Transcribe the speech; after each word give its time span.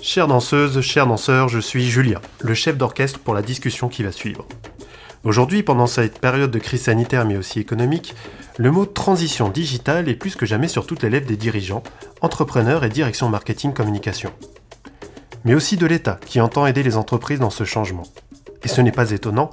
Chères 0.00 0.28
danseuses, 0.28 0.80
chers 0.82 1.06
danseurs, 1.06 1.48
je 1.48 1.58
suis 1.58 1.86
Julien, 1.86 2.20
le 2.40 2.54
chef 2.54 2.76
d'orchestre 2.76 3.18
pour 3.18 3.34
la 3.34 3.40
discussion 3.40 3.88
qui 3.88 4.02
va 4.02 4.12
suivre. 4.12 4.46
Aujourd'hui, 5.24 5.62
pendant 5.62 5.86
cette 5.86 6.20
période 6.20 6.50
de 6.50 6.58
crise 6.58 6.82
sanitaire 6.82 7.24
mais 7.24 7.36
aussi 7.36 7.60
économique, 7.60 8.14
le 8.58 8.70
mot 8.70 8.84
transition 8.84 9.48
digitale 9.48 10.08
est 10.08 10.14
plus 10.14 10.36
que 10.36 10.46
jamais 10.46 10.68
sur 10.68 10.86
toutes 10.86 11.02
les 11.02 11.10
lèvres 11.10 11.26
des 11.26 11.36
dirigeants, 11.36 11.82
entrepreneurs 12.20 12.84
et 12.84 12.90
direction 12.90 13.28
marketing 13.28 13.72
communication. 13.72 14.30
Mais 15.44 15.54
aussi 15.54 15.76
de 15.76 15.86
l'État 15.86 16.20
qui 16.26 16.40
entend 16.40 16.66
aider 16.66 16.82
les 16.82 16.96
entreprises 16.96 17.40
dans 17.40 17.50
ce 17.50 17.64
changement. 17.64 18.06
Et 18.64 18.68
ce 18.68 18.82
n'est 18.82 18.92
pas 18.92 19.10
étonnant, 19.12 19.50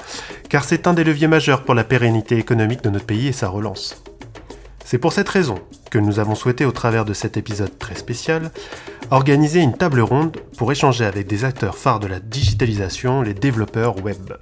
car 0.50 0.66
c'est 0.66 0.88
un 0.88 0.94
des 0.94 1.04
leviers 1.04 1.28
majeurs 1.28 1.64
pour 1.64 1.74
la 1.74 1.84
pérennité 1.84 2.38
économique 2.38 2.84
de 2.84 2.90
notre 2.90 3.06
pays 3.06 3.28
et 3.28 3.34
sa 3.34 3.48
relance. 3.48 4.04
C'est 4.86 4.98
pour 4.98 5.14
cette 5.14 5.30
raison 5.30 5.60
que 5.90 5.98
nous 5.98 6.20
avons 6.20 6.36
souhaité, 6.36 6.66
au 6.66 6.72
travers 6.72 7.06
de 7.06 7.14
cet 7.14 7.38
épisode 7.38 7.78
très 7.78 7.96
spécial, 7.96 8.52
organiser 9.12 9.60
une 9.60 9.78
table 9.78 10.02
ronde 10.02 10.38
pour 10.58 10.72
échanger 10.72 11.06
avec 11.06 11.28
des 11.28 11.46
acteurs 11.46 11.78
phares 11.78 12.00
de 12.00 12.08
la 12.08 12.20
digitalisation, 12.20 13.22
les 13.22 13.34
développeurs 13.34 14.04
web. 14.04 14.34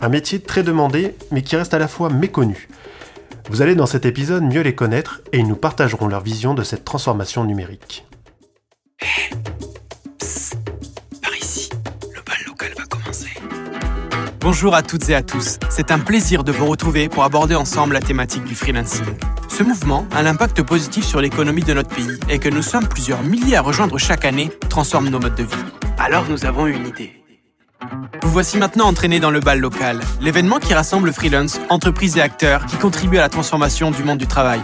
Un 0.00 0.08
métier 0.08 0.40
très 0.40 0.62
demandé, 0.62 1.14
mais 1.30 1.42
qui 1.42 1.56
reste 1.56 1.74
à 1.74 1.78
la 1.78 1.88
fois 1.88 2.10
méconnu. 2.10 2.68
Vous 3.50 3.62
allez 3.62 3.74
dans 3.74 3.86
cet 3.86 4.06
épisode 4.06 4.44
mieux 4.44 4.62
les 4.62 4.74
connaître 4.74 5.22
et 5.32 5.38
ils 5.38 5.48
nous 5.48 5.56
partageront 5.56 6.08
leur 6.08 6.22
vision 6.22 6.54
de 6.54 6.62
cette 6.62 6.84
transformation 6.84 7.44
numérique. 7.44 8.06
Bonjour 14.42 14.74
à 14.74 14.82
toutes 14.82 15.06
et 15.10 15.14
à 15.14 15.22
tous. 15.22 15.58
C'est 15.68 15.90
un 15.90 15.98
plaisir 15.98 16.44
de 16.44 16.50
vous 16.50 16.64
retrouver 16.64 17.10
pour 17.10 17.24
aborder 17.24 17.54
ensemble 17.54 17.92
la 17.92 18.00
thématique 18.00 18.44
du 18.44 18.54
freelancing. 18.54 19.04
Ce 19.48 19.62
mouvement 19.62 20.06
a 20.12 20.22
l'impact 20.22 20.62
positif 20.62 21.04
sur 21.04 21.20
l'économie 21.20 21.62
de 21.62 21.74
notre 21.74 21.94
pays 21.94 22.18
et 22.30 22.38
que 22.38 22.48
nous 22.48 22.62
sommes 22.62 22.88
plusieurs 22.88 23.22
milliers 23.22 23.56
à 23.56 23.60
rejoindre 23.60 23.98
chaque 23.98 24.24
année 24.24 24.50
transforme 24.70 25.10
nos 25.10 25.20
modes 25.20 25.34
de 25.34 25.42
vie. 25.42 25.64
Alors 25.98 26.24
nous 26.30 26.46
avons 26.46 26.66
une 26.66 26.86
idée. 26.86 27.22
Vous 28.22 28.30
voici 28.30 28.56
maintenant 28.56 28.86
entraînés 28.86 29.20
dans 29.20 29.30
le 29.30 29.40
bal 29.40 29.60
local, 29.60 30.00
l'événement 30.22 30.58
qui 30.58 30.72
rassemble 30.72 31.12
freelance, 31.12 31.60
entreprises 31.68 32.16
et 32.16 32.22
acteurs 32.22 32.64
qui 32.64 32.76
contribuent 32.76 33.18
à 33.18 33.22
la 33.22 33.28
transformation 33.28 33.90
du 33.90 34.02
monde 34.04 34.18
du 34.18 34.26
travail. 34.26 34.62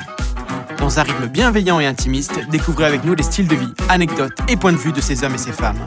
Dans 0.78 0.98
un 0.98 1.02
rythme 1.02 1.26
bienveillant 1.26 1.80
et 1.80 1.86
intimiste, 1.86 2.40
découvrez 2.48 2.86
avec 2.86 3.04
nous 3.04 3.14
les 3.14 3.22
styles 3.22 3.48
de 3.48 3.56
vie, 3.56 3.74
anecdotes 3.90 4.38
et 4.48 4.56
points 4.56 4.72
de 4.72 4.78
vue 4.78 4.92
de 4.92 5.02
ces 5.02 5.22
hommes 5.22 5.34
et 5.34 5.38
ces 5.38 5.52
femmes. 5.52 5.78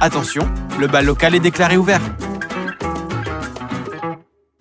Attention, 0.00 0.50
le 0.80 0.88
bal 0.88 1.06
local 1.06 1.36
est 1.36 1.40
déclaré 1.40 1.76
ouvert. 1.76 2.00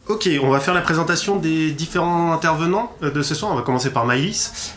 Ok, 0.09 0.29
on 0.41 0.49
va 0.49 0.61
faire 0.61 0.73
la 0.73 0.79
présentation 0.79 1.35
des 1.35 1.71
différents 1.71 2.31
intervenants 2.31 2.93
euh, 3.03 3.11
de 3.11 3.21
ce 3.21 3.35
soir. 3.35 3.51
On 3.51 3.55
va 3.55 3.61
commencer 3.61 3.91
par 3.91 4.05
Maïlis. 4.05 4.73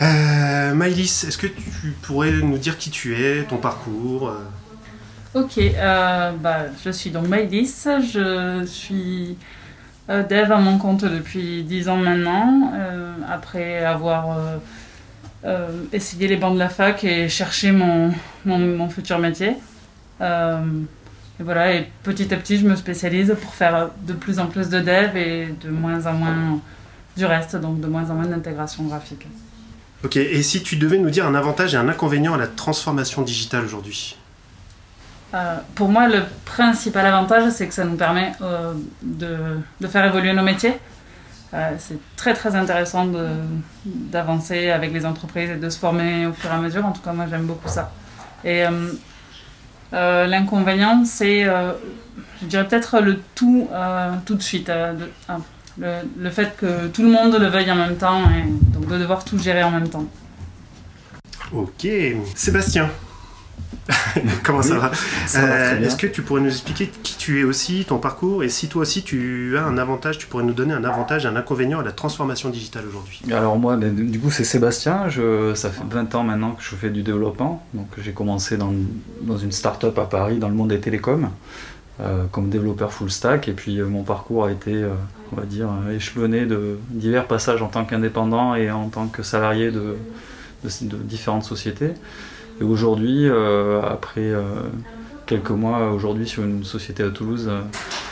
Euh, 0.00 0.74
Maïlis, 0.74 1.24
est-ce 1.28 1.38
que 1.38 1.46
tu 1.46 1.94
pourrais 2.02 2.32
nous 2.32 2.58
dire 2.58 2.76
qui 2.76 2.90
tu 2.90 3.14
es, 3.14 3.44
ton 3.44 3.58
parcours 3.58 4.30
euh 4.30 5.40
Ok, 5.40 5.56
euh, 5.58 6.32
bah, 6.32 6.64
je 6.84 6.90
suis 6.90 7.10
donc 7.10 7.28
Maïlis, 7.28 7.84
je 8.12 8.64
suis 8.66 9.38
dev 10.08 10.50
à 10.50 10.58
mon 10.58 10.78
compte 10.78 11.04
depuis 11.04 11.62
10 11.62 11.88
ans 11.88 11.96
maintenant, 11.96 12.72
après 13.30 13.84
avoir 13.84 14.36
essayé 15.92 16.26
les 16.28 16.36
bancs 16.36 16.52
de 16.52 16.58
la 16.58 16.68
fac 16.68 17.04
et 17.04 17.28
cherché 17.28 17.72
mon 17.72 18.88
futur 18.90 19.20
métier. 19.20 19.56
Et 21.42 21.44
voilà, 21.44 21.74
et 21.74 21.90
petit 22.04 22.32
à 22.32 22.36
petit 22.36 22.56
je 22.56 22.64
me 22.64 22.76
spécialise 22.76 23.34
pour 23.42 23.52
faire 23.52 23.90
de 24.06 24.12
plus 24.12 24.38
en 24.38 24.46
plus 24.46 24.68
de 24.68 24.78
dev 24.78 25.16
et 25.16 25.52
de 25.60 25.70
moins 25.70 26.06
en 26.06 26.12
moins 26.12 26.60
du 27.16 27.24
reste, 27.24 27.56
donc 27.56 27.80
de 27.80 27.88
moins 27.88 28.08
en 28.10 28.14
moins 28.14 28.26
d'intégration 28.28 28.84
graphique. 28.84 29.26
Ok, 30.04 30.16
et 30.16 30.40
si 30.44 30.62
tu 30.62 30.76
devais 30.76 30.98
nous 30.98 31.10
dire 31.10 31.26
un 31.26 31.34
avantage 31.34 31.74
et 31.74 31.76
un 31.76 31.88
inconvénient 31.88 32.32
à 32.34 32.36
la 32.36 32.46
transformation 32.46 33.22
digitale 33.22 33.64
aujourd'hui? 33.64 34.16
Euh, 35.34 35.56
pour 35.74 35.88
moi, 35.88 36.06
le 36.06 36.22
principal 36.44 37.06
avantage, 37.06 37.50
c'est 37.50 37.66
que 37.66 37.74
ça 37.74 37.84
nous 37.84 37.96
permet 37.96 38.32
euh, 38.40 38.74
de, 39.02 39.36
de 39.80 39.86
faire 39.88 40.04
évoluer 40.04 40.32
nos 40.34 40.44
métiers. 40.44 40.78
Euh, 41.54 41.72
c'est 41.78 41.98
très 42.14 42.34
très 42.34 42.54
intéressant 42.54 43.10
d'avancer 43.84 44.70
avec 44.70 44.92
les 44.92 45.04
entreprises 45.04 45.50
et 45.50 45.56
de 45.56 45.70
se 45.70 45.78
former 45.80 46.26
au 46.26 46.34
fur 46.34 46.50
et 46.50 46.54
à 46.54 46.58
mesure. 46.58 46.86
En 46.86 46.92
tout 46.92 47.02
cas, 47.02 47.12
moi, 47.12 47.26
j'aime 47.28 47.46
beaucoup 47.46 47.68
ça. 47.68 47.90
Et 48.44 48.62
l'inconvénient, 50.26 51.04
c'est, 51.04 51.44
euh, 51.44 51.72
je 52.40 52.46
dirais 52.46 52.66
peut-être 52.66 53.00
le 53.00 53.20
tout 53.34 53.68
euh, 53.72 54.12
tout 54.26 54.34
de 54.34 54.42
suite. 54.42 54.68
euh, 54.68 54.94
ah, 55.28 55.38
le, 55.78 55.94
le 56.18 56.30
fait 56.30 56.54
que 56.56 56.88
tout 56.88 57.02
le 57.02 57.08
monde 57.10 57.34
le 57.38 57.46
veuille 57.46 57.70
en 57.70 57.76
même 57.76 57.96
temps 57.96 58.22
et 58.30 58.44
donc 58.74 58.88
de 58.88 58.98
devoir 58.98 59.24
tout 59.24 59.38
gérer 59.38 59.62
en 59.62 59.70
même 59.70 59.88
temps. 59.88 60.04
Ok, 61.52 61.86
Sébastien. 62.34 62.90
Comment 64.44 64.62
ça 64.62 64.74
Oui, 64.74 64.80
va 64.80 64.92
Ça 65.26 65.40
va 65.40 65.46
Euh. 65.54 65.80
Est-ce 65.82 65.96
que 65.96 66.06
tu 66.06 66.22
pourrais 66.22 66.40
nous 66.40 66.48
expliquer 66.50 66.90
qui 67.02 67.16
tu 67.16 67.40
es 67.40 67.44
aussi, 67.44 67.84
ton 67.84 67.98
parcours, 67.98 68.44
et 68.44 68.48
si 68.48 68.68
toi 68.68 68.82
aussi 68.82 69.02
tu 69.02 69.56
as 69.58 69.64
un 69.64 69.76
avantage, 69.78 70.18
tu 70.18 70.26
pourrais 70.26 70.44
nous 70.44 70.52
donner 70.52 70.72
un 70.74 70.84
avantage 70.84 71.24
et 71.24 71.28
un 71.28 71.36
inconvénient 71.36 71.80
à 71.80 71.82
la 71.82 71.92
transformation 71.92 72.48
digitale 72.50 72.84
aujourd'hui? 72.88 73.20
Alors 73.32 73.58
moi, 73.58 73.76
ben, 73.76 73.94
du 73.94 74.18
coup, 74.20 74.30
c'est 74.30 74.44
Sébastien. 74.44 75.08
Je, 75.08 75.54
ça 75.54 75.70
fait 75.70 75.82
20 75.90 76.14
ans 76.14 76.22
maintenant 76.22 76.52
que 76.52 76.62
je 76.62 76.74
fais 76.76 76.90
du 76.90 77.02
développement. 77.02 77.64
Donc 77.74 77.88
j'ai 78.00 78.12
commencé 78.12 78.56
dans, 78.56 78.72
dans 79.22 79.38
une 79.38 79.52
start-up 79.52 79.98
à 79.98 80.04
Paris, 80.04 80.38
dans 80.38 80.48
le 80.48 80.54
monde 80.54 80.68
des 80.68 80.80
télécoms, 80.80 81.30
euh, 82.00 82.24
comme 82.30 82.50
développeur 82.50 82.92
full 82.92 83.10
stack. 83.10 83.48
Et 83.48 83.52
puis 83.52 83.78
euh, 83.80 83.86
mon 83.86 84.04
parcours 84.04 84.44
a 84.44 84.52
été, 84.52 84.74
euh, 84.74 84.90
on 85.32 85.36
va 85.36 85.42
dire, 85.44 85.68
échelonné 85.92 86.46
de 86.46 86.78
divers 86.90 87.26
passages 87.26 87.62
en 87.62 87.68
tant 87.68 87.84
qu'indépendant 87.84 88.54
et 88.54 88.70
en 88.70 88.88
tant 88.88 89.08
que 89.08 89.22
salarié 89.24 89.70
de, 89.72 89.96
de- 90.64 90.86
de 90.86 90.96
différentes 90.98 91.44
sociétés. 91.44 91.90
Et 92.62 92.64
aujourd'hui, 92.64 93.28
euh, 93.28 93.82
après 93.82 94.20
euh, 94.20 94.42
quelques 95.26 95.50
mois 95.50 95.90
aujourd'hui 95.90 96.28
sur 96.28 96.44
une 96.44 96.62
société 96.62 97.02
à 97.02 97.10
Toulouse 97.10 97.50
euh, 97.50 97.60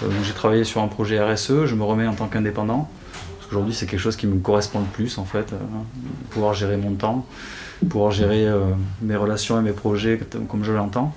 où 0.09 0.25
j'ai 0.25 0.33
travaillé 0.33 0.65
sur 0.65 0.83
un 0.83 0.89
projet 0.89 1.23
RSE, 1.23 1.67
je 1.67 1.75
me 1.77 1.85
remets 1.85 2.09
en 2.09 2.15
tant 2.15 2.27
qu'indépendant. 2.27 2.91
Parce 3.39 3.49
qu'aujourd'hui, 3.49 3.73
c'est 3.73 3.87
quelque 3.87 4.01
chose 4.01 4.17
qui 4.17 4.27
me 4.27 4.41
correspond 4.41 4.81
le 4.81 4.87
plus, 4.87 5.19
en 5.19 5.25
fait, 5.25 5.55
pouvoir 6.31 6.55
gérer 6.55 6.77
mon 6.77 6.95
temps, 6.95 7.27
pouvoir 7.89 8.11
gérer 8.11 8.49
mes 9.03 9.15
relations 9.15 9.61
et 9.61 9.63
mes 9.63 9.71
projets 9.71 10.19
comme 10.49 10.65
je 10.65 10.73
l'entends. 10.73 11.15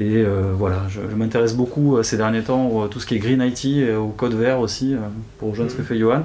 Et 0.00 0.18
euh, 0.18 0.52
voilà, 0.54 0.82
je, 0.88 1.00
je 1.10 1.16
m'intéresse 1.16 1.54
beaucoup 1.54 1.96
euh, 1.96 2.04
ces 2.04 2.16
derniers 2.16 2.42
temps 2.42 2.84
à 2.84 2.88
tout 2.88 3.00
ce 3.00 3.06
qui 3.06 3.16
est 3.16 3.18
Green 3.18 3.42
IT 3.42 3.64
et 3.64 3.94
au 3.94 4.08
code 4.08 4.34
vert 4.34 4.60
aussi, 4.60 4.94
euh, 4.94 4.98
pour 5.38 5.50
rejoindre 5.50 5.72
ce 5.72 5.76
que 5.76 5.82
fait 5.82 5.98
Johan. 5.98 6.22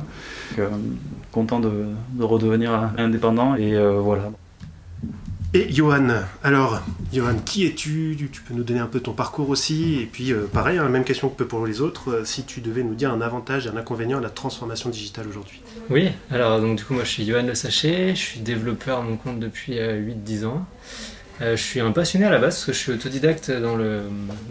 Donc, 0.58 0.68
content 1.32 1.60
de, 1.60 1.72
de 2.12 2.24
redevenir 2.24 2.92
indépendant 2.98 3.56
et 3.56 3.76
voilà. 4.00 4.30
Et 5.56 5.72
Johan, 5.72 6.08
alors, 6.44 6.82
Johan, 7.14 7.36
qui 7.46 7.68
es-tu? 7.68 8.16
Tu- 8.18 8.42
peux 8.42 8.56
nous 8.56 8.64
donner 8.64 8.80
un 8.80 8.88
peu 8.88 9.00
ton 9.00 9.14
parcours 9.14 9.50
aussi, 9.50 10.00
et 10.02 10.06
puis 10.08 10.34
euh, 10.34 10.48
pareil, 10.52 10.80
hein, 10.80 10.90
même 10.90 11.04
question 11.04 11.30
que 11.30 11.44
pour 11.44 11.68
les 11.68 11.80
autres, 11.80 12.10
euh, 12.12 12.26
si 12.26 12.44
tu 12.44 12.60
devais 12.60 12.82
nous 12.82 12.96
dire 12.96 13.14
un 13.14 13.22
avantage 13.22 13.68
et 13.68 13.70
un 13.70 13.78
inconvénient 13.78 14.18
à 14.18 14.22
la 14.22 14.32
transformation 14.32 14.90
digitale 14.90 15.28
aujourd'hui. 15.28 15.62
Oui, 15.92 16.10
alors 16.32 16.60
donc 16.60 16.80
du 16.80 16.84
coup 16.84 16.96
moi 16.96 17.04
je 17.04 17.10
suis 17.10 17.26
Johan 17.26 17.44
Le 17.44 17.54
Sachet, 17.54 18.16
je 18.16 18.20
suis 18.20 18.40
développeur 18.40 19.00
à 19.00 19.02
mon 19.04 19.16
compte 19.16 19.40
depuis 19.40 19.78
euh, 19.78 20.02
8-10 20.02 20.46
ans. 20.46 20.66
Euh, 21.42 21.56
je 21.56 21.62
suis 21.62 21.80
un 21.80 21.92
passionné 21.92 22.26
à 22.26 22.32
la 22.32 22.40
base 22.40 22.56
parce 22.56 22.66
que 22.66 22.74
je 22.74 22.78
suis 22.80 22.92
autodidacte 22.92 23.52
dans 23.52 23.76
le, 23.76 24.02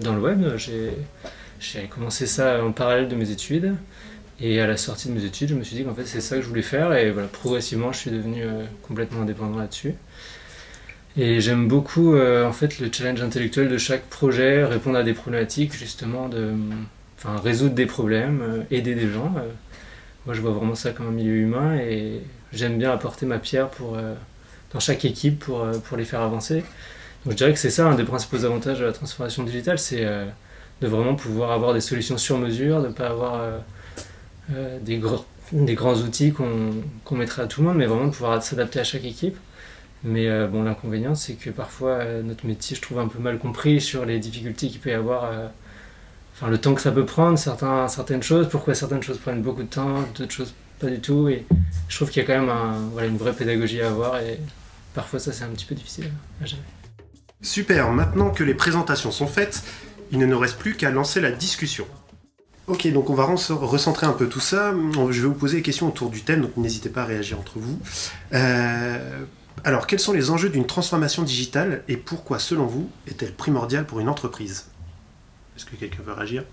dans 0.00 0.14
le 0.14 0.20
web. 0.20 0.56
J'ai 0.56 1.82
commencé 1.90 2.26
ça 2.26 2.64
en 2.64 2.70
parallèle 2.70 3.08
de 3.08 3.16
mes 3.16 3.30
études 3.30 3.74
et 4.40 4.60
à 4.60 4.66
la 4.68 4.76
sortie 4.76 5.08
de 5.08 5.14
mes 5.14 5.24
études 5.24 5.48
je 5.50 5.54
me 5.54 5.64
suis 5.64 5.76
dit 5.76 5.84
qu'en 5.84 5.94
fait 5.94 6.06
c'est 6.06 6.20
ça 6.20 6.36
que 6.36 6.42
je 6.42 6.48
voulais 6.48 6.62
faire 6.62 6.92
et 6.94 7.10
voilà, 7.10 7.28
progressivement 7.28 7.92
je 7.92 7.98
suis 7.98 8.10
devenu 8.12 8.44
complètement 8.82 9.22
indépendant 9.22 9.58
là-dessus. 9.58 9.94
Et 11.16 11.40
j'aime 11.40 11.68
beaucoup 11.68 12.14
euh, 12.14 12.46
en 12.46 12.52
fait 12.52 12.78
le 12.78 12.90
challenge 12.90 13.20
intellectuel 13.20 13.68
de 13.68 13.76
chaque 13.76 14.04
projet, 14.04 14.64
répondre 14.64 14.96
à 14.96 15.02
des 15.02 15.12
problématiques 15.12 15.74
justement, 15.76 16.28
de, 16.28 16.52
résoudre 17.24 17.74
des 17.74 17.86
problèmes, 17.86 18.40
euh, 18.42 18.62
aider 18.70 18.94
des 18.94 19.10
gens. 19.10 19.32
euh, 19.36 19.42
moi, 20.24 20.34
je 20.34 20.40
vois 20.40 20.52
vraiment 20.52 20.74
ça 20.74 20.92
comme 20.92 21.08
un 21.08 21.12
milieu 21.12 21.34
humain 21.34 21.76
et 21.76 22.20
j'aime 22.52 22.78
bien 22.78 22.92
apporter 22.92 23.26
ma 23.26 23.38
pierre 23.38 23.68
pour, 23.68 23.98
dans 24.72 24.78
chaque 24.78 25.04
équipe 25.04 25.40
pour, 25.40 25.66
pour 25.84 25.96
les 25.96 26.04
faire 26.04 26.20
avancer. 26.20 26.62
Donc, 27.24 27.32
je 27.32 27.34
dirais 27.34 27.52
que 27.52 27.58
c'est 27.58 27.70
ça 27.70 27.88
un 27.88 27.96
des 27.96 28.04
principaux 28.04 28.44
avantages 28.44 28.78
de 28.78 28.84
la 28.84 28.92
transformation 28.92 29.42
digitale, 29.42 29.80
c'est 29.80 30.04
de 30.80 30.86
vraiment 30.86 31.16
pouvoir 31.16 31.50
avoir 31.50 31.74
des 31.74 31.80
solutions 31.80 32.18
sur 32.18 32.38
mesure, 32.38 32.82
de 32.82 32.86
ne 32.86 32.92
pas 32.92 33.08
avoir 33.08 33.40
des, 34.48 35.00
des 35.50 35.74
grands 35.74 35.96
outils 35.96 36.30
qu'on 36.32 36.70
qu'on 37.04 37.16
mettrait 37.16 37.42
à 37.42 37.46
tout 37.46 37.62
le 37.62 37.66
monde, 37.66 37.78
mais 37.78 37.86
vraiment 37.86 38.06
de 38.06 38.12
pouvoir 38.12 38.40
s'adapter 38.44 38.78
à 38.78 38.84
chaque 38.84 39.04
équipe. 39.04 39.36
Mais 40.04 40.28
euh, 40.28 40.48
bon, 40.48 40.62
l'inconvénient, 40.64 41.14
c'est 41.14 41.34
que 41.34 41.50
parfois 41.50 41.90
euh, 41.90 42.22
notre 42.22 42.46
métier, 42.46 42.76
je 42.76 42.82
trouve, 42.82 42.98
un 42.98 43.08
peu 43.08 43.18
mal 43.18 43.38
compris 43.38 43.80
sur 43.80 44.04
les 44.04 44.18
difficultés 44.18 44.68
qu'il 44.68 44.80
peut 44.80 44.90
y 44.90 44.94
avoir. 44.94 45.24
euh, 45.24 45.48
Enfin, 46.34 46.50
le 46.50 46.58
temps 46.58 46.74
que 46.74 46.80
ça 46.80 46.90
peut 46.90 47.04
prendre, 47.04 47.38
certaines 47.38 48.22
choses, 48.22 48.48
pourquoi 48.48 48.74
certaines 48.74 49.02
choses 49.02 49.18
prennent 49.18 49.42
beaucoup 49.42 49.62
de 49.62 49.68
temps, 49.68 50.02
d'autres 50.16 50.32
choses 50.32 50.54
pas 50.80 50.88
du 50.88 50.98
tout. 50.98 51.28
Et 51.28 51.44
je 51.88 51.94
trouve 51.94 52.10
qu'il 52.10 52.22
y 52.22 52.24
a 52.24 52.26
quand 52.26 52.44
même 52.44 53.06
une 53.06 53.18
vraie 53.18 53.34
pédagogie 53.34 53.82
à 53.82 53.88
avoir 53.88 54.18
et 54.18 54.40
parfois 54.94 55.20
ça 55.20 55.30
c'est 55.30 55.44
un 55.44 55.50
petit 55.50 55.66
peu 55.66 55.74
difficile 55.74 56.10
à 56.42 56.46
gérer. 56.46 56.62
Super, 57.42 57.92
maintenant 57.92 58.30
que 58.30 58.42
les 58.44 58.54
présentations 58.54 59.10
sont 59.10 59.26
faites, 59.26 59.62
il 60.10 60.18
ne 60.18 60.26
nous 60.26 60.38
reste 60.38 60.58
plus 60.58 60.74
qu'à 60.74 60.90
lancer 60.90 61.20
la 61.20 61.30
discussion. 61.30 61.86
Ok, 62.66 62.90
donc 62.92 63.10
on 63.10 63.14
va 63.14 63.24
recentrer 63.24 64.06
un 64.06 64.12
peu 64.12 64.26
tout 64.26 64.40
ça. 64.40 64.72
Je 65.10 65.20
vais 65.20 65.28
vous 65.28 65.34
poser 65.34 65.58
des 65.58 65.62
questions 65.62 65.86
autour 65.88 66.10
du 66.10 66.22
thème, 66.22 66.40
donc 66.40 66.56
n'hésitez 66.56 66.88
pas 66.88 67.02
à 67.02 67.06
réagir 67.06 67.38
entre 67.38 67.58
vous. 67.58 67.78
Alors, 69.64 69.86
quels 69.86 70.00
sont 70.00 70.12
les 70.12 70.30
enjeux 70.30 70.48
d'une 70.48 70.66
transformation 70.66 71.22
digitale 71.22 71.82
et 71.88 71.96
pourquoi, 71.96 72.38
selon 72.38 72.66
vous, 72.66 72.90
est-elle 73.06 73.32
primordiale 73.32 73.86
pour 73.86 74.00
une 74.00 74.08
entreprise? 74.08 74.66
Est-ce 75.56 75.66
que 75.66 75.76
quelqu'un 75.76 76.02
veut 76.04 76.12
réagir? 76.12 76.44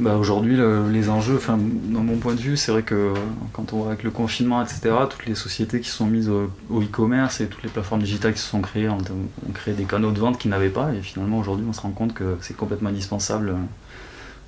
Bah 0.00 0.16
aujourd'hui, 0.16 0.56
le- 0.56 0.90
les 0.90 1.10
enjeux, 1.10 1.36
enfin, 1.36 1.58
dans 1.58 2.00
mon 2.02 2.16
point 2.16 2.34
de 2.34 2.40
vue, 2.40 2.56
c'est 2.56 2.72
vrai 2.72 2.82
que 2.82 3.12
quand 3.52 3.74
on 3.74 3.78
voit 3.82 3.88
avec 3.88 4.02
le 4.04 4.10
confinement, 4.10 4.62
etc., 4.64 4.80
toutes 5.08 5.26
les 5.26 5.34
sociétés 5.34 5.80
qui 5.80 5.90
sont 5.90 6.06
mises 6.06 6.30
au 6.30 6.50
e-commerce 6.80 7.42
et 7.42 7.46
toutes 7.46 7.62
les 7.62 7.68
plateformes 7.68 8.02
digitales 8.02 8.32
qui 8.32 8.40
se 8.40 8.48
sont 8.48 8.62
créées 8.62 8.88
ont, 8.88 8.96
ont 8.98 9.52
créé 9.52 9.74
des 9.74 9.84
canaux 9.84 10.10
de 10.10 10.18
vente 10.18 10.38
qu'ils 10.38 10.50
n'avaient 10.50 10.70
pas. 10.70 10.94
Et 10.94 11.02
finalement, 11.02 11.38
aujourd'hui, 11.38 11.66
on 11.68 11.74
se 11.74 11.82
rend 11.82 11.90
compte 11.90 12.14
que 12.14 12.38
c'est 12.40 12.56
complètement 12.56 12.88
indispensable 12.88 13.54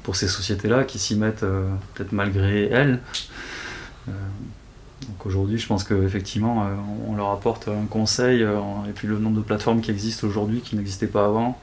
pour 0.03 0.17
ces 0.17 0.29
sociétés-là 0.29 0.85
qui 0.85 0.99
s'y 0.99 1.15
mettent 1.15 1.43
euh, 1.43 1.69
peut-être 1.95 2.13
malgré 2.13 2.65
elles. 2.69 3.01
Euh, 4.09 4.13
donc 5.07 5.27
aujourd'hui, 5.27 5.59
je 5.59 5.67
pense 5.67 5.85
qu'effectivement, 5.85 6.65
euh, 6.65 6.75
on 7.09 7.15
leur 7.15 7.31
apporte 7.31 7.69
un 7.69 7.87
conseil 7.87 8.43
euh, 8.43 8.59
et 8.89 8.93
puis 8.93 9.09
le 9.09 9.19
nombre 9.19 9.37
de 9.37 9.43
plateformes 9.43 9.81
qui 9.81 9.91
existent 9.91 10.27
aujourd'hui 10.27 10.61
qui 10.61 10.77
n'existaient 10.77 11.07
pas 11.07 11.25
avant, 11.27 11.59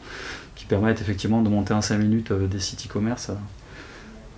qui 0.55 0.65
permettent 0.65 1.01
effectivement 1.01 1.41
de 1.41 1.49
monter 1.49 1.73
en 1.73 1.81
5 1.81 1.97
minutes 1.97 2.31
euh, 2.31 2.47
des 2.47 2.59
sites 2.59 2.85
e-commerce. 2.87 3.31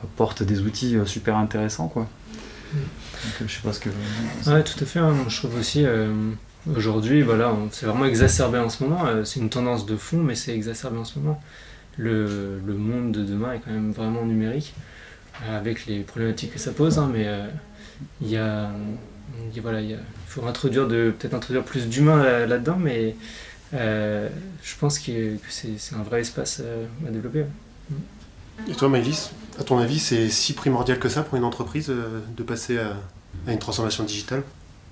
apporte 0.04 0.44
des 0.44 0.62
outils 0.62 0.98
super 1.06 1.38
intéressants 1.38 1.88
quoi. 1.88 2.08
Je 3.46 3.54
sais 3.54 3.62
pas 3.62 3.74
ce 3.74 3.80
que. 3.80 3.90
Ouais, 4.48 4.64
tout 4.64 4.82
à 4.82 4.86
fait. 4.86 5.00
hein. 5.00 5.14
Je 5.28 5.38
trouve 5.38 5.58
aussi, 5.60 5.86
aujourd'hui, 6.76 7.22
voilà, 7.22 7.56
c'est 7.72 7.86
vraiment 7.86 8.06
exacerbé 8.06 8.58
en 8.58 8.70
ce 8.70 8.84
moment. 8.84 9.06
C'est 9.24 9.40
une 9.40 9.50
tendance 9.50 9.86
de 9.86 9.96
fond, 9.96 10.18
mais 10.18 10.34
c'est 10.34 10.56
exacerbé 10.56 10.98
en 10.98 11.06
ce 11.06 11.20
moment. 11.20 11.40
Le, 11.98 12.60
monde 12.66 13.12
de 13.12 13.24
demain 13.24 13.54
est 13.54 13.60
quand 13.60 13.70
même 13.70 13.92
vraiment 13.92 14.26
numérique, 14.26 14.74
avec 15.48 15.86
les 15.86 16.00
problématiques 16.00 16.54
que 16.54 16.60
ça 16.60 16.72
pose, 16.72 16.98
hein, 16.98 17.12
mais 17.14 17.28
il 18.22 18.30
y 18.30 18.38
a. 18.38 18.70
il 19.50 19.56
y 19.56 19.60
a- 19.60 19.62
voilà, 19.62 19.82
il 19.82 19.90
y 19.92 19.94
a- 19.94 19.98
il 19.98 20.28
faut 20.28 20.46
introduire 20.46 20.88
de 20.88 21.14
peut-être 21.18 21.34
introduire 21.34 21.64
plus 21.64 21.88
d'humains 21.88 22.24
là- 22.24 22.46
là-dedans, 22.46 22.78
mais 22.80 23.16
euh, 23.74 24.30
je 24.64 24.76
pense 24.80 25.00
que, 25.00 25.36
que 25.36 25.48
c'est 25.50 25.78
c'est 25.78 25.96
un 25.96 26.04
vrai 26.04 26.22
espace 26.22 26.62
euh, 26.64 26.86
à 27.08 27.12
développer. 27.12 27.46
Et 28.70 28.74
toi, 28.74 28.88
Maëlys, 28.90 29.32
à 29.60 29.64
ton 29.64 29.78
avis, 29.80 30.00
c'est 30.00 30.30
si 30.30 30.54
primordial 30.54 31.00
que 31.00 31.10
ça 31.10 31.24
pour 31.24 31.38
une 31.38 31.44
entreprise 31.44 31.90
euh, 31.90 32.20
de 32.38 32.44
passer 32.44 32.78
à, 32.80 32.94
à 33.48 33.52
une 33.52 33.60
transformation 33.60 34.04
digitale? 34.04 34.44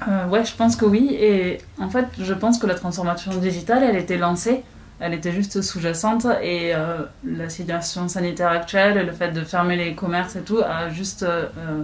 Euh, 0.08 0.28
ouais, 0.28 0.44
je 0.44 0.56
pense 0.56 0.76
que 0.76 0.86
oui. 0.86 1.10
Et 1.20 1.60
en 1.80 1.90
fait, 1.90 2.08
je 2.20 2.34
pense 2.34 2.58
que 2.58 2.66
la 2.66 2.74
transformation 2.74 3.36
digitale, 3.38 3.84
elle 3.84 3.96
était 3.98 4.18
lancée. 4.18 4.64
Elle 5.00 5.14
était 5.14 5.32
juste 5.32 5.62
sous-jacente. 5.62 6.26
Et 6.42 6.74
euh, 6.76 7.04
la 7.24 7.50
situation 7.50 8.08
sanitaire 8.08 8.50
actuelle, 8.50 9.06
le 9.06 9.12
fait 9.14 9.32
de 9.32 9.44
fermer 9.44 9.76
les 9.76 9.94
commerces 9.94 10.36
et 10.36 10.42
tout, 10.42 10.60
a 10.60 10.90
juste 10.90 11.22
euh, 11.24 11.46
euh, 11.58 11.84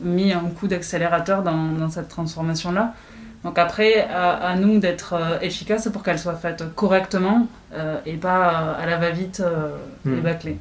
mis 0.00 0.32
un 0.32 0.40
coup 0.40 0.68
d'accélérateur 0.68 1.42
dans, 1.42 1.72
dans 1.72 1.90
cette 1.90 2.08
transformation-là. 2.08 2.94
Donc 3.44 3.58
après, 3.58 4.00
à, 4.08 4.32
à 4.32 4.56
nous 4.56 4.78
d'être 4.78 5.12
euh, 5.12 5.38
efficaces 5.40 5.88
pour 5.92 6.02
qu'elle 6.02 6.18
soit 6.18 6.34
faite 6.34 6.64
correctement 6.74 7.46
euh, 7.72 7.96
et 8.04 8.14
pas 8.14 8.50
euh, 8.50 8.82
à 8.82 8.86
la 8.86 8.96
va-vite 8.96 9.40
euh, 9.40 9.70
et 10.06 10.20
bâclée. 10.20 10.56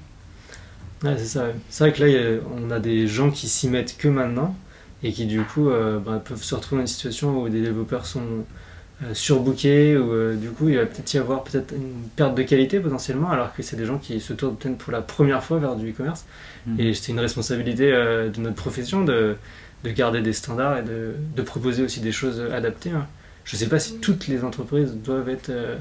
Ouais, 1.04 1.16
c'est 1.18 1.26
ça. 1.26 1.46
C'est 1.70 1.84
vrai 1.84 1.94
que 1.94 2.04
là, 2.04 2.40
on 2.58 2.72
a 2.72 2.80
des 2.80 3.08
gens 3.08 3.32
qui 3.32 3.48
s'y 3.48 3.70
mettent 3.70 3.98
que 3.98 4.08
maintenant 4.08 4.56
et 5.04 5.12
qui, 5.12 5.26
du 5.26 5.42
coup, 5.42 5.70
euh, 5.70 6.00
bah, 6.00 6.22
peuvent 6.24 6.44
se 6.44 6.54
retrouver 6.56 6.82
dans 6.82 6.84
une 6.84 6.88
situation 6.88 7.42
où 7.42 7.50
des 7.50 7.62
développeurs 7.62 8.06
sont 8.06 8.46
surbookés, 9.12 9.98
ou 9.98 10.36
du 10.36 10.50
coup, 10.52 10.70
il 10.70 10.78
va 10.78 10.86
peut-être 10.86 11.14
y 11.14 11.18
avoir 11.18 11.44
peut-être 11.44 11.74
une 11.74 12.08
perte 12.16 12.34
de 12.34 12.44
qualité 12.44 12.80
potentiellement, 12.80 13.30
alors 13.30 13.54
que 13.54 13.62
c'est 13.62 13.76
des 13.76 13.86
gens 13.86 13.98
qui 13.98 14.22
se 14.22 14.32
tournent 14.32 14.56
peut-être 14.56 14.78
pour 14.78 14.94
la 14.94 15.02
première 15.02 15.44
fois 15.44 15.60
vers 15.60 15.76
du 15.76 15.92
e-commerce. 15.92 16.24
Mhm. 16.66 16.80
Et 16.80 16.94
c'est 16.94 17.12
une 17.12 17.20
responsabilité 17.20 17.92
euh, 17.92 18.30
de 18.30 18.40
notre 18.40 18.56
profession 18.56 19.04
de, 19.04 19.36
de 19.84 19.90
garder 19.92 20.22
des 20.22 20.34
standards 20.34 20.80
et 20.80 20.84
de, 20.84 21.14
de 21.36 21.42
proposer 21.42 21.84
aussi 21.84 22.00
des 22.00 22.12
choses 22.12 22.42
adaptées. 22.54 22.92
hein. 22.92 23.06
Je 23.44 23.56
ne 23.56 23.60
sais 23.60 23.68
pas 23.68 23.80
si 23.80 24.00
toutes 24.00 24.28
les 24.28 24.44
entreprises 24.44 24.94
doivent 24.94 25.30
être 25.30 25.50
euh, 25.50 25.76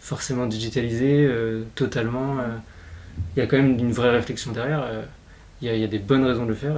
forcément 0.00 0.46
digitalisées 0.46 1.26
euh, 1.28 1.62
totalement. 1.74 2.38
euh. 2.40 2.44
Il 3.36 3.40
y 3.40 3.42
a 3.42 3.46
quand 3.46 3.56
même 3.56 3.78
une 3.78 3.92
vraie 3.92 4.10
réflexion 4.10 4.52
derrière. 4.52 4.82
euh. 4.82 5.02
Il 5.60 5.68
y, 5.68 5.70
a, 5.70 5.74
il 5.74 5.80
y 5.80 5.84
a 5.84 5.88
des 5.88 5.98
bonnes 5.98 6.24
raisons 6.24 6.44
de 6.44 6.50
le 6.50 6.54
faire 6.54 6.76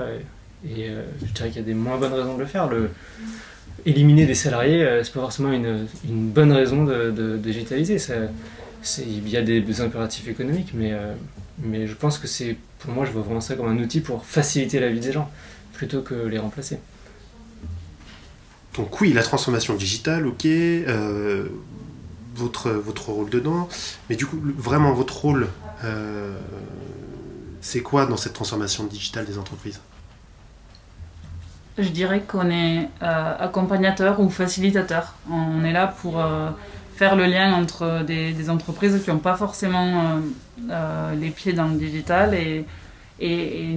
et 0.67 0.89
euh, 0.91 1.03
je 1.27 1.33
dirais 1.33 1.49
qu'il 1.49 1.59
y 1.61 1.65
a 1.65 1.67
des 1.67 1.75
moins 1.75 1.99
bonnes 1.99 2.13
raisons 2.15 2.35
de 2.35 2.41
le 2.41 2.47
faire. 2.47 2.69
Le, 2.69 2.91
éliminer 3.87 4.27
des 4.27 4.35
salariés, 4.35 4.83
euh, 4.85 5.03
c'est 5.05 5.13
pas 5.13 5.21
forcément 5.21 5.53
une, 5.53 5.87
une 6.07 6.29
bonne 6.31 6.53
raison 6.53 6.85
de, 6.85 7.11
de 7.11 7.37
digitaliser. 7.39 7.99
Ça, 7.99 8.15
il 8.99 9.29
y 9.29 9.37
a 9.37 9.43
des, 9.43 9.61
des 9.61 9.81
impératifs 9.81 10.29
économiques, 10.29 10.73
mais, 10.75 10.93
euh, 10.93 11.15
mais 11.59 11.87
je 11.87 11.95
pense 11.95 12.19
que 12.19 12.27
c'est, 12.27 12.57
pour 12.79 12.93
moi, 12.93 13.05
je 13.05 13.13
vois 13.13 13.23
vraiment 13.23 13.41
ça 13.41 13.55
comme 13.55 13.69
un 13.69 13.79
outil 13.79 14.01
pour 14.01 14.25
faciliter 14.25 14.81
la 14.81 14.89
vie 14.91 15.01
des 15.01 15.13
gens, 15.13 15.31
plutôt 15.73 16.03
que 16.03 16.15
les 16.15 16.39
remplacer. 16.39 16.79
Donc 18.75 19.01
oui, 19.01 19.13
la 19.13 19.23
transformation 19.23 19.75
digitale, 19.75 20.27
ok, 20.27 20.47
euh, 20.47 21.49
votre, 22.35 22.71
votre 22.71 23.11
rôle 23.11 23.29
dedans, 23.29 23.69
mais 24.09 24.17
du 24.17 24.27
coup, 24.27 24.39
vraiment 24.57 24.93
votre 24.93 25.17
rôle, 25.17 25.49
euh, 25.85 26.39
c'est 27.61 27.81
quoi 27.81 28.07
dans 28.07 28.17
cette 28.17 28.33
transformation 28.33 28.85
digitale 28.85 29.27
des 29.27 29.39
entreprises? 29.39 29.81
Je 31.79 31.89
dirais 31.89 32.23
qu'on 32.27 32.51
est 32.51 32.89
euh, 33.03 33.37
accompagnateur 33.39 34.21
ou 34.21 34.29
facilitateur. 34.29 35.15
On 35.31 35.65
est 35.65 35.73
là 35.73 35.87
pour 35.87 36.21
euh, 36.21 36.51
faire 37.01 37.17
le 37.17 37.25
lien 37.25 37.55
entre 37.55 38.05
des, 38.05 38.51
entreprises 38.51 39.03
qui 39.03 39.09
n'ont 39.09 39.17
pas 39.31 39.35
forcément 39.35 39.89
euh, 39.89 40.21
euh, 40.71 41.15
les 41.15 41.31
pieds 41.31 41.55
dans 41.55 41.69
le 41.69 41.77
digital 41.77 42.35
et, 42.35 42.67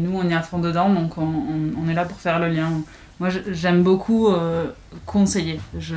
nous 0.03 0.13
on 0.21 0.29
est 0.29 0.35
à 0.35 0.41
fond 0.41 0.59
dedans, 0.59 0.89
donc 0.89 1.17
on, 1.17 1.87
est 1.89 1.93
là 1.93 2.03
pour 2.03 2.19
faire 2.19 2.39
le 2.39 2.49
lien. 2.49 2.69
Moi 3.21 3.29
j'aime 3.51 3.81
beaucoup 3.81 4.27
euh, 4.27 4.65
conseiller. 5.05 5.59
Je, 5.79 5.95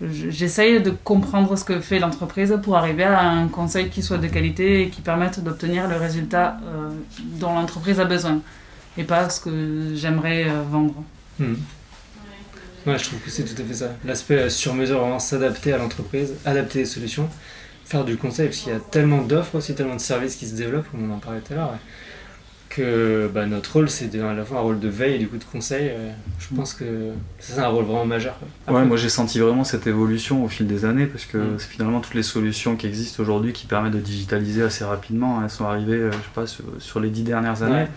je- 0.00 0.30
J'essaye 0.30 0.82
de 0.82 0.90
comprendre 0.90 1.54
ce 1.56 1.64
que 1.64 1.80
fait 1.80 1.98
l'entreprise 1.98 2.58
pour 2.62 2.76
arriver 2.78 3.04
à 3.04 3.20
un 3.20 3.48
conseil 3.48 3.90
qui 3.90 4.02
soit 4.02 4.16
de 4.16 4.26
qualité 4.26 4.82
et 4.82 4.88
qui 4.88 5.02
permette 5.02 5.44
d'obtenir 5.44 5.86
le 5.86 5.96
résultat 5.96 6.56
dont 7.40 7.52
l'entreprise 7.54 8.00
a 8.00 8.06
besoin 8.06 8.40
et 8.96 9.04
pas 9.04 9.28
ce 9.28 9.38
que 9.40 9.92
j'aimerais 9.94 10.46
vendre. 10.70 10.94
Hmm. 11.38 11.56
Ouais, 12.86 12.98
je 12.98 13.04
trouve 13.04 13.20
que 13.20 13.30
c'est 13.30 13.44
tout 13.44 13.60
à 13.60 13.64
fait 13.64 13.74
ça. 13.74 13.90
L'aspect 14.04 14.38
euh, 14.38 14.48
sur 14.48 14.74
mesure, 14.74 15.00
vraiment 15.00 15.18
s'adapter 15.18 15.72
à 15.72 15.78
l'entreprise, 15.78 16.34
adapter 16.46 16.80
les 16.80 16.84
solutions, 16.86 17.28
faire 17.84 18.04
du 18.04 18.16
conseil, 18.16 18.48
parce 18.48 18.58
qu'il 18.58 18.72
y 18.72 18.76
a 18.76 18.80
tellement 18.80 19.20
d'offres 19.22 19.56
aussi, 19.56 19.74
tellement 19.74 19.96
de 19.96 20.00
services 20.00 20.36
qui 20.36 20.46
se 20.46 20.54
développent, 20.54 20.90
comme 20.90 21.10
on 21.10 21.14
en 21.14 21.18
parlait 21.18 21.40
tout 21.40 21.52
à 21.52 21.56
l'heure, 21.56 21.78
que 22.70 23.28
bah, 23.34 23.46
notre 23.46 23.72
rôle, 23.74 23.90
c'est 23.90 24.14
à 24.18 24.32
la 24.32 24.44
fois 24.44 24.58
un 24.58 24.62
rôle 24.62 24.78
de 24.80 24.88
veille 24.88 25.16
et 25.16 25.18
du 25.18 25.26
coup 25.28 25.36
de 25.36 25.44
conseil. 25.44 25.88
euh, 25.90 26.10
je 26.38 26.54
pense 26.56 26.72
que 26.72 26.84
ça, 27.38 27.54
c'est 27.54 27.60
un 27.60 27.66
rôle 27.68 27.84
vraiment 27.84 28.06
majeur. 28.06 28.38
Ouais, 28.68 28.84
moi 28.84 28.96
j'ai 28.96 29.08
senti 29.08 29.38
vraiment 29.40 29.64
cette 29.64 29.86
évolution 29.86 30.44
au 30.44 30.48
fil 30.48 30.66
des 30.66 30.84
années 30.84 31.06
parce 31.06 31.24
que 31.26 31.36
Mm. 31.38 31.58
c'est 31.58 31.68
finalement 31.68 32.00
toutes 32.00 32.14
les 32.14 32.22
solutions 32.22 32.76
qui 32.76 32.86
existent 32.86 33.22
aujourd'hui 33.22 33.52
qui 33.52 33.66
permettent 33.66 33.92
de 33.92 33.98
digitaliser 33.98 34.62
assez 34.62 34.84
rapidement, 34.84 35.40
elles 35.42 35.50
sont 35.50 35.64
arrivées, 35.66 35.96
euh, 35.96 36.10
je 36.12 36.16
sais 36.16 36.22
pas, 36.34 36.46
sur, 36.46 36.64
sur 36.78 37.00
les 37.00 37.10
dix 37.10 37.24
dernières 37.24 37.62
années. 37.64 37.74
ouais. 37.74 37.88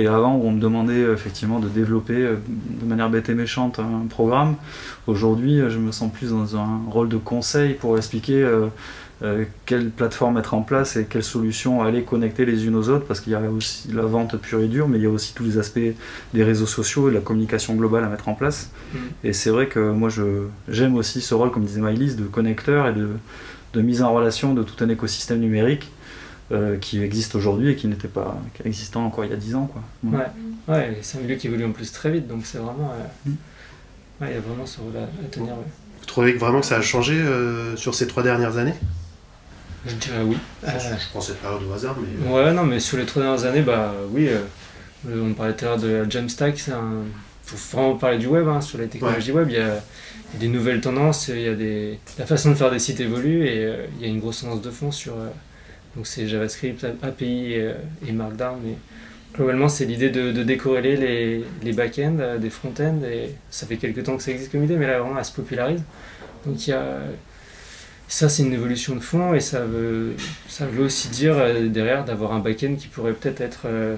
Et 0.00 0.06
avant, 0.06 0.36
où 0.36 0.46
on 0.46 0.52
me 0.52 0.60
demandait 0.60 0.92
euh, 1.02 1.14
effectivement 1.14 1.58
de 1.58 1.68
développer 1.68 2.14
de 2.22 2.86
manière 2.86 3.10
bête 3.10 3.28
et 3.28 3.34
méchante 3.34 3.78
un 3.80 4.06
programme, 4.08 4.54
aujourd'hui, 5.06 5.58
je 5.68 5.78
me 5.78 5.90
sens 5.92 6.12
plus 6.12 6.30
dans 6.30 6.56
un 6.56 6.80
rôle 6.88 7.08
de 7.08 7.16
conseil 7.18 7.74
pour 7.74 7.96
expliquer 7.96 8.48
euh, 9.22 9.44
quelle 9.66 9.90
plateforme 9.90 10.34
mettre 10.34 10.54
en 10.54 10.62
place 10.62 10.96
et 10.96 11.04
quelles 11.04 11.22
solutions 11.22 11.82
aller 11.82 12.02
connecter 12.02 12.44
les 12.44 12.66
unes 12.66 12.74
aux 12.74 12.88
autres, 12.88 13.06
parce 13.06 13.20
qu'il 13.20 13.32
y 13.32 13.36
a 13.36 13.40
aussi 13.50 13.88
la 13.92 14.02
vente 14.02 14.36
pure 14.36 14.60
et 14.60 14.66
dure, 14.68 14.88
mais 14.88 14.98
il 14.98 15.02
y 15.04 15.06
a 15.06 15.10
aussi 15.10 15.32
tous 15.34 15.44
les 15.44 15.58
aspects 15.58 15.78
des 16.34 16.42
réseaux 16.44 16.66
sociaux 16.66 17.08
et 17.08 17.12
de 17.12 17.16
la 17.16 17.22
communication 17.22 17.74
globale 17.74 18.02
à 18.04 18.08
mettre 18.08 18.28
en 18.28 18.34
place. 18.34 18.70
Mm. 18.92 18.98
Et 19.24 19.32
c'est 19.32 19.50
vrai 19.50 19.68
que 19.68 19.78
moi, 19.92 20.08
je, 20.08 20.46
j'aime 20.68 20.96
aussi 20.96 21.20
ce 21.20 21.34
rôle, 21.34 21.50
comme 21.52 21.64
disait 21.64 21.80
Maïlis, 21.80 22.16
de 22.16 22.24
connecteur 22.24 22.88
et 22.88 22.92
de, 22.94 23.10
de 23.74 23.80
mise 23.80 24.02
en 24.02 24.12
relation 24.12 24.54
de 24.54 24.62
tout 24.64 24.82
un 24.84 24.88
écosystème 24.88 25.38
numérique 25.40 25.90
euh, 26.50 26.76
qui 26.78 27.00
existe 27.02 27.34
aujourd'hui 27.36 27.70
et 27.70 27.76
qui 27.76 27.86
n'était 27.86 28.08
pas 28.08 28.36
existant 28.64 29.04
encore 29.06 29.24
il 29.24 29.30
y 29.30 29.34
a 29.34 29.36
10 29.36 29.54
ans. 29.54 29.70
Quoi. 29.72 29.82
Ouais. 30.18 30.26
Ouais, 30.68 30.98
c'est 31.02 31.18
un 31.18 31.20
milieu 31.22 31.36
qui 31.36 31.46
évolue 31.46 31.64
en 31.64 31.70
plus 31.72 31.92
très 31.92 32.10
vite, 32.10 32.26
donc 32.26 32.44
c'est 32.44 32.58
vraiment. 32.58 32.92
euh, 32.92 33.30
Mm. 33.30 33.34
ouais, 34.20 34.28
il 34.30 34.34
y 34.34 34.36
a 34.36 34.40
vraiment 34.40 34.66
ce 34.66 34.80
rôle 34.80 34.96
à, 34.96 35.04
à 35.04 35.28
tenir. 35.30 35.52
ouais. 35.52 35.64
Vous 36.00 36.06
trouvez 36.06 36.34
que 36.34 36.38
vraiment 36.40 36.60
que 36.60 36.66
ça 36.66 36.76
a 36.76 36.82
changé 36.82 37.14
euh, 37.14 37.76
sur 37.76 37.94
ces 37.94 38.08
trois 38.08 38.24
dernières 38.24 38.56
années? 38.58 38.74
Je 39.84 39.94
dirais 39.96 40.22
oui. 40.22 40.36
je, 40.62 40.68
Euh, 40.68 40.96
je 40.98 41.08
prends 41.10 41.20
cette 41.20 41.40
période 41.40 41.62
au 41.68 41.72
hasard, 41.72 41.96
mais... 42.00 42.28
Ouais, 42.30 42.52
non, 42.52 42.64
mais 42.64 42.78
sur 42.78 42.98
les 42.98 43.04
trois 43.06 43.22
dernières 43.22 43.44
années, 43.44 43.62
bah 43.62 43.92
oui, 44.10 44.28
euh, 44.28 44.38
euh, 45.08 45.22
on 45.30 45.34
parlait 45.34 45.54
tout 45.56 45.64
à 45.64 45.68
l'heure 45.68 45.78
de 45.78 46.06
Jamstack, 46.08 46.58
c'est 46.58 46.72
un. 46.72 47.02
faut 47.42 47.56
vraiment 47.76 47.96
parler 47.96 48.18
du 48.18 48.26
web, 48.28 48.46
hein, 48.48 48.60
sur 48.60 48.78
les 48.78 48.86
technologies 48.88 49.32
web, 49.32 49.48
il 49.50 49.56
y, 49.56 49.60
a, 49.60 49.66
il 50.30 50.34
y 50.34 50.36
a 50.36 50.40
des 50.40 50.48
nouvelles 50.48 50.80
tendances, 50.80 51.28
il 51.28 51.40
y 51.40 51.48
a 51.48 51.54
des. 51.54 51.98
La 52.18 52.26
façon 52.26 52.50
de 52.50 52.54
faire 52.54 52.70
des 52.70 52.78
sites 52.78 53.00
évolue 53.00 53.44
et 53.46 53.64
euh, 53.64 53.86
il 53.98 54.02
y 54.06 54.08
a 54.08 54.12
une 54.12 54.20
grosse 54.20 54.42
tendance 54.42 54.62
de 54.62 54.70
fond 54.70 54.90
sur. 54.92 55.14
euh, 55.14 55.28
donc 55.96 56.06
c'est 56.06 56.26
JavaScript, 56.28 56.86
API 57.02 57.52
et, 57.54 57.60
euh, 57.62 57.74
et 58.06 58.12
Markdown, 58.12 58.58
mais 58.64 58.76
globalement 59.34 59.68
c'est 59.68 59.84
l'idée 59.84 60.10
de, 60.10 60.32
de 60.32 60.42
décorréler 60.42 60.96
les, 60.96 61.44
les 61.62 61.72
back-ends 61.72 62.16
euh, 62.20 62.38
des 62.38 62.50
front-ends 62.50 63.00
et 63.04 63.34
ça 63.50 63.66
fait 63.66 63.76
quelques 63.76 64.04
temps 64.04 64.16
que 64.16 64.22
ça 64.22 64.30
existe 64.30 64.52
comme 64.52 64.64
idée, 64.64 64.76
mais 64.76 64.86
là 64.86 65.00
vraiment 65.00 65.18
elle 65.18 65.24
se 65.24 65.32
popularise. 65.32 65.82
Donc 66.46 66.66
il 66.66 66.70
y 66.70 66.72
a. 66.72 66.98
Ça, 68.12 68.28
c'est 68.28 68.42
une 68.42 68.52
évolution 68.52 68.94
de 68.94 69.00
fond 69.00 69.32
et 69.32 69.40
ça 69.40 69.64
veut, 69.64 70.12
ça 70.46 70.66
veut 70.66 70.84
aussi 70.84 71.08
dire 71.08 71.32
euh, 71.38 71.68
derrière 71.68 72.04
d'avoir 72.04 72.34
un 72.34 72.40
back-end 72.40 72.74
qui 72.74 72.88
pourrait 72.88 73.14
peut-être 73.14 73.40
être, 73.40 73.60
euh, 73.64 73.96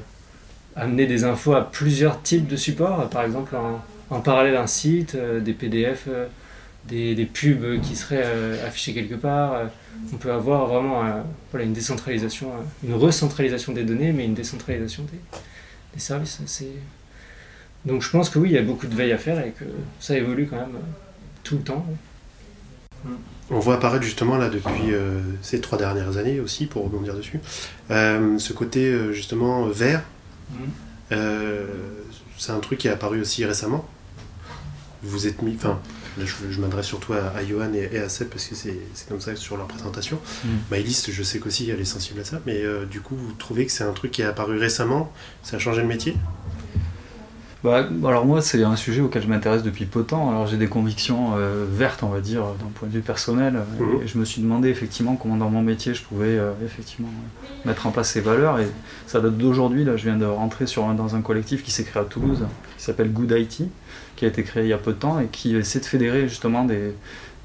amener 0.77 1.07
des 1.07 1.25
infos 1.25 1.55
à 1.55 1.69
plusieurs 1.69 2.23
types 2.23 2.47
de 2.47 2.55
supports, 2.55 3.11
par 3.11 3.25
exemple 3.25 3.57
en, 4.11 4.21
parallèle 4.21 4.55
un 4.55 4.69
site, 4.69 5.17
euh, 5.17 5.41
des 5.41 5.53
PDF 5.53 6.07
des, 6.85 7.17
des 7.17 7.25
pubs 7.25 7.81
qui 7.81 7.97
seraient 7.97 8.25
affichées 8.65 8.95
quelque 8.95 9.17
part. 9.17 9.63
On 10.13 10.17
peut 10.17 10.31
avoir 10.31 10.67
vraiment 10.67 11.03
voilà, 11.51 11.67
une 11.67 11.73
décentralisation, 11.73 12.53
une 12.85 12.95
recentralisation 12.95 13.73
des 13.73 13.83
données, 13.83 14.13
mais 14.13 14.27
une 14.27 14.35
décentralisation 14.35 15.03
des, 15.11 15.19
des 15.93 16.01
services. 16.01 16.41
Donc 17.85 18.03
je 18.03 18.11
pense 18.11 18.31
que 18.31 18.39
oui, 18.39 18.51
il 18.51 18.55
y 18.55 18.59
a 18.59 18.63
beaucoup 18.63 18.87
de 18.87 18.95
veille 18.95 19.13
à 19.13 19.19
faire 19.19 19.45
et 19.45 19.51
que 19.51 19.65
ça 19.99 20.17
évolue 20.17 20.47
quand 20.47 20.59
même 20.59 20.79
tout 21.43 21.57
le 21.57 21.63
temps. 21.65 21.85
On 23.51 23.59
voit 23.59 23.75
apparaître 23.75 24.05
justement 24.05 24.37
là 24.39 24.49
depuis 24.49 24.93
euh, 24.93 25.21
ces 25.43 25.61
trois 25.61 25.77
dernières 25.79 26.17
années 26.17 26.41
aussi, 26.41 26.67
pour 26.67 26.85
rebondir 26.85 27.15
dessus, 27.15 27.41
euh, 27.91 28.39
ce 28.39 28.53
côté 28.55 28.87
euh, 28.87 29.13
justement 29.13 29.67
vert. 29.67 30.03
Mhm. 30.51 30.59
Euh, 31.13 31.67
c'est 32.39 32.53
un 32.53 32.59
truc 32.61 32.79
qui 32.79 32.89
est 32.89 32.91
apparu 32.91 33.21
aussi 33.21 33.45
récemment. 33.45 33.87
Vous 35.03 35.27
êtes 35.27 35.43
mis, 35.43 35.55
enfin, 35.57 35.79
là 36.17 36.25
je, 36.25 36.33
je 36.51 36.61
m'adresse 36.61 36.87
surtout 36.87 37.13
à, 37.13 37.37
à 37.37 37.45
Johan 37.45 37.73
et, 37.75 37.91
et 37.93 37.99
à 37.99 38.09
Seb 38.09 38.29
parce 38.29 38.47
que 38.47 38.55
c'est 38.55 38.79
c'est 38.95 39.07
comme 39.09 39.21
ça 39.21 39.37
sur 39.37 39.59
leur 39.59 39.67
présentation. 39.67 40.19
Mhm. 40.45 40.51
Maëlys, 40.71 41.11
je 41.11 41.23
sais 41.23 41.39
qu'aussi 41.39 41.69
elle 41.69 41.81
est 41.81 41.85
sensible 41.85 42.21
à 42.21 42.25
ça, 42.25 42.41
mais 42.47 42.63
du 42.91 43.01
coup, 43.03 43.15
vous 43.15 43.33
trouvez 43.33 43.67
que 43.67 43.73
c'est 43.73 43.85
un 43.85 43.93
truc 43.93 44.13
qui 44.13 44.23
est 44.23 44.27
apparu 44.27 44.59
récemment 44.59 45.13
Ça 45.43 45.57
a 45.57 45.59
changé 45.59 45.83
le 45.83 45.89
métier? 45.89 46.17
Bah, 47.65 47.89
alors 48.07 48.27
moi, 48.27 48.43
c'est 48.43 48.63
un 48.63 48.77
sujet 48.77 49.01
auquel 49.01 49.23
je 49.23 49.27
m'intéresse 49.29 49.63
depuis 49.63 49.87
peu 49.87 50.01
de 50.01 50.05
temps. 50.05 50.29
Alors 50.29 50.47
j'ai 50.47 50.59
des 50.59 50.67
convictions 50.67 51.31
euh, 51.39 51.65
vertes, 51.67 52.03
on 52.03 52.09
va 52.09 52.21
dire, 52.21 52.43
d'un 52.61 52.69
point 52.75 52.87
de 52.89 52.93
vue 52.93 53.01
personnel. 53.01 53.57
euh, 53.57 53.85
Mhm. 53.85 54.03
Et 54.03 54.07
je 54.07 54.19
me 54.19 54.27
suis 54.27 54.43
demandé 54.43 54.69
effectivement 54.69 55.17
comment 55.17 55.37
dans 55.37 55.49
mon 55.49 55.63
métier 55.63 55.95
je 55.95 56.03
pouvais 56.03 56.37
euh, 56.39 56.53
effectivement 56.63 57.09
mettre 57.65 57.87
en 57.87 57.91
place 57.91 58.11
ces 58.11 58.21
valeurs. 58.21 58.61
Et 58.61 58.67
ça 59.07 59.21
date 59.21 59.39
d'aujourd'hui. 59.39 59.83
Là, 59.85 59.97
je 59.97 60.05
viens 60.05 60.17
de 60.19 60.27
rentrer 60.27 60.67
sur 60.67 60.85
un- 60.85 60.93
dans 60.95 61.17
un 61.17 61.23
collectif 61.23 61.63
qui 61.65 61.71
s'est 61.71 61.85
créé 61.85 62.03
à 62.03 62.05
Toulouse, 62.05 62.45
qui 62.77 62.85
s'appelle 62.85 63.11
Good 63.11 63.31
IT, 63.31 63.63
qui 64.17 64.27
a 64.27 64.29
été 64.29 64.43
créé 64.43 64.65
il 64.65 64.69
y 64.69 64.75
a 64.75 64.79
peu 64.79 64.93
de 64.93 64.99
temps 64.99 65.19
et 65.19 65.27
qui 65.29 65.57
essaie 65.57 65.81
de 65.81 65.87
fédérer 65.87 66.29
justement 66.29 66.65
des, 66.65 66.93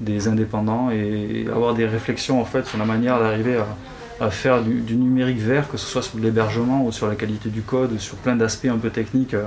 des 0.00 0.28
indépendants 0.28 0.90
et 0.90 1.46
avoir 1.50 1.72
des 1.74 1.86
réflexions 1.86 2.42
en 2.42 2.44
fait 2.44 2.66
sur 2.66 2.76
la 2.78 2.84
manière 2.84 3.18
d'arriver 3.18 3.56
à, 3.56 4.26
à 4.26 4.30
faire 4.30 4.62
du, 4.62 4.80
du 4.82 4.96
numérique 4.96 5.38
vert, 5.38 5.66
que 5.70 5.78
ce 5.78 5.86
soit 5.86 6.02
sur 6.02 6.18
l'hébergement 6.18 6.84
ou 6.84 6.92
sur 6.92 7.06
la 7.08 7.14
qualité 7.14 7.48
du 7.48 7.62
code, 7.62 7.98
sur 7.98 8.16
plein 8.16 8.36
d'aspects 8.36 8.66
un 8.66 8.76
peu 8.76 8.90
techniques. 8.90 9.32
euh, 9.32 9.44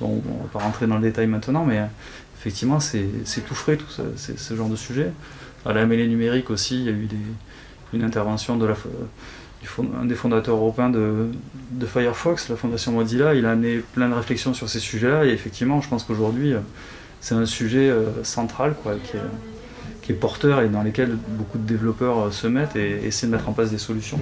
Bon, 0.00 0.22
on 0.28 0.42
va 0.44 0.48
pas 0.52 0.58
rentrer 0.60 0.86
dans 0.86 0.96
le 0.96 1.02
détail 1.02 1.26
maintenant, 1.26 1.64
mais 1.64 1.78
euh, 1.78 1.86
effectivement, 2.38 2.80
c'est 2.80 3.08
tout 3.46 3.54
frais, 3.54 3.76
tout 3.76 3.90
ce 3.90 4.54
genre 4.54 4.68
de 4.68 4.76
sujet. 4.76 5.10
À 5.66 5.72
la 5.72 5.86
mêlée 5.86 6.06
numérique 6.06 6.50
aussi, 6.50 6.76
il 6.76 6.84
y 6.84 6.88
a 6.88 6.92
eu 6.92 7.08
une 7.92 8.04
intervention 8.04 8.56
de 8.56 8.66
la, 8.66 8.74
des 10.04 10.14
fondateurs 10.14 10.56
européens 10.56 10.90
de, 10.90 11.30
Firefox, 11.86 12.48
la 12.48 12.56
fondation 12.56 12.92
Mozilla. 12.92 13.34
Il 13.34 13.44
a 13.44 13.52
amené 13.52 13.78
plein 13.78 14.08
de 14.08 14.14
réflexions 14.14 14.54
sur 14.54 14.68
ces 14.68 14.80
sujets-là, 14.80 15.26
et 15.26 15.30
effectivement, 15.30 15.80
je 15.80 15.88
pense 15.88 16.04
qu'aujourd'hui, 16.04 16.54
euh, 16.54 16.60
c'est 17.20 17.34
un 17.34 17.46
sujet 17.46 17.90
euh, 17.90 18.22
central, 18.22 18.74
quoi, 18.82 18.94
qui 19.02 19.16
est, 19.16 19.20
porteur 20.14 20.62
et 20.62 20.70
dans 20.70 20.82
lequel 20.82 21.18
beaucoup 21.28 21.58
de 21.58 21.66
développeurs 21.66 22.32
se 22.32 22.46
mettent 22.46 22.76
et 22.76 23.06
essaient 23.06 23.26
de 23.26 23.32
mettre 23.32 23.46
en 23.46 23.52
place 23.52 23.70
des 23.70 23.76
solutions. 23.76 24.18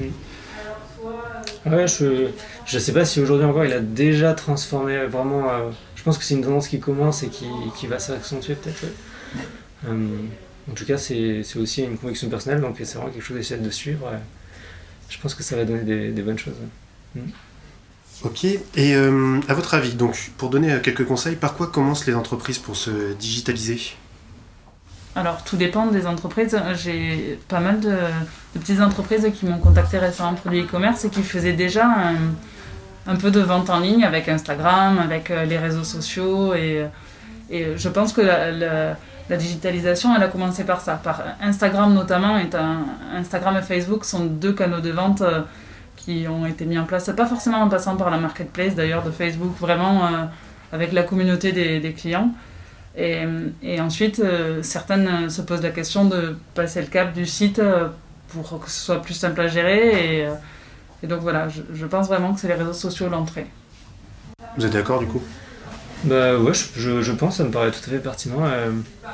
Ouais, 1.66 1.88
je 1.88 2.28
je 2.64 2.78
sais 2.78 2.92
pas 2.92 3.04
si 3.04 3.20
aujourd'hui 3.20 3.44
encore 3.46 3.64
il 3.64 3.72
a 3.72 3.80
déjà 3.80 4.34
transformé 4.34 5.04
vraiment. 5.06 5.50
euh, 5.50 5.70
je 5.96 6.02
pense 6.04 6.16
que 6.18 6.24
c'est 6.24 6.34
une 6.34 6.42
tendance 6.44 6.68
qui 6.68 6.78
commence 6.80 7.22
et 7.24 7.28
qui, 7.28 7.46
qui 7.76 7.86
va 7.88 7.98
s'accentuer 7.98 8.54
peut-être. 8.54 8.84
Euh, 9.86 10.08
en 10.70 10.74
tout 10.74 10.84
cas, 10.86 10.98
c'est 10.98 11.42
aussi 11.56 11.84
une 11.84 11.98
conviction 11.98 12.28
personnelle, 12.28 12.60
donc 12.60 12.76
c'est 12.78 12.94
vraiment 12.96 13.10
quelque 13.12 13.22
chose 13.24 13.36
d'essayer 13.36 13.60
de 13.60 13.70
suivre. 13.70 14.10
je 15.08 15.18
pense 15.20 15.34
que 15.34 15.42
ça 15.42 15.56
va 15.56 15.64
donner 15.64 15.82
des, 15.84 16.12
des 16.12 16.22
bonnes 16.22 16.38
choses. 16.38 16.54
ouais. 17.16 17.22
Ok, 18.24 18.44
et 18.44 18.60
euh, 18.94 19.40
à 19.48 19.54
votre 19.54 19.74
avis, 19.74 19.94
donc 19.94 20.30
pour 20.38 20.48
donner 20.50 20.80
quelques 20.82 21.04
conseils, 21.04 21.36
par 21.36 21.54
quoi 21.54 21.66
commencent 21.68 22.06
les 22.06 22.14
entreprises 22.14 22.58
pour 22.58 22.76
se 22.76 23.12
digitaliser? 23.14 23.78
Alors, 25.16 25.42
tout 25.42 25.56
dépend 25.56 25.86
des 25.86 26.06
entreprises. 26.06 26.60
J'ai 26.74 27.38
pas 27.48 27.60
mal 27.60 27.80
de, 27.80 27.96
petites 28.52 28.82
entreprises 28.82 29.26
qui 29.34 29.46
m'ont 29.46 29.56
contacté 29.56 29.96
récemment 29.96 30.34
pour 30.34 30.50
du 30.50 30.60
e-commerce 30.60 31.06
et 31.06 31.08
qui 31.08 31.22
faisaient 31.22 31.54
déjà 31.54 31.86
un, 33.06 33.16
peu 33.16 33.30
de 33.30 33.40
vente 33.40 33.70
en 33.70 33.80
ligne 33.80 34.04
avec 34.04 34.28
Instagram, 34.28 34.98
avec 34.98 35.30
euh, 35.30 35.46
les 35.46 35.56
réseaux 35.56 35.84
sociaux. 35.84 36.52
Et, 36.54 36.84
et 37.48 37.78
je 37.78 37.88
pense 37.88 38.12
que 38.12 38.20
la, 38.20 39.36
digitalisation, 39.38 40.14
elle 40.14 40.22
a 40.22 40.28
commencé 40.28 40.64
par 40.64 40.82
ça. 40.82 41.00
Par 41.02 41.22
Instagram 41.40 41.94
notamment, 41.94 42.36
Instagram 43.14 43.56
et 43.56 43.62
Facebook 43.62 44.04
sont 44.04 44.26
deux 44.26 44.52
canaux 44.52 44.80
de 44.80 44.90
vente 44.90 45.22
euh, 45.22 45.40
qui 45.96 46.26
ont 46.28 46.44
été 46.44 46.66
mis 46.66 46.78
en 46.78 46.84
place, 46.84 47.10
pas 47.16 47.26
forcément 47.26 47.62
en 47.62 47.68
passant 47.70 47.96
par 47.96 48.10
la 48.10 48.18
marketplace 48.18 48.74
d'ailleurs 48.74 49.02
de 49.02 49.10
Facebook, 49.10 49.56
vraiment 49.58 50.04
euh, 50.04 50.10
avec 50.72 50.92
la 50.92 51.04
communauté 51.04 51.52
des 51.52 51.92
clients. 51.94 52.32
Et, 52.96 53.24
et 53.62 53.80
ensuite, 53.80 54.20
euh, 54.20 54.62
certaines 54.62 55.06
euh, 55.08 55.28
se 55.28 55.42
posent 55.42 55.62
la 55.62 55.70
question 55.70 56.06
de 56.06 56.36
passer 56.54 56.80
le 56.80 56.86
cap 56.86 57.12
du 57.12 57.26
site 57.26 57.58
euh, 57.58 57.88
pour 58.28 58.58
que 58.58 58.70
ce 58.70 58.80
soit 58.80 59.02
plus 59.02 59.14
simple 59.14 59.40
à 59.40 59.48
gérer. 59.48 60.16
Et, 60.20 60.26
euh, 60.26 60.32
et 61.02 61.06
donc 61.06 61.20
voilà, 61.20 61.48
je, 61.48 61.60
je 61.74 61.86
pense 61.86 62.06
vraiment 62.06 62.32
que 62.32 62.40
c'est 62.40 62.48
les 62.48 62.54
réseaux 62.54 62.72
sociaux 62.72 63.08
l'entrée. 63.08 63.46
Vous 64.56 64.64
êtes 64.64 64.72
d'accord 64.72 65.00
du 65.00 65.06
coup? 65.06 65.22
Bah 66.04 66.38
ouais, 66.38 66.54
je, 66.54 66.64
je, 66.76 67.02
je 67.02 67.12
pense, 67.12 67.36
ça 67.36 67.44
me 67.44 67.50
paraît 67.50 67.70
tout 67.70 67.80
à 67.86 67.90
fait 67.90 67.98
pertinent. 67.98 68.44
Euh, 68.44 68.70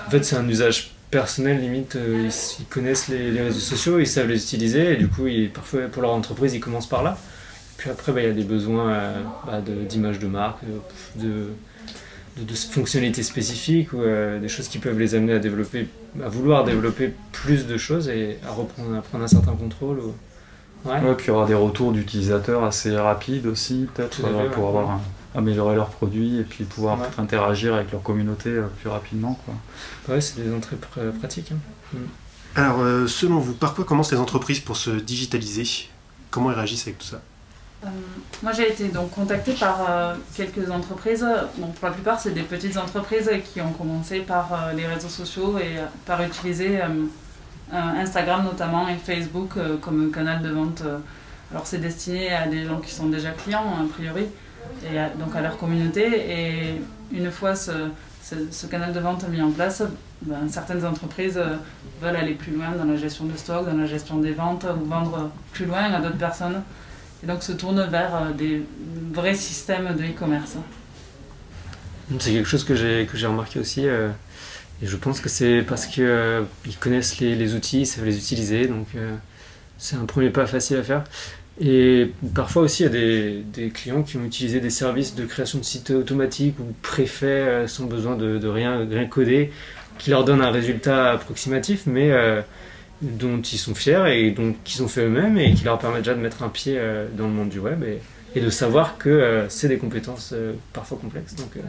en 0.07 0.11
fait, 0.11 0.23
c'est 0.25 0.37
un 0.37 0.49
usage 0.49 0.95
personnel, 1.11 1.61
limite, 1.61 1.97
euh, 1.97 2.29
ils, 2.59 2.65
connaissent 2.67 3.09
les, 3.09 3.31
les 3.31 3.43
réseaux 3.43 3.61
sociaux, 3.61 3.99
ils 3.99 4.07
savent 4.07 4.29
les 4.29 4.43
utiliser, 4.43 4.93
et 4.93 4.97
du 4.97 5.09
coup, 5.09 5.27
ils, 5.27 5.51
parfois, 5.51 5.83
pour 5.83 6.03
leur 6.03 6.13
entreprise, 6.13 6.55
ils 6.55 6.61
commencent 6.61 6.89
par 6.89 7.03
là. 7.03 7.19
Puis 7.77 7.91
après, 7.91 8.13
bah, 8.13 8.21
il 8.21 8.29
y 8.29 8.31
a 8.31 8.33
des 8.33 8.45
besoins 8.45 8.91
euh, 8.91 9.23
bah, 9.47 9.61
de- 9.61 9.85
d'image 9.85 10.19
de, 10.21 10.27
marque, 10.27 10.61
de, 11.17 11.49
de, 12.37 12.55
fonctionnalités 12.55 13.23
spécifiques, 13.23 13.93
ou 13.93 14.01
euh, 14.03 14.41
des 14.41 14.49
choses 14.49 14.69
qui 14.69 14.79
peuvent 14.79 14.99
les 14.99 15.15
amener 15.15 15.35
à 15.35 15.39
développer, 15.39 15.89
à 16.23 16.29
vouloir 16.29 16.65
développer 16.65 17.13
plus 17.33 17.67
de 17.67 17.77
choses 17.77 18.09
et 18.09 18.39
à 18.47 18.53
reprendre 18.53 18.95
à 18.97 19.03
prendre 19.03 19.25
un 19.25 19.29
certain 19.29 19.53
contrôle. 19.53 19.99
ou- 20.01 20.15
Ouais. 20.85 20.99
Ouais, 21.01 21.15
puis 21.15 21.27
il 21.27 21.29
y 21.29 21.31
aura 21.31 21.47
des 21.47 21.55
retours 21.55 21.93
d'utilisateurs 21.93 22.65
assez 22.65 22.97
rapides 22.97 23.47
aussi, 23.47 23.87
peut-être, 23.95 24.19
euh, 24.25 24.33
ouais. 24.45 24.51
pour 24.51 24.67
avoir 24.67 24.91
un- 24.91 25.01
améliorer 25.35 25.77
leurs 25.77 25.91
produits 25.91 26.39
et 26.41 26.43
puis 26.43 26.65
pouvoir 26.65 27.01
Ouais. 27.01 27.07
interagir 27.19 27.75
avec 27.77 27.93
leur 27.93 28.03
communauté 28.03 28.49
euh, 28.49 28.67
plus 28.81 28.89
rapidement. 28.91 29.39
Quoi. 29.47 29.55
Ouais, 30.15 30.21
c'est 30.21 30.43
des 30.45 30.53
entrées 30.53 30.75
pr- 30.77 31.13
pratiques. 31.19 31.53
hein. 31.53 31.99
Alors, 32.57 32.81
euh, 32.81 33.07
selon 33.07 33.39
vous, 33.39 33.53
par 33.55 33.75
quoi 33.75 33.85
commencent 33.85 34.11
les 34.13 34.19
entreprises 34.19 34.59
pour 34.61 34.77
se 34.77 34.91
digitaliser? 34.91 35.87
Comment 36.33 36.51
elles 36.51 36.57
réagissent 36.57 36.83
avec 36.89 36.99
tout 36.99 37.07
ça? 37.07 37.23
Euh, 37.85 37.89
moi, 38.43 38.53
j'ai 38.53 38.71
été 38.71 38.89
donc 38.89 39.11
contactée 39.11 39.55
par 39.55 39.87
euh, 39.89 40.15
quelques 40.35 40.71
entreprises. 40.71 41.27
Donc, 41.59 41.75
pour 41.75 41.89
la 41.89 41.95
plupart, 41.95 42.21
c'est 42.21 42.31
des 42.31 42.43
petites 42.43 42.77
entreprises 42.77 43.31
qui 43.53 43.61
ont 43.61 43.73
commencé 43.73 44.21
par 44.21 44.53
euh, 44.53 44.73
les 44.73 44.87
réseaux 44.87 45.09
sociaux 45.09 45.59
et 45.59 45.79
par 46.07 46.23
utiliser 46.23 46.81
Instagram 47.73 48.45
notamment 48.45 48.87
et 48.89 48.97
Facebook 48.97 49.55
comme 49.81 50.11
canal 50.13 50.43
de 50.43 50.51
vente. 50.51 50.83
Alors, 51.51 51.67
c'est 51.67 51.79
destiné 51.79 52.33
à 52.33 52.47
des 52.47 52.65
gens 52.65 52.79
qui 52.81 52.93
sont 52.93 53.07
déjà 53.07 53.31
clients, 53.31 53.65
a 53.81 53.93
priori, 53.93 54.27
et 54.85 54.97
donc 55.19 55.35
à 55.35 55.41
leur 55.41 55.57
communauté. 55.57 56.03
Et 56.03 56.83
une 57.13 57.31
fois 57.31 57.55
ce, 57.55 58.67
canal 58.71 58.93
de 58.93 59.01
vente 59.01 59.27
mis 59.31 59.41
en 59.41 59.51
place, 59.51 59.83
ben, 60.21 60.49
certaines 60.51 60.85
entreprises 60.85 61.41
veulent 62.03 62.17
aller 62.17 62.35
plus 62.35 62.53
loin 62.53 62.73
dans 62.77 62.85
la 62.85 62.97
gestion 62.97 63.25
de 63.25 63.37
stock, 63.39 63.65
dans 63.65 63.77
la 63.77 63.87
gestion 63.87 64.19
des 64.19 64.33
ventes 64.33 64.67
ou 64.67 64.85
vendre 64.85 65.31
plus 65.53 65.65
loin 65.65 65.95
à 65.95 66.01
d'autres 66.01 66.19
personnes 66.19 66.63
et 67.23 67.27
donc 67.27 67.43
se 67.43 67.53
tourne 67.53 67.83
vers 67.89 68.15
euh, 68.15 68.33
des 68.33 68.63
vrais 69.13 69.35
systèmes 69.35 69.97
de 69.97 70.03
e-commerce. 70.05 70.57
C'est 72.19 72.33
quelque 72.33 72.49
chose 72.49 72.65
que 72.65 72.75
j'ai 72.75 73.07
que 73.11 73.17
j'ai 73.17 73.27
remarqué 73.27 73.59
aussi. 73.59 73.87
euh, 73.87 74.11
et 74.83 74.87
je 74.87 74.97
pense 74.97 75.21
que 75.21 75.29
c'est 75.29 75.63
parce 75.63 75.87
qu'ils 75.87 76.45
ils 76.67 76.77
connaissent 76.77 77.21
les, 77.21 77.55
outils, 77.55 77.83
ils 77.83 77.87
savent 77.87 78.05
les 78.05 78.19
utiliser. 78.19 78.67
Donc 78.67 78.89
euh, 78.97 79.15
c'est 79.79 79.97
un 79.97 80.07
premier 80.07 80.31
pas 80.31 80.47
facile 80.47 80.79
à 80.79 80.83
faire. 80.83 81.05
Et 81.61 82.11
parfois 82.35 82.63
aussi, 82.63 82.83
il 82.83 82.87
y 82.87 82.89
a 82.89 83.43
des, 83.53 83.71
clients 83.71 84.03
qui 84.03 84.17
ont 84.17 84.25
utilisé 84.25 84.59
des 84.61 84.71
services 84.71 85.15
de 85.15 85.25
création 85.25 85.59
de 85.59 85.65
sites 85.65 85.91
automatiques 85.91 86.59
ou 86.59 86.75
préfaits 86.83 87.25
euh, 87.25 87.67
sans 87.69 87.85
besoin 87.85 88.17
de, 88.17 88.49
rien, 88.49 88.87
rien 88.89 89.07
coder, 89.07 89.53
qui 89.99 90.11
leur 90.11 90.25
donnent 90.25 90.43
un 90.43 90.51
résultat 90.51 91.13
approximatif, 91.13 91.83
mais 91.87 92.11
euh, 92.11 92.41
dont 93.03 93.41
ils 93.43 93.59
sont 93.59 93.75
fiers 93.75 94.05
et 94.27 94.31
donc 94.31 94.57
qu'ils 94.65 94.83
ont 94.83 94.89
fait 94.89 95.05
eux-mêmes 95.05 95.37
et 95.39 95.53
qui 95.55 95.65
leur 95.65 95.79
permet 95.79 95.99
déjà 95.99 96.15
de 96.15 96.21
mettre 96.21 96.43
un 96.43 96.49
pied 96.49 96.77
euh, 96.79 97.07
dans 97.17 97.27
le 97.27 97.33
monde 97.33 97.49
du 97.49 97.59
web 97.59 97.83
et, 97.83 97.99
et 98.35 98.41
de 98.41 98.49
savoir 98.49 98.97
que 98.97 99.09
euh, 99.09 99.49
c'est 99.49 99.69
des 99.69 99.79
compétences 99.79 100.31
euh, 100.33 100.55
parfois 100.73 100.99
complexes. 100.99 101.35
Donc, 101.35 101.57
euh, 101.57 101.61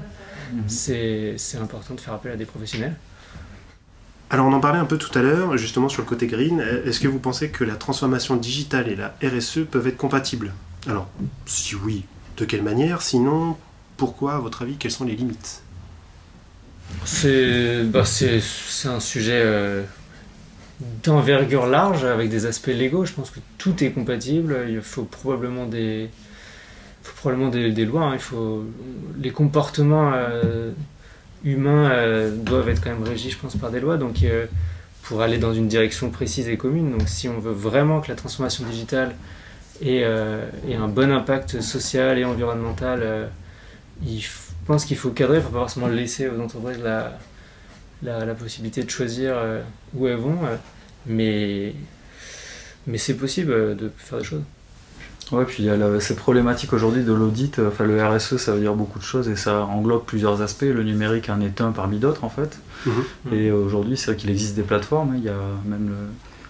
c'est 0.68 1.34
c'est 1.38 1.58
important 1.58 1.96
de 1.96 2.00
faire 2.00 2.14
appel 2.14 2.32
à 2.32 2.36
des 2.36 2.46
professionnels. 2.46 2.96
Alors, 4.30 4.48
on 4.48 4.54
en 4.54 4.60
parlait 4.60 4.80
un 4.80 4.86
peu 4.86 4.98
tout 4.98 5.18
à 5.18 5.22
l'heure, 5.22 5.58
justement 5.58 5.90
sur 5.90 6.02
le 6.02 6.08
côté 6.08 6.26
green. 6.28 6.64
Est-ce 6.86 7.00
que 7.00 7.08
vous 7.08 7.20
pensez 7.20 7.50
que 7.50 7.64
la 7.64 7.76
transformation 7.76 8.36
digitale 8.36 8.88
et 8.90 8.96
la 8.96 9.14
RSE 9.24 9.60
peuvent 9.70 9.88
être 9.88 9.98
compatibles? 9.98 10.54
Alors, 10.88 11.08
si 11.46 11.76
oui, 11.76 12.06
de 12.38 12.46
quelle 12.46 12.64
manière? 12.64 13.02
Sinon, 13.02 13.58
pourquoi, 13.98 14.36
à 14.36 14.40
votre 14.40 14.64
avis, 14.64 14.76
quelles 14.76 14.92
sont 14.92 15.06
les 15.06 15.16
limites? 15.16 15.62
C'est 17.06 17.84
bah, 17.84 18.06
c'est- 18.06 18.42
c'est 18.42 18.88
un 18.88 19.00
sujet 19.00 19.42
euh, 19.44 19.84
d'envergure 21.04 21.66
large 21.66 22.06
avec 22.06 22.30
des 22.30 22.46
aspects 22.46 22.68
légaux. 22.68 23.06
Je 23.06 23.14
pense 23.14 23.30
que 23.30 23.40
tout 23.58 23.84
est 23.84 23.92
compatible. 23.92 24.66
Il 24.70 24.82
faut 24.82 25.04
probablement 25.04 25.66
des, 25.66 26.10
faut 27.04 27.16
probablement 27.18 27.50
des, 27.50 27.86
lois. 27.86 28.04
hein. 28.04 28.14
Il 28.14 28.20
faut 28.20 28.64
les 29.20 29.32
comportements 29.32 30.12
euh, 30.14 30.72
humains 31.44 31.92
euh, 31.92 32.36
doivent 32.36 32.70
être 32.70 32.82
quand 32.82 32.92
même 32.92 33.04
régis, 33.04 33.34
je 33.34 33.38
pense, 33.38 33.56
par 33.58 33.72
des 33.72 33.80
lois. 33.80 33.98
Donc, 33.98 34.24
euh, 34.24 34.46
pour 35.04 35.22
aller 35.22 35.38
dans 35.38 35.54
une 35.54 35.68
direction 35.68 36.10
précise 36.10 36.48
et 36.48 36.58
commune. 36.58 36.92
Donc, 36.92 37.08
si 37.08 37.28
on 37.28 37.40
veut 37.40 37.52
vraiment 37.52 38.00
que 38.00 38.08
la 38.08 38.16
transformation 38.16 38.66
digitale 38.66 39.16
ait, 39.82 40.06
un 40.06 40.88
bon 40.88 41.12
impact 41.12 41.60
social 41.60 42.18
et 42.18 42.24
environnemental, 42.24 43.30
je 44.08 44.28
pense 44.66 44.86
qu'il 44.86 44.96
faut 44.96 45.10
cadrer, 45.10 45.38
il 45.38 45.40
ne 45.42 45.46
faut 45.46 45.52
pas 45.52 45.60
forcément 45.60 45.88
laisser 45.88 46.30
aux 46.30 46.40
entreprises 46.40 46.80
la, 46.82 47.18
la, 48.02 48.34
possibilité 48.34 48.82
de 48.84 48.90
choisir 48.90 49.36
où 49.94 50.08
elles 50.08 50.16
vont. 50.16 50.38
Mais 51.08 51.74
mais 52.88 52.98
c'est 52.98 53.14
possible 53.16 53.52
euh, 53.52 53.76
de 53.76 53.90
faire 53.98 54.20
des 54.20 54.26
choses. 54.26 54.42
Ouais, 55.32 55.46
puis 55.46 55.64
il 55.64 55.66
y 55.66 55.70
a 55.70 55.78
la- 55.78 56.00
cette 56.02 56.18
problématique 56.18 56.74
aujourd'hui 56.74 57.04
de 57.04 57.14
l'audit. 57.14 57.58
euh, 57.60 57.70
Enfin, 57.70 57.86
le 57.86 58.04
RSE, 58.06 58.38
ça 58.38 58.54
veut 58.54 58.60
dire 58.60 58.74
beaucoup 58.76 59.00
de 59.00 59.04
choses 59.04 59.30
et 59.30 59.36
ça 59.38 59.62
englobe 59.64 60.04
plusieurs 60.06 60.42
aspects. 60.42 60.64
Le 60.64 60.84
numérique 60.84 61.30
en 61.30 61.40
est 61.42 61.62
un 61.62 61.72
parmi 61.72 61.98
d'autres, 61.98 62.24
en 62.26 62.30
fait. 62.30 62.60
Mhm. 62.86 63.34
Et 63.34 63.52
aujourd'hui, 63.52 63.96
c'est 63.96 64.08
vrai 64.12 64.16
qu'il 64.18 64.30
existe 64.30 64.56
des 64.56 64.64
plateformes. 64.64 65.12
hein. 65.12 65.18
Il 65.18 65.24
y 65.24 65.30
a 65.30 65.38
même 65.66 65.88
le- 65.90 66.10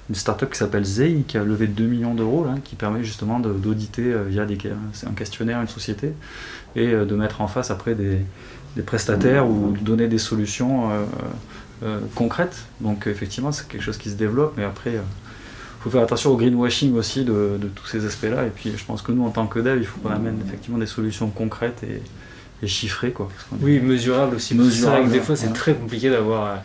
une 0.10 0.16
startup 0.16 0.50
qui 0.52 0.58
s'appelle 0.58 0.84
Zei 0.86 1.24
qui 1.28 1.38
a 1.38 1.44
levé 1.44 1.68
2 1.68 1.86
millions 1.86 2.16
d'euros, 2.16 2.44
là, 2.46 2.56
qui 2.64 2.76
permet 2.76 3.04
justement 3.04 3.40
de- 3.40 3.54
d'auditer 3.54 4.12
euh, 4.12 4.24
via 4.28 4.46
des, 4.46 4.58
un 5.08 5.12
questionnaire 5.14 5.62
une 5.62 5.68
société 5.70 6.12
et 6.76 6.88
euh, 6.88 7.06
de 7.06 7.16
mettre 7.16 7.42
en 7.42 7.48
face 7.48 7.70
après 7.72 7.94
des, 7.94 8.18
des 8.76 8.82
prestataires 8.82 9.48
ou 9.48 9.72
de 9.72 9.80
donner 9.80 10.08
des 10.08 10.18
solutions 10.18 10.90
euh, 10.92 11.04
concrètes. 12.16 12.58
Donc 12.82 13.08
effectivement, 13.08 13.52
c'est 13.52 13.68
quelque 13.68 13.82
chose 13.84 13.98
qui 13.98 14.10
se 14.10 14.16
développe, 14.16 14.54
mais 14.58 14.64
après, 14.64 14.92
il 14.94 15.00
faut 15.82 15.90
faire 15.90 16.02
attention 16.02 16.32
au 16.32 16.38
greenwashing 16.38 16.96
aussi 16.96 17.24
de, 17.26 17.58
de 17.60 17.68
tous 17.68 17.88
ces 17.88 18.06
aspects-là. 18.06 18.46
Et 18.46 18.50
puis 18.50 18.72
je 18.76 18.84
pense 18.86 19.02
que 19.02 19.12
nous, 19.12 19.26
en 19.26 19.30
tant 19.32 19.48
que 19.48 19.60
dev, 19.60 19.78
il 19.80 19.86
faut 19.86 20.00
qu'on 20.00 20.14
amène 20.14 20.38
effectivement 20.46 20.78
des 20.78 20.86
solutions 20.86 21.30
concrètes 21.30 21.84
et, 21.84 22.02
et 22.64 22.68
chiffrées. 22.68 23.12
Quoi, 23.12 23.30
parce 23.34 23.44
qu'on- 23.50 23.66
Oui, 23.66 23.80
mesurable 23.80 24.36
aussi. 24.38 24.56
Mesurable, 24.56 24.96
C'est 24.98 25.02
vrai 25.02 25.08
que 25.10 25.14
des 25.20 25.26
fois, 25.26 25.36
c'est 25.36 25.48
ouais. 25.48 25.54
très 25.54 25.74
compliqué 25.74 26.10
d'avoir 26.10 26.46
euh, 26.48 26.56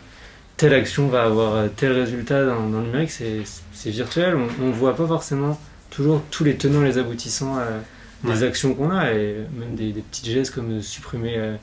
telle 0.57 0.73
action 0.73 1.07
va 1.07 1.23
avoir 1.23 1.55
euh, 1.55 1.67
tel 1.75 1.91
résultat 1.93 2.45
dans, 2.45 2.69
dans 2.69 2.79
le 2.79 2.85
numérique. 2.85 3.11
C'est 3.11 3.41
c'est 3.73 3.89
virtuel. 3.91 4.35
On 4.61 4.67
ne 4.67 4.71
voit 4.73 4.95
pas 4.95 5.07
forcément 5.07 5.59
toujours 5.89 6.21
tous 6.31 6.43
les 6.43 6.55
tenants, 6.55 6.81
les 6.81 6.97
aboutissants 6.97 7.57
euh, 7.57 7.79
des 8.23 8.41
Ouais. 8.41 8.43
actions 8.47 8.73
qu'on 8.73 8.91
a. 8.91 9.11
Et 9.13 9.35
même 9.57 9.75
des, 9.75 9.91
des 9.91 10.01
petits 10.01 10.29
gestes 10.31 10.53
comme 10.53 10.71
euh, 10.79 10.81
supprimer 10.81 11.35
euh, 11.37 11.55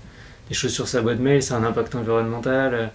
des 0.49 0.55
choses 0.55 0.73
sur 0.73 0.89
sa 0.89 1.01
boîte 1.03 1.19
mail, 1.21 1.43
ça 1.43 1.57
a 1.57 1.59
un 1.59 1.65
impact 1.65 1.95
environnemental. 1.95 2.75
euh. 2.75 2.87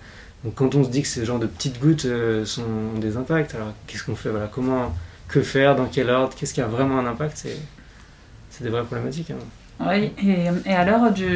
Donc 0.43 0.55
quand 0.55 0.73
on 0.75 0.83
se 0.83 0.89
dit 0.89 1.01
que 1.03 1.07
ces 1.07 1.23
genres 1.25 1.39
de 1.39 1.45
petites 1.47 1.79
gouttes 1.79 2.05
euh, 2.05 2.45
sont, 2.45 2.63
ont 2.95 2.99
des 2.99 3.15
impacts, 3.17 3.53
alors 3.55 3.73
qu'est-ce 3.87 4.03
qu'on 4.03 4.15
fait 4.15 4.29
voilà, 4.29 4.47
Comment 4.51 4.95
Que 5.27 5.41
faire 5.41 5.75
Dans 5.75 5.85
quel 5.85 6.09
ordre 6.09 6.33
Qu'est-ce 6.35 6.53
qui 6.53 6.61
a 6.61 6.67
vraiment 6.67 6.97
un 6.99 7.05
impact 7.05 7.45
C'est 8.49 8.63
des 8.63 8.69
vraies 8.69 8.83
problématiques. 8.83 9.31
hein. 9.31 9.85
Oui, 9.89 10.11
et, 10.23 10.69
et 10.69 10.73
à 10.73 10.83
l'heure 10.85 11.11
du 11.11 11.27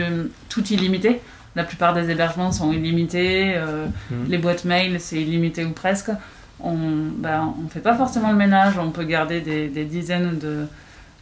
tout 0.50 0.64
illimité, 0.68 1.20
la 1.56 1.64
plupart 1.64 1.94
des 1.94 2.10
hébergements 2.12 2.52
sont 2.52 2.72
illimités, 2.72 3.54
euh, 3.56 3.86
Mhm. 4.12 4.26
les 4.30 4.38
boîtes 4.38 4.66
mail 4.66 5.00
c'est 5.00 5.22
illimité 5.22 5.66
ou 5.66 5.72
presque. 5.72 6.12
On 6.60 6.76
ben, 7.18 7.54
on 7.64 7.68
fait 7.70 7.80
pas 7.82 7.96
forcément 7.96 8.32
le 8.32 8.38
ménage, 8.38 8.78
on 8.78 8.92
peut 8.92 9.04
garder 9.04 9.42
des, 9.42 9.68
des 9.68 9.84
dizaines 9.86 10.38
de, 10.40 10.66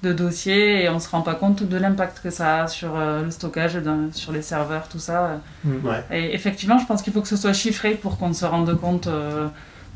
de 0.03 0.13
dossiers 0.13 0.83
et 0.83 0.89
on 0.89 0.99
se 0.99 1.09
rend 1.09 1.21
pas 1.21 1.33
compte 1.33 1.63
de 1.63 1.77
l'impact 1.77 2.19
que 2.21 2.29
ça 2.29 2.63
a 2.63 2.67
sur 2.67 2.95
euh, 2.95 3.23
le 3.23 3.31
stockage, 3.31 3.79
sur 4.11 4.31
les 4.31 4.41
serveurs, 4.41 4.87
tout 4.89 4.99
ça. 4.99 5.41
Ouais. 5.65 6.03
Et 6.11 6.35
effectivement, 6.35 6.77
je 6.77 6.85
pense 6.85 7.01
qu'il 7.01 7.13
faut 7.13 7.21
que 7.21 7.27
ce 7.27 7.37
soit 7.37 7.53
chiffré 7.53 7.95
pour 7.95 8.17
qu'on 8.17 8.33
se 8.33 8.45
rende 8.45 8.77
compte 8.79 9.07
euh, 9.07 9.47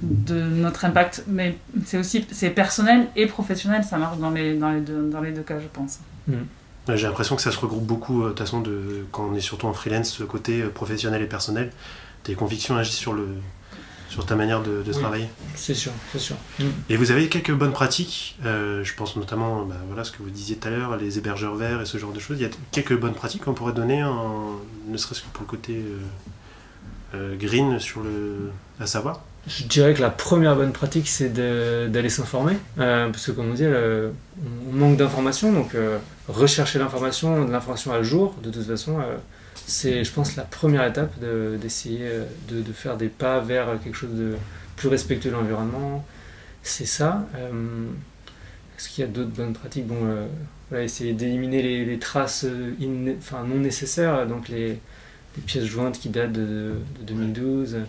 de 0.01 0.41
notre 0.41 0.85
impact. 0.85 1.25
Mais 1.27 1.57
c'est 1.85 1.97
aussi 1.97 2.25
c'est 2.31 2.49
personnel 2.49 3.07
et 3.15 3.27
professionnel, 3.27 3.83
ça 3.83 3.97
marche 3.97 4.17
dans 4.17 4.31
les, 4.31 4.55
dans 4.55 4.71
les, 4.71 4.81
deux, 4.81 5.09
dans 5.09 5.21
les 5.21 5.31
deux 5.31 5.41
cas, 5.41 5.59
je 5.59 5.67
pense. 5.67 5.99
Ouais, 6.29 6.95
J'ai 6.95 7.07
l'impression 7.07 7.35
que 7.35 7.41
ça 7.41 7.51
se 7.51 7.59
regroupe 7.59 7.85
beaucoup, 7.85 8.21
euh, 8.21 8.25
de 8.25 8.29
toute 8.29 8.39
façon, 8.39 8.61
de, 8.61 9.05
quand 9.11 9.27
on 9.29 9.35
est 9.35 9.41
surtout 9.41 9.67
en 9.67 9.73
freelance, 9.73 10.09
ce 10.09 10.23
côté 10.23 10.61
professionnel 10.63 11.21
et 11.21 11.27
personnel. 11.27 11.71
Tes 12.23 12.33
convictions 12.33 12.77
agissent 12.77 12.95
sur, 12.95 13.13
le, 13.13 13.27
sur 14.09 14.25
ta 14.25 14.35
manière 14.35 14.61
de, 14.63 14.81
de 14.83 14.91
Oui. 14.93 14.99
travailler. 14.99 15.27
C'est 15.55 15.73
sûr, 15.73 15.91
c'est 16.11 16.19
sûr. 16.19 16.35
Et 16.89 16.95
vous 16.95 17.11
avez 17.11 17.27
quelques 17.29 17.51
bonnes 17.53 17.73
pratiques, 17.73 18.37
euh, 18.45 18.83
je 18.83 18.93
pense 18.93 19.15
notamment 19.15 19.63
bah, 19.63 19.75
voilà, 19.87 20.03
ce 20.03 20.11
que 20.11 20.17
vous 20.23 20.29
disiez 20.29 20.55
tout 20.55 20.67
à 20.67 20.71
l'heure, 20.71 20.97
les 20.97 21.17
hébergeurs 21.17 21.55
verts 21.55 21.81
et 21.81 21.85
ce 21.85 21.97
genre 21.97 22.13
de 22.13 22.19
choses. 22.19 22.37
Il 22.39 22.43
y 22.43 22.45
a 22.45 22.49
quelques 22.71 22.97
bonnes 22.97 23.13
pratiques 23.13 23.43
qu'on 23.43 23.53
pourrait 23.53 23.73
donner, 23.73 24.03
en, 24.03 24.51
ne 24.87 24.97
serait-ce 24.97 25.21
que 25.21 25.27
pour 25.33 25.43
le 25.43 25.47
côté 25.49 25.73
euh, 25.75 27.15
euh, 27.15 27.35
green 27.37 27.79
sur 27.79 28.01
le, 28.01 28.51
à 28.79 28.85
savoir. 28.87 29.21
Je 29.47 29.63
dirais 29.63 29.93
que 29.93 30.01
la 30.01 30.09
première 30.09 30.57
bonne 30.57 30.73
pratique, 30.73 31.07
c'est 31.07 31.29
d'aller 31.31 32.09
s'informer. 32.09 32.57
Euh, 32.79 33.09
parce 33.09 33.25
que, 33.27 33.31
comme 33.31 33.49
on 33.51 33.53
dit, 33.53 33.63
le- 33.63 34.11
on 34.69 34.75
manque 34.75 34.97
d'informations. 34.97 35.53
Donc, 35.53 35.73
euh, 35.73 35.99
rechercher 36.27 36.79
l'information, 36.79 37.45
de 37.45 37.51
l'information 37.51 37.93
à 37.93 38.03
jour, 38.03 38.35
de 38.43 38.49
toute 38.51 38.65
façon, 38.67 38.99
euh, 38.99 39.15
c'est, 39.65 40.03
je 40.03 40.11
pense, 40.11 40.35
la 40.35 40.43
première 40.43 40.85
étape 40.85 41.19
de- 41.19 41.57
d'essayer 41.61 41.99
euh, 42.03 42.25
de, 42.49 42.61
de 42.61 42.73
faire 42.73 42.97
des 42.97 43.09
pas 43.09 43.39
vers 43.39 43.79
quelque 43.83 43.95
chose 43.95 44.13
de 44.15 44.35
plus 44.75 44.87
respectueux 44.89 45.29
de 45.31 45.35
l'environnement. 45.35 46.05
C'est 46.63 46.85
ça. 46.85 47.27
Euh, 47.35 47.87
Est-ce 48.77 48.89
qu'il 48.89 49.03
y 49.03 49.07
a 49.07 49.11
d'autres 49.11 49.31
bonnes 49.31 49.53
pratiques? 49.53 49.87
Bon, 49.87 49.99
euh, 50.05 50.27
voilà, 50.69 50.85
essayer 50.85 51.13
d'éliminer 51.13 51.61
les, 51.63 51.85
les 51.85 51.99
traces 51.99 52.45
enfin, 53.19 53.43
non 53.45 53.57
nécessaires, 53.59 54.27
donc 54.27 54.49
les, 54.49 54.69
les 55.37 55.43
pièces 55.45 55.65
jointes 55.65 55.99
qui 55.99 56.09
datent 56.09 56.33
de, 56.33 56.73
de 56.99 57.03
2012 57.05 57.75
euh, 57.75 57.83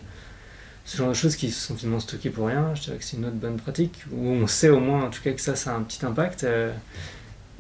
ce 0.85 0.97
genre 0.97 1.09
de 1.11 1.15
choses 1.15 1.37
qui 1.37 1.51
sont 1.51 1.77
finalement 1.77 2.01
stockées 2.01 2.31
pour 2.31 2.47
rien, 2.49 2.75
je 2.75 2.83
dirais 2.83 2.97
que 2.97 3.05
c'est 3.05 3.19
une 3.19 3.27
autre 3.27 3.37
bonne 3.37 3.57
pratique, 3.59 4.05
où 4.13 4.27
on 4.29 4.47
sait 4.47 4.71
au 4.71 4.81
moins 4.81 5.05
en 5.05 5.11
tout 5.11 5.23
cas 5.23 5.33
que 5.33 5.41
ça, 5.41 5.55
ça 5.57 5.73
a 5.75 5.77
un 5.77 5.83
petit 5.83 6.05
impact. 6.07 6.45
Euh, 6.45 6.73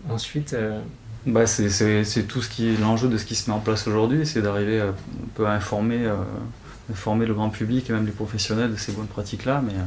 ensuite, 0.08 0.54
euh, 0.54 0.80
Bah, 1.26 1.46
c'est- 1.46 2.22
tout 2.26 2.40
ce 2.40 2.48
qui 2.48 2.68
est 2.68 2.76
l'enjeu 2.78 3.08
de 3.08 3.18
ce 3.18 3.24
qui 3.24 3.34
se 3.34 3.50
met 3.50 3.56
en 3.56 3.60
place 3.60 3.86
aujourd'hui, 3.86 4.26
c'est 4.26 4.40
d'arriver 4.40 4.80
euh, 4.80 4.90
un 4.90 5.28
peu 5.34 5.46
à 5.46 5.52
informer, 5.52 6.06
euh, 6.06 6.14
informer 6.90 7.26
le 7.26 7.34
grand 7.34 7.50
public 7.50 7.90
et 7.90 7.92
même 7.92 8.06
les 8.06 8.12
professionnels 8.12 8.70
de 8.72 8.76
ces 8.76 8.92
bonnes 8.92 9.08
pratiques-là. 9.08 9.62
Mais 9.66 9.74
euh, 9.74 9.82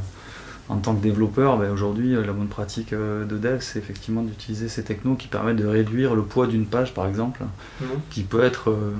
en 0.68 0.76
tant 0.76 0.94
que 0.94 1.02
développeur, 1.02 1.58
bah, 1.58 1.70
aujourd'hui, 1.72 2.14
euh, 2.14 2.24
la 2.24 2.32
bonne 2.32 2.48
pratique 2.48 2.92
euh, 2.92 3.24
de 3.24 3.38
dev, 3.38 3.58
c'est 3.60 3.78
effectivement 3.78 4.22
d'utiliser 4.22 4.68
ces 4.68 4.84
technos 4.84 5.16
qui 5.16 5.26
permettent 5.26 5.56
de 5.56 5.66
réduire 5.66 6.14
le 6.14 6.22
poids 6.22 6.46
d'une 6.46 6.66
page, 6.66 6.94
par 6.94 7.06
exemple, 7.08 7.40
qui 8.10 8.22
peut 8.22 8.44
être 8.44 8.70
euh, 8.70 8.92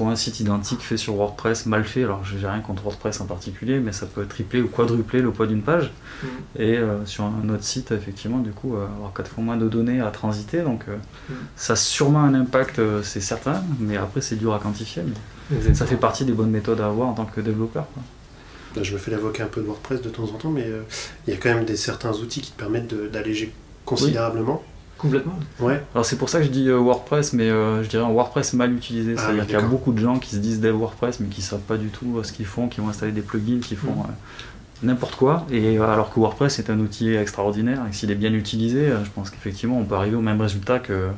pour 0.00 0.08
un 0.08 0.16
site 0.16 0.40
identique 0.40 0.80
fait 0.80 0.96
sur 0.96 1.14
WordPress 1.14 1.66
mal 1.66 1.84
fait. 1.84 2.04
Alors, 2.04 2.24
j'ai 2.24 2.46
rien 2.48 2.60
contre 2.60 2.82
WordPress 2.84 3.20
en 3.20 3.26
particulier, 3.26 3.80
mais 3.80 3.92
ça 3.92 4.06
peut 4.06 4.24
tripler 4.24 4.62
ou 4.62 4.68
quadrupler 4.68 5.20
le 5.20 5.30
poids 5.30 5.46
d'une 5.46 5.60
page. 5.60 5.92
Mhm. 6.22 6.28
Et 6.56 6.78
euh, 6.78 7.04
sur 7.04 7.24
un 7.24 7.46
autre 7.50 7.64
site, 7.64 7.92
effectivement, 7.92 8.38
du 8.38 8.50
coup, 8.52 8.76
euh, 8.76 8.86
avoir 8.96 9.12
quatre 9.12 9.30
fois 9.30 9.44
moins 9.44 9.58
de 9.58 9.68
données 9.68 10.00
à 10.00 10.10
transiter. 10.10 10.62
Donc, 10.62 10.84
euh, 10.88 10.96
Mhm. 11.28 11.36
ça 11.54 11.74
a 11.74 11.76
sûrement 11.76 12.20
un 12.20 12.32
impact, 12.32 12.78
euh, 12.78 13.02
c'est 13.02 13.20
certain, 13.20 13.62
mais 13.78 13.98
après, 13.98 14.22
c'est 14.22 14.36
dur 14.36 14.54
à 14.54 14.58
quantifier. 14.58 15.02
Mais 15.50 15.74
ça 15.74 15.84
fait 15.84 15.96
partie 15.96 16.24
des 16.24 16.32
bonnes 16.32 16.50
méthodes 16.50 16.80
à 16.80 16.86
avoir 16.86 17.08
en 17.08 17.12
tant 17.12 17.26
que 17.26 17.42
développeur. 17.42 17.84
quoi. 17.92 18.02
Là, 18.76 18.82
Je 18.82 18.94
me 18.94 18.98
fais 18.98 19.10
l'avocat 19.10 19.44
un 19.44 19.48
peu 19.48 19.60
de 19.60 19.66
WordPress 19.66 20.00
de 20.00 20.08
temps 20.08 20.24
en 20.24 20.38
temps, 20.38 20.48
mais 20.50 20.64
euh, 20.64 20.80
il 21.26 21.34
y 21.34 21.36
a 21.36 21.38
quand 21.38 21.50
même 21.52 21.66
des, 21.66 21.76
certains 21.76 22.12
outils 22.14 22.40
qui 22.40 22.52
te 22.52 22.58
permettent 22.58 22.88
de- 22.88 23.06
d'alléger 23.06 23.52
considérablement. 23.84 24.62
Complètement. 25.00 25.38
Ouais, 25.58 25.82
Alors, 25.94 26.04
c'est 26.04 26.16
pour 26.16 26.28
ça 26.28 26.38
que 26.38 26.44
je 26.44 26.50
dis 26.50 26.68
euh, 26.68 26.78
WordPress, 26.78 27.32
mais 27.32 27.48
euh, 27.50 27.82
je 27.82 27.88
dirais 27.88 28.04
un 28.04 28.10
WordPress 28.10 28.52
mal 28.52 28.72
utilisé. 28.72 29.14
Ah 29.16 29.20
C'est-à-dire 29.20 29.40
oui, 29.42 29.46
qu'il 29.46 29.58
y 29.58 29.62
a 29.62 29.66
beaucoup 29.66 29.92
de 29.92 29.98
gens 29.98 30.18
qui 30.18 30.30
se 30.30 30.36
disent 30.36 30.60
dev 30.60 30.76
WordPress, 30.76 31.20
mais 31.20 31.28
qui 31.28 31.42
savent 31.42 31.60
pas 31.60 31.76
du 31.76 31.88
tout 31.88 32.18
euh, 32.18 32.22
ce 32.22 32.32
qu'ils 32.32 32.46
font, 32.46 32.68
qui 32.68 32.80
vont 32.80 32.88
installer 32.88 33.12
des 33.12 33.22
plugins, 33.22 33.60
qui 33.60 33.76
font 33.76 33.92
euh, 33.92 34.12
n'importe 34.82 35.16
quoi. 35.16 35.46
Et 35.50 35.78
alors 35.78 36.12
que 36.12 36.20
WordPress 36.20 36.58
est 36.58 36.70
un 36.70 36.78
outil 36.78 37.14
extraordinaire, 37.14 37.80
et 37.88 37.92
s'il 37.92 38.10
est 38.10 38.14
bien 38.16 38.32
utilisé, 38.32 38.88
je 39.04 39.10
pense 39.14 39.30
qu'effectivement, 39.30 39.78
on 39.78 39.84
peut 39.84 39.94
arriver 39.94 40.16
au 40.16 40.22
même 40.22 40.40
résultat 40.40 40.78
que 40.78 41.08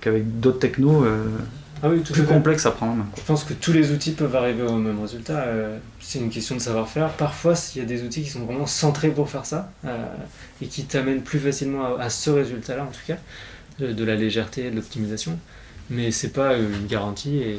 qu'avec 0.00 0.40
d'autres 0.40 0.58
technos 0.58 1.04
Ah 1.82 1.88
oui, 1.88 2.00
tout 2.02 2.12
plus 2.12 2.22
complexes 2.24 2.64
à 2.66 2.70
prendre 2.70 2.92
en 2.92 2.96
main. 2.96 3.06
Je 3.16 3.22
pense 3.22 3.42
que 3.44 3.54
tous 3.54 3.72
les 3.72 3.90
outils 3.90 4.12
peuvent 4.12 4.36
arriver 4.36 4.62
au 4.62 4.76
même 4.76 5.00
résultat. 5.00 5.40
euh, 5.40 5.78
c'est 6.00 6.20
une 6.20 6.30
question 6.30 6.54
de 6.54 6.60
savoir-faire. 6.60 7.08
Parfois, 7.10 7.54
il 7.74 7.78
y 7.78 7.82
a 7.82 7.84
des 7.86 8.02
outils 8.04 8.22
qui 8.22 8.30
sont 8.30 8.44
vraiment 8.44 8.66
centrés 8.66 9.08
pour 9.10 9.28
faire 9.28 9.44
ça 9.46 9.70
euh, 9.84 10.04
et 10.60 10.66
qui 10.66 10.84
t'amènent 10.84 11.22
plus 11.22 11.40
facilement 11.40 11.96
à, 11.96 12.02
à 12.04 12.10
ce 12.10 12.30
résultat-là, 12.30 12.84
en 12.84 12.86
tout 12.92 13.00
cas, 13.06 13.16
de, 13.80 13.92
de 13.92 14.04
la 14.04 14.14
légèreté, 14.14 14.70
de 14.70 14.76
l'optimisation. 14.76 15.36
Mais 15.90 16.12
c'est 16.12 16.28
pas 16.32 16.52
euh, 16.52 16.68
une 16.80 16.86
garantie. 16.86 17.38
Et... 17.38 17.58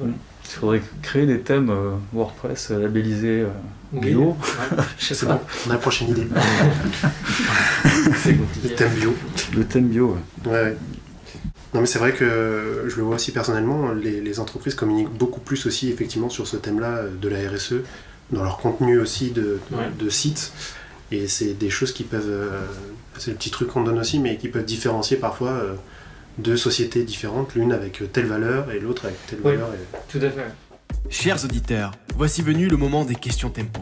Il 0.00 0.08
faudrait 0.48 0.82
créer 1.02 1.26
des 1.26 1.40
thèmes 1.40 1.68
euh, 1.70 1.90
WordPress 2.14 2.70
euh, 2.70 2.80
labellisés 2.82 3.42
euh, 3.42 3.48
Oui, 3.92 4.00
bio. 4.08 4.30
ouais, 4.30 4.82
c'est 4.98 5.26
bon, 5.26 5.38
on 5.66 5.70
a 5.70 5.74
la 5.74 5.78
prochaine 5.78 6.08
idée. 6.08 6.26
C'est 8.16 8.32
Le 8.64 8.74
thème 8.74 8.92
bio. 8.94 9.14
Le 9.54 9.64
thème 9.64 9.88
bio, 9.88 10.16
ouais. 10.46 10.76
Non 11.74 11.80
mais 11.80 11.86
c'est 11.86 11.98
vrai 11.98 12.12
que 12.12 12.84
je 12.86 12.96
le 12.96 13.02
vois 13.02 13.14
aussi 13.16 13.32
personnellement, 13.32 13.92
les, 13.92 14.20
les 14.20 14.40
entreprises 14.40 14.74
communiquent 14.74 15.08
beaucoup 15.12 15.40
plus 15.40 15.64
aussi 15.66 15.90
effectivement 15.90 16.28
sur 16.28 16.46
ce 16.46 16.56
thème-là 16.56 16.96
euh, 16.98 17.10
de 17.20 17.28
la 17.28 17.38
RSE, 17.48 17.76
dans 18.30 18.42
leur 18.42 18.58
contenu 18.58 18.98
aussi 18.98 19.30
de, 19.30 19.58
de, 19.70 19.76
Ouais. 19.76 19.90
de 19.98 20.08
sites. 20.10 20.52
Et 21.10 21.28
c'est 21.28 21.54
des 21.54 21.70
choses 21.70 21.92
qui 21.92 22.04
peuvent, 22.04 22.24
euh, 22.28 22.60
c'est 23.18 23.30
le 23.30 23.36
petit 23.36 23.50
truc 23.50 23.68
qu'on 23.68 23.82
donne 23.84 23.98
aussi, 23.98 24.18
mais 24.18 24.36
qui 24.36 24.48
peuvent 24.48 24.64
différencier 24.64 25.16
parfois 25.16 25.50
euh, 25.50 25.74
deux 26.38 26.56
sociétés 26.56 27.04
différentes, 27.04 27.54
l'une 27.54 27.72
avec 27.72 28.02
telle 28.12 28.26
valeur 28.26 28.70
et 28.70 28.78
l'autre 28.80 29.06
avec 29.06 29.16
telle 29.26 29.38
Oui. 29.44 29.52
valeur. 29.52 29.68
et- 29.74 29.96
Tout 30.10 30.24
à 30.24 30.30
fait. 30.30 30.46
Chers 31.10 31.42
auditeurs, 31.44 31.92
voici 32.16 32.42
venu 32.42 32.68
le 32.68 32.76
moment 32.76 33.04
des 33.04 33.14
questions 33.14 33.50
tempo. 33.50 33.80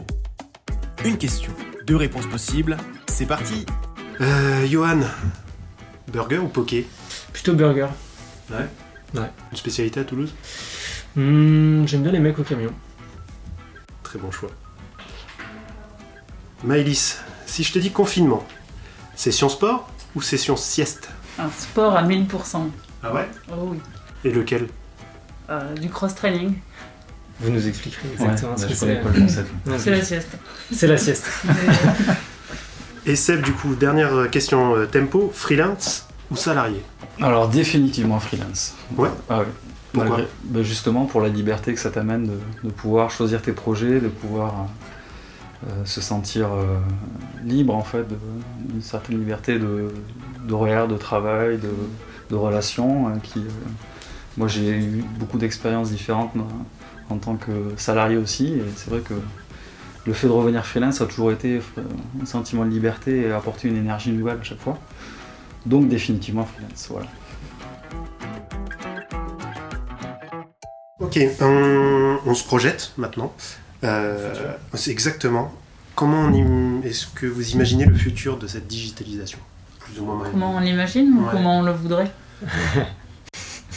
Une 1.05 1.17
question, 1.17 1.51
deux 1.85 1.95
réponses 1.97 2.27
possibles, 2.27 2.77
c'est 3.09 3.25
parti 3.25 3.65
Euh, 4.21 4.65
Johan, 4.67 4.99
burger 6.11 6.37
ou 6.39 6.47
poké? 6.47 6.85
Plutôt 7.33 7.53
burger. 7.53 7.87
Une 9.13 9.27
spécialité 9.57 9.99
à 9.99 10.03
Toulouse? 10.03 10.33
Hmm, 11.15 11.85
J'aime 11.87 12.03
bien 12.03 12.11
les 12.11 12.19
mecs 12.19 12.37
au 12.39 12.43
camion. 12.43 12.71
Très 14.03 14.19
bon 14.19 14.31
choix. 14.31 14.49
Maëlys, 16.63 17.19
si 17.45 17.63
je 17.63 17.73
te 17.73 17.79
dis 17.79 17.91
confinement, 17.91 18.45
session 19.15 19.49
sport 19.49 19.89
ou 20.15 20.21
session 20.21 20.55
sieste? 20.55 21.09
Un 21.39 21.49
sport 21.49 21.95
à 21.95 22.03
1000%. 22.03 22.69
Ah 23.03 23.13
ouais? 23.13 23.27
Oh 23.51 23.69
oui. 23.71 23.79
Et 24.23 24.31
lequel? 24.31 24.67
Euh, 25.49 25.73
du 25.75 25.89
cross-training, 25.89 26.53
Vous 27.39 27.49
nous 27.49 27.67
expliquerez 27.67 28.07
Ouais, 28.19 28.25
exactement 28.25 28.51
bah, 28.51 28.57
ce 28.57 28.67
que 28.67 28.73
je 28.75 28.79
connais 28.79 28.95
c'est. 28.95 29.01
pas 29.01 29.09
le 29.09 29.21
concept. 29.21 29.51
C'est 29.79 29.89
la 29.91 30.01
sieste. 30.03 30.29
C'est 30.71 30.87
la 30.87 30.97
sieste. 30.97 31.27
Et 33.07 33.15
Seb, 33.15 33.41
du 33.41 33.51
coup, 33.53 33.73
dernière 33.73 34.29
question 34.29 34.75
euh, 34.75 34.85
tempo, 34.85 35.31
freelance 35.33 36.07
ou 36.31 36.35
salarié 36.35 36.81
Alors 37.21 37.47
définitivement 37.49 38.19
freelance. 38.19 38.73
Ouais. 38.97 39.09
Ah 39.29 39.39
oui. 39.41 39.45
Pourquoi 39.93 40.09
Malgré- 40.17 40.27
bah, 40.45 40.63
Justement 40.63 41.05
pour 41.05 41.19
la 41.21 41.27
liberté 41.29 41.73
que 41.73 41.79
ça 41.79 41.91
t'amène 41.91 42.27
de, 42.27 42.39
de 42.63 42.69
pouvoir 42.71 43.11
choisir 43.11 43.41
tes 43.41 43.51
projets, 43.51 43.99
de 43.99 44.07
pouvoir 44.07 44.67
euh, 45.67 45.85
se 45.85 45.99
sentir 46.01 46.47
euh, 46.53 46.77
libre 47.43 47.75
en 47.75 47.83
fait, 47.83 48.07
de- 48.07 48.17
une 48.73 48.81
certaine 48.81 49.19
liberté 49.19 49.59
de 49.59 49.89
d'horaire, 50.47 50.87
de 50.87 50.97
travail, 50.97 51.57
de, 51.59 51.69
de 52.31 52.35
relations. 52.35 53.11
qui, 53.21 53.39
euh, 53.39 53.43
moi 54.37 54.47
j'ai 54.47 54.69
eu 54.69 55.03
beaucoup 55.19 55.37
d'expériences 55.37 55.91
différentes 55.91 56.33
moi, 56.35 56.47
en 57.09 57.17
tant 57.17 57.35
que 57.35 57.51
salarié 57.75 58.15
aussi, 58.17 58.53
et 58.53 58.63
c'est 58.77 58.89
vrai 58.89 59.01
que 59.01 59.13
le 60.05 60.13
fait 60.13 60.25
de 60.27 60.31
revenir 60.31 60.65
freelance 60.65 61.01
a 61.01 61.05
toujours 61.05 61.31
été 61.33 61.61
un 62.21 62.25
sentiment 62.25 62.63
de 62.65 62.69
liberté 62.71 63.21
et 63.27 63.31
apporter 63.31 63.67
une 63.67 63.75
énergie 63.77 64.11
nouvelle 64.11 64.39
à 64.39 64.43
chaque 64.43 64.61
fois. 64.61 64.79
Donc 65.65 65.87
définitivement 65.89 66.45
freelance, 66.45 66.87
voilà. 66.89 67.07
Ok, 70.99 71.19
on, 71.41 72.17
on 72.25 72.33
se 72.35 72.43
projette 72.43 72.93
maintenant. 72.97 73.33
Euh, 73.83 74.33
c'est 74.75 74.91
exactement. 74.91 75.51
Comment 75.95 76.25
im- 76.27 76.81
est-ce 76.83 77.07
que 77.07 77.25
vous 77.25 77.49
imaginez 77.51 77.85
le 77.85 77.95
futur 77.95 78.37
de 78.37 78.47
cette 78.47 78.67
digitalisation 78.67 79.39
Plus 79.79 79.99
ou 79.99 80.05
moins. 80.05 80.23
Comment 80.31 80.55
on 80.55 80.59
l'imagine 80.59 81.13
ou 81.17 81.21
Ouais. 81.25 81.29
comment 81.31 81.59
on 81.59 81.63
le 81.63 81.71
voudrait? 81.71 82.11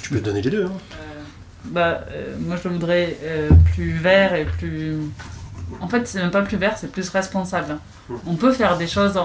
Tu 0.02 0.10
peux 0.10 0.20
donner 0.20 0.42
les 0.42 0.50
deux. 0.50 0.66
Hein. 0.66 0.72
Bah, 1.64 2.04
euh, 2.10 2.36
moi 2.38 2.56
je 2.62 2.68
le 2.68 2.74
voudrais 2.74 3.16
euh, 3.22 3.48
plus 3.74 3.92
vert 3.92 4.34
et 4.34 4.44
plus. 4.44 4.96
En 5.80 5.88
fait, 5.88 6.06
c'est 6.06 6.20
même 6.20 6.30
pas 6.30 6.42
plus 6.42 6.58
vert, 6.58 6.76
c'est 6.76 6.92
plus 6.92 7.08
responsable. 7.08 7.78
On 8.26 8.34
peut 8.34 8.52
faire 8.52 8.76
des 8.76 8.86
choses. 8.86 9.18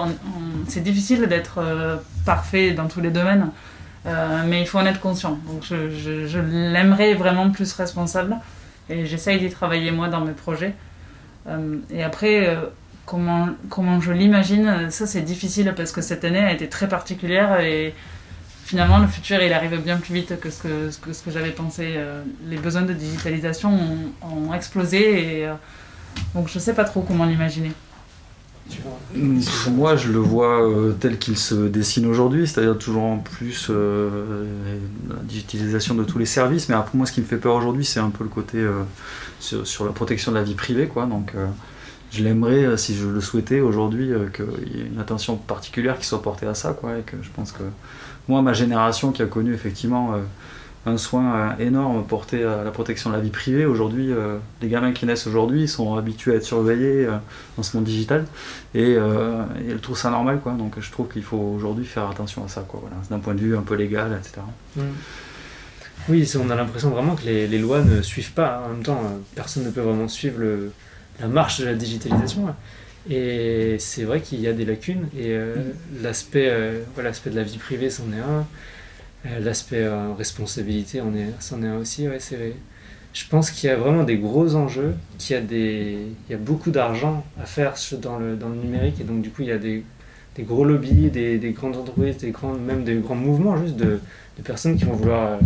C'est 0.68 0.82
difficile 0.82 1.26
d'être 1.26 1.58
euh, 1.58 1.96
parfait 2.24 2.72
dans 2.72 2.86
tous 2.86 3.00
les 3.00 3.10
domaines, 3.10 3.50
euh, 4.06 4.42
mais 4.46 4.60
il 4.60 4.66
faut 4.66 4.78
en 4.78 4.86
être 4.86 5.00
conscient. 5.00 5.38
Donc, 5.46 5.64
je, 5.64 6.38
l'aimerais 6.38 7.14
vraiment 7.14 7.50
plus 7.50 7.72
responsable 7.72 8.36
et 8.88 9.06
j'essaye 9.06 9.38
d'y 9.38 9.50
travailler 9.50 9.90
moi 9.90 10.08
dans 10.08 10.20
mes 10.20 10.32
projets. 10.32 10.74
Euh, 11.48 11.76
et 11.90 12.02
après, 12.02 12.56
comment, 13.06 13.48
comment 13.68 14.00
je 14.00 14.12
l'imagine, 14.12 14.90
ça 14.90 15.06
c'est 15.06 15.22
difficile 15.22 15.72
parce 15.76 15.92
que 15.92 16.00
cette 16.00 16.24
année 16.24 16.38
a 16.38 16.52
été 16.52 16.68
très 16.68 16.88
particulière 16.88 17.60
et 17.60 17.94
finalement, 18.64 18.98
le 18.98 19.08
futur, 19.08 19.42
il 19.42 19.52
arrive 19.52 19.82
bien 19.82 19.96
plus 19.96 20.14
vite 20.14 20.40
que 20.40 20.48
ce 20.48 20.62
que, 20.62 21.12
ce 21.12 21.22
que, 21.22 21.30
j'avais 21.30 21.50
pensé. 21.50 21.98
Les 22.48 22.56
besoins 22.56 22.82
de 22.82 22.92
digitalisation 22.92 23.70
ont, 24.22 24.26
ont 24.26 24.54
explosé 24.54 25.40
et 25.42 25.48
donc 26.34 26.48
je 26.48 26.58
sais 26.58 26.74
pas 26.74 26.84
trop 26.84 27.02
comment 27.02 27.24
l'imaginer. 27.24 27.72
Moi, 29.70 29.96
je 29.96 30.12
le 30.12 30.18
vois 30.18 30.62
euh, 30.62 30.92
tel 30.92 31.18
qu'il 31.18 31.36
se 31.36 31.54
dessine 31.54 32.06
aujourd'hui, 32.06 32.46
c'est-à-dire 32.46 32.78
toujours 32.78 33.04
en 33.04 33.18
plus 33.18 33.68
euh, 33.70 34.44
la 35.08 35.16
digitalisation 35.16 35.94
de 35.94 36.04
tous 36.04 36.18
les 36.18 36.26
services. 36.26 36.68
Mais 36.68 36.74
après, 36.74 36.96
moi, 36.96 37.06
ce 37.06 37.12
qui 37.12 37.20
me 37.20 37.26
fait 37.26 37.36
peur 37.36 37.54
aujourd'hui, 37.54 37.84
c'est 37.84 38.00
un 38.00 38.10
peu 38.10 38.24
le 38.24 38.30
côté 38.30 38.58
euh, 38.58 38.82
sur, 39.40 39.84
la 39.84 39.92
protection 39.92 40.32
de 40.32 40.36
la 40.36 40.42
vie 40.42 40.54
privée, 40.54 40.86
quoi. 40.86 41.06
Donc, 41.06 41.32
euh, 41.34 41.46
je 42.10 42.24
l'aimerais, 42.24 42.64
euh, 42.64 42.76
si 42.76 42.96
je 42.96 43.06
le 43.06 43.20
souhaitais 43.20 43.60
aujourd'hui, 43.60 44.12
euh, 44.12 44.28
qu'il 44.28 44.76
y 44.76 44.80
ait 44.80 44.86
une 44.86 44.98
attention 44.98 45.36
particulière 45.36 45.98
qui 45.98 46.06
soit 46.06 46.22
portée 46.22 46.46
à 46.46 46.54
ça, 46.54 46.72
quoi. 46.72 46.98
Et 46.98 47.02
que 47.02 47.16
je 47.22 47.30
pense 47.30 47.52
que 47.52 47.62
moi, 48.28 48.42
ma 48.42 48.52
génération 48.52 49.12
qui 49.12 49.22
a 49.22 49.26
connu 49.26 49.54
effectivement 49.54 50.14
euh, 50.14 50.18
un 50.86 50.96
soin 50.96 51.34
euh, 51.58 51.64
énorme 51.66 52.04
porté 52.04 52.42
à 52.42 52.64
la 52.64 52.70
protection 52.70 53.10
de 53.10 53.16
la 53.16 53.20
vie 53.20 53.30
privée, 53.30 53.66
aujourd'hui, 53.66 54.10
euh, 54.12 54.38
les 54.62 54.68
gamins 54.68 54.92
qui 54.92 55.04
naissent 55.06 55.26
aujourd'hui 55.26 55.68
sont 55.68 55.94
habitués 55.96 56.32
à 56.32 56.34
être 56.36 56.44
surveillés 56.44 57.04
euh, 57.06 57.16
dans 57.56 57.62
ce 57.62 57.76
monde 57.76 57.84
digital 57.84 58.24
et, 58.74 58.94
euh, 58.96 59.42
et 59.66 59.70
elle 59.72 59.80
trouve 59.80 59.98
ça 59.98 60.10
normal 60.10 60.40
quoi 60.42 60.52
donc 60.52 60.74
je 60.80 60.90
trouve 60.90 61.08
qu'il 61.08 61.22
faut 61.22 61.36
aujourd'hui 61.36 61.84
faire 61.84 62.08
attention 62.08 62.44
à 62.44 62.48
ça 62.48 62.64
quoi 62.66 62.80
voilà 62.82 62.96
d'un 63.10 63.18
point 63.18 63.34
de 63.34 63.40
vue 63.40 63.56
un 63.56 63.62
peu 63.62 63.74
légal 63.74 64.16
etc. 64.18 64.40
Oui, 66.08 66.26
on 66.42 66.48
a 66.50 66.54
l'impression 66.56 66.90
vraiment 66.90 67.14
que 67.14 67.24
les, 67.24 67.46
les 67.46 67.58
lois 67.58 67.82
ne 67.82 68.00
suivent 68.02 68.32
pas. 68.32 68.62
En 68.66 68.70
même 68.70 68.82
temps, 68.82 69.00
euh, 69.04 69.18
personne 69.34 69.64
ne 69.64 69.70
peut 69.70 69.82
vraiment 69.82 70.08
suivre 70.08 70.38
le- 70.40 70.72
la 71.20 71.28
marche 71.28 71.60
de 71.60 71.66
la 71.66 71.74
digitalisation. 71.74 72.46
là. 72.46 72.56
Et 73.08 73.76
c'est 73.78 74.04
vrai 74.04 74.20
qu'il 74.20 74.40
y 74.40 74.48
a 74.48 74.52
des 74.54 74.64
lacunes. 74.64 75.08
Et 75.16 75.34
euh, 75.34 75.54
l'aspect 76.02 76.48
euh, 76.50 76.80
voilà, 76.94 77.10
l'aspect 77.10 77.30
de 77.30 77.36
la 77.36 77.42
vie 77.42 77.58
privée, 77.58 77.90
c'en 77.90 78.04
est 78.12 78.20
un. 78.20 78.46
Euh, 79.26 79.38
l'aspect 79.40 79.84
euh, 79.84 80.12
responsabilité, 80.16 81.00
on 81.02 81.14
est- 81.14 81.34
c'en 81.40 81.62
est 81.62 81.66
un 81.66 81.76
aussi. 81.76 82.08
Ouais, 82.08 82.18
je 83.12 83.26
pense 83.28 83.50
qu'il 83.50 83.68
y 83.68 83.72
a 83.72 83.76
vraiment 83.76 84.04
des 84.04 84.16
gros 84.16 84.54
enjeux, 84.54 84.94
qu'il 85.18 85.36
y 85.36 85.38
a, 85.38 85.42
il 85.42 86.30
y 86.30 86.34
a 86.34 86.38
beaucoup 86.38 86.70
d'argent 86.70 87.24
à 87.40 87.44
faire 87.44 87.74
dans 88.00 88.18
le, 88.18 88.36
dans 88.36 88.48
le 88.48 88.54
numérique. 88.56 89.00
Et 89.00 89.04
donc, 89.04 89.20
du 89.20 89.30
coup, 89.30 89.42
il 89.42 89.48
y 89.48 89.52
a 89.52 89.58
des, 89.58 89.84
des 90.36 90.42
gros 90.44 90.64
lobbies, 90.64 91.10
des, 91.10 91.38
des 91.38 91.50
grandes 91.52 91.76
entreprises, 91.76 92.16
des 92.18 92.30
grands, 92.30 92.54
même 92.54 92.84
des 92.84 92.94
grands 92.96 93.16
mouvements 93.16 93.56
juste 93.56 93.76
de, 93.76 94.00
de 94.38 94.42
personnes 94.42 94.76
qui 94.76 94.84
vont 94.84 94.94
vouloir 94.94 95.32
euh, 95.32 95.36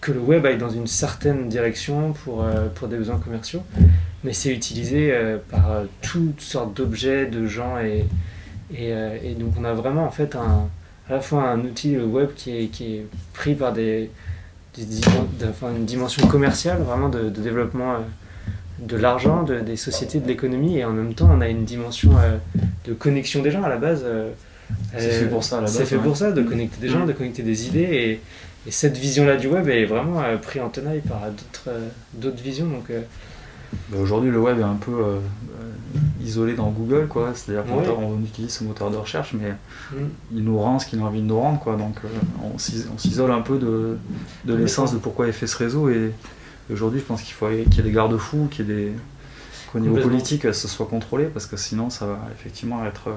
que 0.00 0.12
le 0.12 0.20
web 0.20 0.46
aille 0.46 0.58
dans 0.58 0.70
une 0.70 0.86
certaine 0.86 1.48
direction 1.48 2.12
pour, 2.12 2.44
pour 2.76 2.86
des 2.86 2.96
besoins 2.96 3.18
commerciaux, 3.18 3.62
mais 4.22 4.32
c'est 4.32 4.52
utilisé 4.54 5.12
par 5.50 5.82
toutes 6.00 6.40
sortes 6.40 6.76
d'objets, 6.76 7.26
de 7.26 7.46
gens, 7.46 7.78
et, 7.80 8.04
et 8.72 9.34
donc 9.34 9.54
on 9.58 9.64
a 9.64 9.72
vraiment 9.72 10.04
en 10.04 10.10
fait 10.12 10.36
un, 10.36 10.68
à 11.08 11.14
la 11.14 11.20
fois 11.20 11.44
un 11.50 11.60
outil 11.60 11.96
web 11.98 12.30
qui 12.36 12.56
est, 12.56 12.66
qui 12.66 12.96
est 12.96 13.06
pris 13.32 13.54
par 13.54 13.72
des, 13.72 14.10
des 14.76 14.82
dimen- 14.84 15.26
de- 15.40 15.46
enfin, 15.48 15.70
une 15.76 15.84
dimension 15.84 16.26
commerciale, 16.26 16.78
vraiment 16.82 17.08
de, 17.08 17.28
de 17.30 17.40
développement 17.40 17.92
euh, 17.94 17.98
de 18.80 18.96
l'argent, 18.96 19.42
de- 19.44 19.60
des 19.60 19.76
sociétés, 19.76 20.18
de 20.20 20.26
l'économie, 20.26 20.78
et 20.78 20.84
en 20.84 20.92
même 20.92 21.14
temps 21.14 21.30
on 21.32 21.40
a 21.40 21.48
une 21.48 21.64
dimension 21.64 22.12
euh, 22.18 22.36
de 22.86 22.92
connexion 22.94 23.42
des 23.42 23.50
gens 23.50 23.62
à 23.62 23.68
la 23.68 23.76
base. 23.78 24.02
euh, 24.04 24.30
c'est 24.98 25.10
fait 25.10 25.26
pour 25.26 25.44
ça 25.44 25.58
à 25.58 25.60
la 25.60 25.66
base 25.66 25.76
c'est 25.76 25.84
fait 25.84 25.96
ouais. 25.96 26.02
pour 26.02 26.16
ça, 26.16 26.32
de 26.32 26.42
connecter 26.42 26.80
des 26.80 26.88
gens, 26.88 27.06
de 27.06 27.12
connecter 27.12 27.42
des 27.44 27.68
idées. 27.68 27.80
Et, 27.82 28.20
et 28.66 28.70
cette 28.72 28.96
vision-là 28.98 29.36
du 29.36 29.46
web 29.46 29.68
est 29.68 29.84
vraiment 29.84 30.20
euh, 30.22 30.36
pris 30.38 30.60
en 30.60 30.68
tenaille 30.70 31.00
par 31.02 31.20
d'autres 31.30 31.76
d'autres 32.14 32.42
visions. 32.42 32.66
Donc, 32.66 32.90
euh, 32.90 33.00
Bah, 33.90 33.98
aujourd'hui 34.00 34.30
le 34.32 34.40
web 34.40 34.58
est 34.58 34.62
un 34.64 34.74
peu 34.74 34.90
euh, 34.92 35.04
euh, 35.04 35.65
isolé 36.22 36.54
dans 36.54 36.68
Google 36.70 37.06
quoi. 37.08 37.32
C'est 37.34 37.56
à 37.56 37.62
dire 37.62 37.72
qu'on 37.72 37.78
Ouais. 37.80 37.88
on 37.98 38.20
utilise 38.24 38.50
ce 38.52 38.64
moteur 38.64 38.90
de 38.90 38.96
recherche 38.96 39.34
mais 39.34 39.50
mm, 39.92 40.04
il 40.34 40.44
nous 40.44 40.58
rend 40.58 40.78
ce 40.78 40.86
qu'il 40.86 40.98
a 41.00 41.02
envie 41.02 41.20
de 41.20 41.26
nous 41.26 41.38
rendre 41.40 41.60
quoi. 41.60 41.76
Donc 41.76 41.96
euh, 42.04 42.08
on 42.54 42.58
s'is- 42.58 42.86
on 42.94 42.98
s'isole 42.98 43.30
un 43.32 43.40
peu 43.42 43.58
de, 43.58 43.96
de 44.44 44.54
l'essence 44.54 44.92
de 44.92 44.98
pourquoi 44.98 45.28
est 45.28 45.32
fait 45.32 45.46
ce 45.46 45.56
réseau. 45.56 45.88
Et 45.88 46.12
aujourd'hui 46.72 47.00
je 47.00 47.04
pense 47.04 47.22
qu'il 47.22 47.34
faut 47.34 47.46
qu'il 47.48 47.74
y 47.76 47.80
ait 47.80 47.82
des 47.82 47.92
garde-fous 47.92 48.48
qu'il 48.50 48.68
y 48.68 48.72
ait 48.72 48.74
des 48.74 48.92
qu'au 49.72 49.78
niveau 49.80 49.94
politique 50.08 50.52
ce 50.54 50.68
soit 50.68 50.86
contrôlé 50.86 51.24
parce 51.26 51.46
que 51.46 51.56
sinon 51.56 51.90
ça 51.90 52.06
va 52.06 52.18
effectivement 52.38 52.84
être 52.84 53.08
euh, 53.08 53.12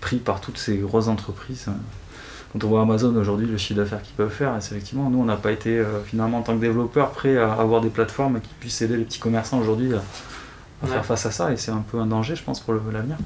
pris 0.00 0.16
par 0.16 0.40
toutes 0.40 0.58
ces 0.58 0.76
grosses 0.76 1.08
entreprises. 1.08 1.66
Quand 2.52 2.64
on 2.64 2.68
voit 2.68 2.82
Amazon 2.82 3.14
aujourd'hui 3.16 3.46
le 3.46 3.56
chiffre 3.56 3.78
d'affaires 3.80 4.02
qu'ils 4.02 4.14
peuvent 4.14 4.30
faire 4.32 4.54
c'est 4.60 4.74
effectivement 4.74 5.10
nous 5.10 5.18
on 5.18 5.24
n'a 5.24 5.36
pas 5.36 5.52
été 5.52 5.78
euh, 5.78 6.00
finalement 6.04 6.38
en 6.38 6.42
tant 6.42 6.54
que 6.56 6.60
développeur 6.60 7.10
prêt 7.10 7.36
à 7.36 7.52
avoir 7.52 7.80
des 7.80 7.88
plateformes 7.90 8.40
qui 8.40 8.50
puissent 8.60 8.80
aider 8.82 8.96
les 8.96 9.04
petits 9.04 9.18
commerçants 9.18 9.58
aujourd'hui 9.58 9.92
à, 9.94 10.02
à 10.82 10.86
Ouais. 10.86 10.92
faire 10.92 11.04
face 11.04 11.26
à 11.26 11.30
ça 11.30 11.52
et 11.52 11.56
c'est 11.56 11.70
un 11.70 11.84
peu 11.90 11.98
un 11.98 12.06
danger 12.06 12.36
je 12.36 12.42
pense 12.42 12.60
pour 12.60 12.74
le- 12.74 12.82
l'avenir 12.92 13.16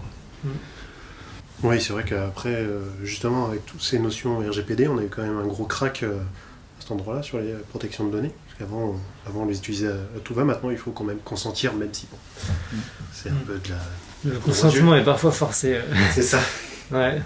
Oui, 1.62 1.80
c'est 1.80 1.92
vrai 1.92 2.04
qu'après, 2.04 2.54
euh, 2.54 2.80
justement, 3.04 3.46
avec 3.48 3.66
toutes 3.66 3.82
ces 3.82 3.98
notions 3.98 4.38
RGPD, 4.38 4.88
on 4.88 4.96
a 4.98 5.02
eu 5.02 5.08
quand 5.08 5.20
même 5.22 5.36
un 5.38 5.46
gros 5.46 5.64
crack 5.66 6.02
euh, 6.02 6.14
à 6.16 6.80
cet 6.80 6.90
endroit-là 6.90 7.22
sur 7.22 7.38
les 7.38 7.52
protections 7.68 8.06
de 8.06 8.12
données. 8.12 8.32
Parce 8.46 8.58
qu'avant, 8.58 8.94
on- 8.94 9.28
avant, 9.28 9.42
on 9.42 9.46
les 9.46 9.58
utilisait 9.58 9.88
à, 9.88 10.20
tout 10.24 10.32
va. 10.32 10.44
Maintenant, 10.44 10.70
il 10.70 10.78
faut 10.78 10.90
quand 10.92 11.04
même 11.04 11.18
consentir, 11.18 11.74
même 11.74 11.90
si 11.92 12.06
bon, 12.10 12.16
c'est 13.12 13.28
un 13.28 13.32
Mm. 13.32 13.38
peu 13.46 13.58
de 13.58 13.68
la. 13.68 14.32
le 14.32 14.38
consentement 14.38 14.94
est 14.96 15.04
parfois 15.04 15.32
forcé. 15.32 15.74
euh, 15.74 15.82
C'est 16.14 16.22
ça. 16.22 16.40
ouais. 16.92 17.20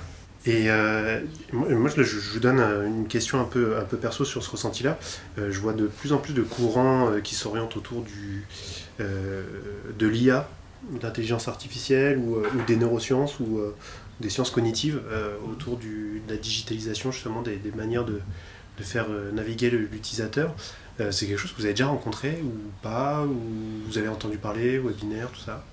Et 0.47 0.67
euh, 0.69 1.21
moi, 1.53 1.91
je, 1.97 2.33
vous 2.33 2.41
donne 2.41 2.61
une 2.61 3.09
question 3.09 3.41
un 3.41 3.45
peu, 3.45 3.79
un 3.79 3.85
peu 3.85 3.97
perso 3.97 4.25
sur 4.25 4.43
ce 4.43 4.51
ressenti-là. 4.51 4.99
Euh, 5.39 5.51
je 5.51 5.59
vois 5.59 5.73
de 5.73 5.87
plus 5.87 6.13
en 6.13 6.19
plus 6.19 6.35
de 6.35 6.43
courants 6.43 7.11
euh, 7.11 7.21
qui 7.21 7.35
s'orientent 7.35 7.77
autour 7.77 8.03
du, 8.03 8.45
de 8.99 10.07
l'IA, 10.07 10.49
de 10.93 11.03
l'intelligence 11.03 11.49
artificielle 11.49 12.19
ou, 12.19 12.43
des 12.67 12.77
neurosciences 12.77 13.41
ou 13.41 13.61
des 14.21 14.31
sciences 14.31 14.51
cognitives 14.51 15.01
autour 15.51 15.79
de 15.79 16.21
la 16.29 16.37
digitalisation, 16.37 17.11
justement, 17.11 17.43
des, 17.43 17.59
manières 17.75 18.05
de, 18.05 18.21
de 18.79 18.83
faire 18.85 19.07
naviguer 19.33 19.71
l'utilisateur. 19.71 20.55
C'est 21.11 21.27
quelque 21.27 21.39
chose 21.39 21.51
que 21.51 21.57
vous 21.57 21.65
avez 21.65 21.73
déjà 21.73 21.89
rencontré 21.89 22.39
ou 22.45 22.53
pas 22.83 23.25
Ou 23.25 23.35
vous 23.89 23.99
avez 23.99 24.07
entendu 24.07 24.37
parler, 24.37 24.79
webinaire, 24.79 25.29
tout 25.31 25.41
ça? 25.41 25.65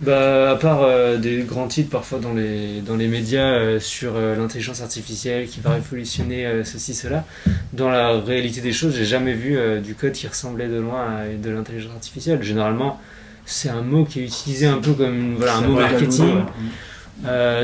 Bah, 0.00 0.52
à 0.52 0.56
part 0.56 0.82
euh, 0.82 1.18
des 1.18 1.42
grands 1.42 1.68
titres 1.68 1.90
parfois 1.90 2.20
dans 2.20 2.32
les, 2.32 2.80
dans 2.80 2.96
les 2.96 3.06
médias 3.06 3.52
euh, 3.52 3.80
sur 3.80 4.12
euh, 4.16 4.34
l'intelligence 4.34 4.80
artificielle 4.80 5.46
qui 5.46 5.60
va 5.60 5.74
révolutionner 5.74 6.46
euh, 6.46 6.64
ceci, 6.64 6.94
cela, 6.94 7.26
dans 7.74 7.90
la 7.90 8.18
réalité 8.18 8.62
des 8.62 8.72
choses, 8.72 8.96
j'ai 8.96 9.04
jamais 9.04 9.34
vu 9.34 9.58
du 9.82 9.94
code 9.94 10.12
qui 10.12 10.26
ressemblait 10.26 10.68
de 10.68 10.80
loin 10.80 11.02
à 11.02 11.26
de 11.26 11.50
l'intelligence 11.50 11.92
artificielle. 11.92 12.42
Généralement, 12.42 12.98
c'est 13.44 13.68
un 13.68 13.82
mot 13.82 14.06
qui 14.06 14.20
est 14.20 14.24
utilisé 14.24 14.66
un 14.66 14.78
peu 14.78 14.92
comme 14.92 15.34
voilà, 15.36 15.56
un 15.56 15.60
mot 15.60 15.74
marketing. 15.78 16.44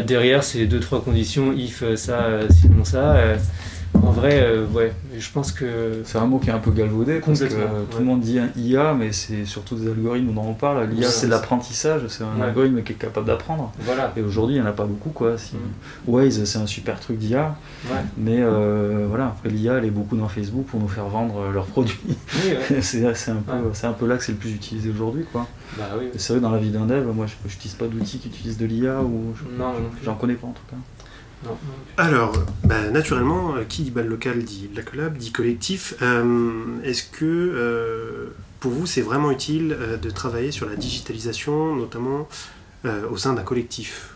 derrière, 0.06 0.44
c'est 0.44 0.66
deux, 0.66 0.80
trois 0.80 1.02
conditions, 1.02 1.52
if 1.52 1.82
ça, 1.94 2.40
sinon 2.50 2.84
ça. 2.84 3.16
En 4.06 4.12
vrai, 4.12 4.40
euh, 4.40 4.66
ouais, 4.68 4.92
je 5.18 5.30
pense 5.32 5.50
que. 5.52 6.02
C'est 6.04 6.18
un 6.18 6.26
mot 6.26 6.38
qui 6.38 6.48
est 6.48 6.52
un 6.52 6.58
peu 6.58 6.70
galvaudé 6.70 7.18
parce 7.20 7.40
que 7.40 7.44
Complètement, 7.46 7.74
euh, 7.74 7.82
tout 7.90 7.98
le 7.98 8.04
monde 8.04 8.20
dit 8.20 8.38
un 8.38 8.48
IA, 8.56 8.94
mais 8.94 9.10
c'est 9.12 9.44
surtout 9.44 9.74
des 9.74 9.88
algorithmes 9.90 10.32
dont 10.32 10.42
on 10.48 10.54
parle. 10.54 10.88
L'IA, 10.88 11.08
c'est 11.08 11.26
de 11.26 11.32
l'apprentissage, 11.32 12.02
c'est 12.08 12.22
un 12.22 12.36
Ouais. 12.40 12.46
algorithme 12.46 12.82
qui 12.82 12.92
est 12.92 12.96
capable 12.96 13.26
d'apprendre. 13.26 13.72
Voilà. 13.80 14.12
Et 14.16 14.22
aujourd'hui, 14.22 14.56
il 14.56 14.60
n'y 14.60 14.64
en 14.66 14.70
a 14.70 14.72
pas 14.72 14.84
beaucoup. 14.84 15.10
Quoi. 15.10 15.36
Si... 15.38 15.56
Mm. 15.56 15.58
Waze, 16.10 16.44
c'est 16.44 16.58
un 16.58 16.66
super 16.66 17.00
truc 17.00 17.18
d'IA, 17.18 17.56
Ouais. 17.90 17.96
mais 18.16 18.38
euh, 18.40 19.06
voilà, 19.08 19.26
après 19.26 19.48
l'IA, 19.48 19.74
elle 19.78 19.84
est 19.86 19.90
beaucoup 19.90 20.16
dans 20.16 20.28
Facebook 20.28 20.66
pour 20.66 20.78
nous 20.80 20.88
faire 20.88 21.06
vendre 21.06 21.40
euh, 21.40 21.52
leurs 21.52 21.66
produits. 21.66 21.98
Oui, 22.06 22.52
ouais. 22.70 22.80
c'est 22.82 23.04
un, 23.04 23.12
peu- 23.36 23.86
un 23.86 23.92
peu 23.92 24.06
là 24.06 24.16
que 24.16 24.24
c'est 24.24 24.32
le 24.32 24.38
plus 24.38 24.52
utilisé 24.54 24.88
aujourd'hui. 24.90 25.24
quoi. 25.32 25.46
Bah 25.76 25.84
oui. 25.98 26.06
C'est 26.16 26.32
vrai, 26.34 26.40
dans 26.40 26.50
la 26.50 26.58
vie 26.58 26.70
d'un 26.70 26.86
dev, 26.86 27.04
moi, 27.12 27.26
je 27.26 27.34
n'utilise 27.44 27.74
pas 27.74 27.86
d'outils 27.86 28.18
qui 28.18 28.28
utilisent 28.28 28.58
de 28.58 28.66
l'IA 28.66 29.02
ou 29.02 29.34
je- 29.36 30.04
j'en 30.04 30.14
connais 30.14 30.34
pas 30.34 30.46
en 30.46 30.52
tout 30.52 30.62
cas. 30.70 30.76
Alors, 31.96 32.34
bah, 32.64 32.90
naturellement, 32.90 33.56
euh, 33.56 33.64
qui 33.64 33.82
dit 33.82 33.90
balle 33.90 34.08
locale 34.08 34.42
dit 34.42 34.68
Black 34.72 34.90
Collab, 34.90 35.16
dit 35.16 35.32
collectif. 35.32 35.94
Euh, 36.02 36.80
Est-ce 36.82 37.04
que 37.04 37.24
euh, 37.24 38.34
pour 38.60 38.72
vous, 38.72 38.86
c'est 38.86 39.02
vraiment 39.02 39.30
utile 39.30 39.76
de 40.00 40.10
travailler 40.10 40.50
sur 40.50 40.68
la 40.68 40.76
digitalisation, 40.76 41.74
notamment 41.76 42.28
au 43.10 43.16
sein 43.16 43.32
d'un 43.32 43.42
collectif? 43.42 44.14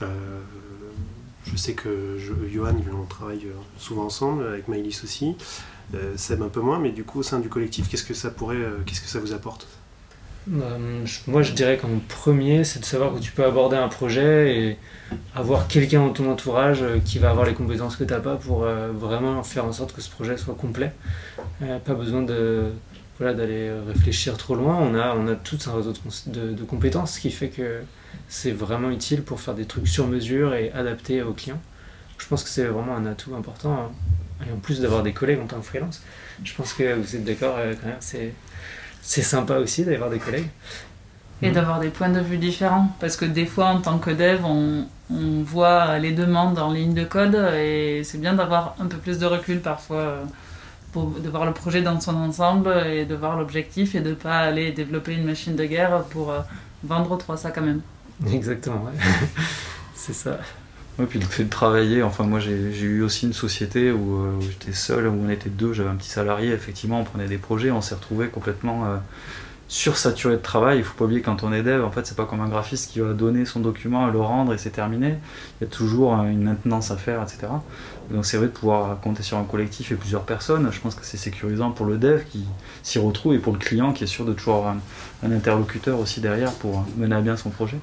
Je 0.00 1.56
sais 1.56 1.74
que 1.74 2.18
Johan, 2.52 2.76
on 2.92 3.04
travaille 3.04 3.46
souvent 3.78 4.04
ensemble, 4.04 4.46
avec 4.46 4.68
Maïlis 4.68 5.00
aussi. 5.04 5.36
Seb 6.16 6.42
un 6.42 6.48
peu 6.48 6.60
moins, 6.60 6.78
mais 6.78 6.90
du 6.90 7.04
coup, 7.04 7.20
au 7.20 7.22
sein 7.22 7.40
du 7.40 7.48
collectif, 7.48 7.88
qu'est-ce 7.88 8.04
que 8.04 8.14
ça 8.14 8.30
pourrait, 8.30 8.64
qu'est-ce 8.86 9.00
que 9.00 9.08
ça 9.08 9.20
vous 9.20 9.32
apporte? 9.32 9.66
Moi, 11.26 11.42
je 11.42 11.52
dirais 11.52 11.76
qu'en 11.76 11.88
premier, 12.08 12.64
c'est 12.64 12.80
de 12.80 12.84
savoir 12.84 13.14
que 13.14 13.20
tu 13.20 13.32
peux 13.32 13.44
aborder 13.44 13.76
un 13.76 13.88
projet 13.88 14.56
et 14.56 14.76
avoir 15.34 15.68
quelqu'un 15.68 16.00
dans 16.00 16.12
ton 16.12 16.30
entourage 16.30 16.82
euh, 16.82 16.98
qui 17.04 17.18
va 17.18 17.30
avoir 17.30 17.46
les 17.46 17.54
compétences 17.54 17.96
que 17.96 18.04
tu 18.04 18.12
n'as 18.12 18.20
pas 18.20 18.36
pour 18.36 18.64
euh, 18.64 18.90
vraiment 18.92 19.42
faire 19.42 19.64
en 19.64 19.72
sorte 19.72 19.94
que 19.94 20.00
ce 20.00 20.10
projet 20.10 20.36
soit 20.36 20.54
complet. 20.54 20.92
Euh, 21.62 21.78
pas 21.78 21.94
besoin 21.94 22.22
de 22.22 22.70
voilà 23.18 23.34
d'aller 23.34 23.70
réfléchir 23.86 24.36
trop 24.36 24.54
loin. 24.54 24.76
On 24.76 24.94
a 24.94 25.14
on 25.16 25.26
a 25.26 25.34
tout 25.34 25.58
un 25.66 25.74
réseau 25.74 25.92
de, 26.26 26.64
compétences, 26.64 27.14
ce 27.14 27.20
qui 27.20 27.30
fait 27.30 27.48
que 27.48 27.80
c'est 28.28 28.52
vraiment 28.52 28.90
utile 28.90 29.22
pour 29.22 29.40
faire 29.40 29.54
des 29.54 29.64
trucs 29.64 29.88
sur 29.88 30.06
mesure 30.06 30.54
et 30.54 30.70
adaptés 30.72 31.22
aux 31.22 31.32
clients. 31.32 31.60
Je 32.18 32.26
pense 32.26 32.44
que 32.44 32.48
c'est 32.48 32.64
vraiment 32.64 32.96
un 32.96 33.06
atout 33.06 33.34
important. 33.34 33.72
hein. 33.72 33.90
Et 34.46 34.52
en 34.52 34.58
plus 34.58 34.80
d'avoir 34.80 35.02
des 35.02 35.12
collègues 35.12 35.40
en 35.40 35.46
tant 35.46 35.58
que 35.58 35.66
freelance, 35.66 36.02
je 36.44 36.54
pense 36.54 36.72
que 36.72 36.94
vous 36.94 37.16
êtes 37.16 37.24
d'accord 37.24 37.56
euh, 37.58 37.74
quand 37.80 37.88
même. 37.88 38.30
C'est 39.02 39.22
sympa 39.22 39.58
aussi 39.58 39.84
d'avoir 39.84 40.10
des 40.10 40.18
collègues. 40.18 40.48
Et 41.40 41.48
Mhm. 41.48 41.54
d'avoir 41.54 41.78
des 41.80 41.88
points 41.90 42.08
de 42.08 42.20
vue 42.20 42.36
différents. 42.38 42.88
Parce 43.00 43.16
que 43.16 43.24
des 43.24 43.46
fois, 43.46 43.66
en 43.66 43.80
tant 43.80 43.98
que 43.98 44.10
dev, 44.10 44.40
on, 44.44 44.86
on 45.10 45.42
voit 45.42 45.98
les 45.98 46.12
demandes 46.12 46.58
en 46.58 46.72
ligne 46.72 46.94
de 46.94 47.04
code 47.04 47.36
et 47.56 48.02
c'est 48.04 48.18
bien 48.18 48.34
d'avoir 48.34 48.74
un 48.80 48.86
peu 48.86 48.96
plus 48.96 49.18
de 49.18 49.26
recul 49.26 49.60
parfois 49.60 49.96
euh, 50.00 50.24
pour, 50.92 51.10
de 51.10 51.28
voir 51.28 51.46
le 51.46 51.52
projet 51.52 51.80
dans 51.82 52.00
son 52.00 52.16
ensemble 52.16 52.74
et 52.86 53.04
de 53.04 53.14
voir 53.14 53.36
l'objectif 53.38 53.94
et 53.94 54.00
de 54.00 54.14
pas 54.14 54.38
aller 54.38 54.72
développer 54.72 55.14
une 55.14 55.24
machine 55.24 55.54
de 55.54 55.64
guerre 55.64 56.02
pour 56.10 56.32
euh, 56.32 56.40
vendre 56.82 57.16
trois 57.18 57.36
sacs 57.36 57.54
quand 57.54 57.62
même. 57.62 57.82
Exactement, 58.32 58.82
ouais. 58.84 58.98
c'est 59.94 60.14
ça. 60.14 60.38
Ouais, 60.98 61.06
puis 61.06 61.20
le 61.20 61.26
fait 61.26 61.44
de 61.44 61.48
travailler, 61.48 62.02
enfin 62.02 62.24
moi 62.24 62.40
j'ai 62.40 62.50
eu 62.50 63.02
aussi 63.02 63.26
une 63.26 63.32
société 63.32 63.92
où, 63.92 64.16
euh, 64.16 64.32
où 64.36 64.42
j'étais 64.42 64.72
seul, 64.72 65.06
où 65.06 65.12
on 65.12 65.30
était 65.30 65.48
deux, 65.48 65.72
j'avais 65.72 65.88
un 65.88 65.94
petit 65.94 66.10
salarié, 66.10 66.50
effectivement 66.50 67.00
on 67.00 67.04
prenait 67.04 67.28
des 67.28 67.38
projets, 67.38 67.70
on 67.70 67.80
s'est 67.80 67.94
retrouvé 67.94 68.26
complètement 68.26 68.84
euh, 68.84 68.96
sursaturé 69.68 70.34
de 70.34 70.42
travail. 70.42 70.78
Il 70.78 70.84
faut 70.84 70.96
pas 70.96 71.04
oublier 71.04 71.20
quand 71.22 71.44
on 71.44 71.52
est 71.52 71.62
dev, 71.62 71.84
en 71.84 71.92
fait 71.92 72.04
c'est 72.04 72.16
pas 72.16 72.24
comme 72.24 72.40
un 72.40 72.48
graphiste 72.48 72.90
qui 72.90 72.98
va 72.98 73.12
donner 73.12 73.44
son 73.44 73.60
document, 73.60 74.08
le 74.08 74.20
rendre 74.20 74.52
et 74.52 74.58
c'est 74.58 74.70
terminé. 74.70 75.14
Il 75.60 75.64
y 75.64 75.66
a 75.68 75.70
toujours 75.70 76.18
euh, 76.18 76.24
une 76.24 76.42
maintenance 76.42 76.90
à 76.90 76.96
faire, 76.96 77.22
etc. 77.22 77.46
Donc 78.10 78.26
c'est 78.26 78.36
vrai 78.36 78.46
de 78.46 78.52
pouvoir 78.52 78.98
compter 79.00 79.22
sur 79.22 79.38
un 79.38 79.44
collectif 79.44 79.92
et 79.92 79.94
plusieurs 79.94 80.24
personnes, 80.24 80.68
je 80.72 80.80
pense 80.80 80.96
que 80.96 81.04
c'est 81.04 81.16
sécurisant 81.16 81.70
pour 81.70 81.86
le 81.86 81.96
dev 81.96 82.24
qui 82.24 82.44
s'y 82.82 82.98
retrouve 82.98 83.34
et 83.34 83.38
pour 83.38 83.52
le 83.52 83.60
client 83.60 83.92
qui 83.92 84.02
est 84.02 84.08
sûr 84.08 84.24
de 84.24 84.32
toujours 84.32 84.56
avoir 84.56 84.74
un 85.22 85.30
interlocuteur 85.30 86.00
aussi 86.00 86.20
derrière 86.20 86.50
pour 86.54 86.84
mener 86.96 87.14
à 87.14 87.20
bien 87.20 87.36
son 87.36 87.50
projet. 87.50 87.78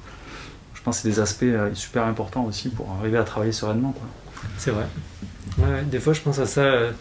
Je 0.86 0.90
pense 0.92 0.98
que 0.98 1.02
c'est 1.02 1.08
des 1.16 1.18
aspects 1.20 1.42
euh, 1.42 1.70
super 1.74 2.04
importants 2.04 2.44
aussi 2.44 2.68
pour 2.68 2.88
arriver 3.00 3.18
à 3.18 3.24
travailler 3.24 3.50
sereinement. 3.50 3.92
C'est 4.56 4.70
vrai. 4.70 4.84
Ouais, 5.58 5.64
ouais, 5.64 5.82
des 5.82 5.98
fois, 5.98 6.12
je 6.12 6.20
pense 6.20 6.38
à 6.38 6.46
ça. 6.46 6.60
euh, 6.60 6.92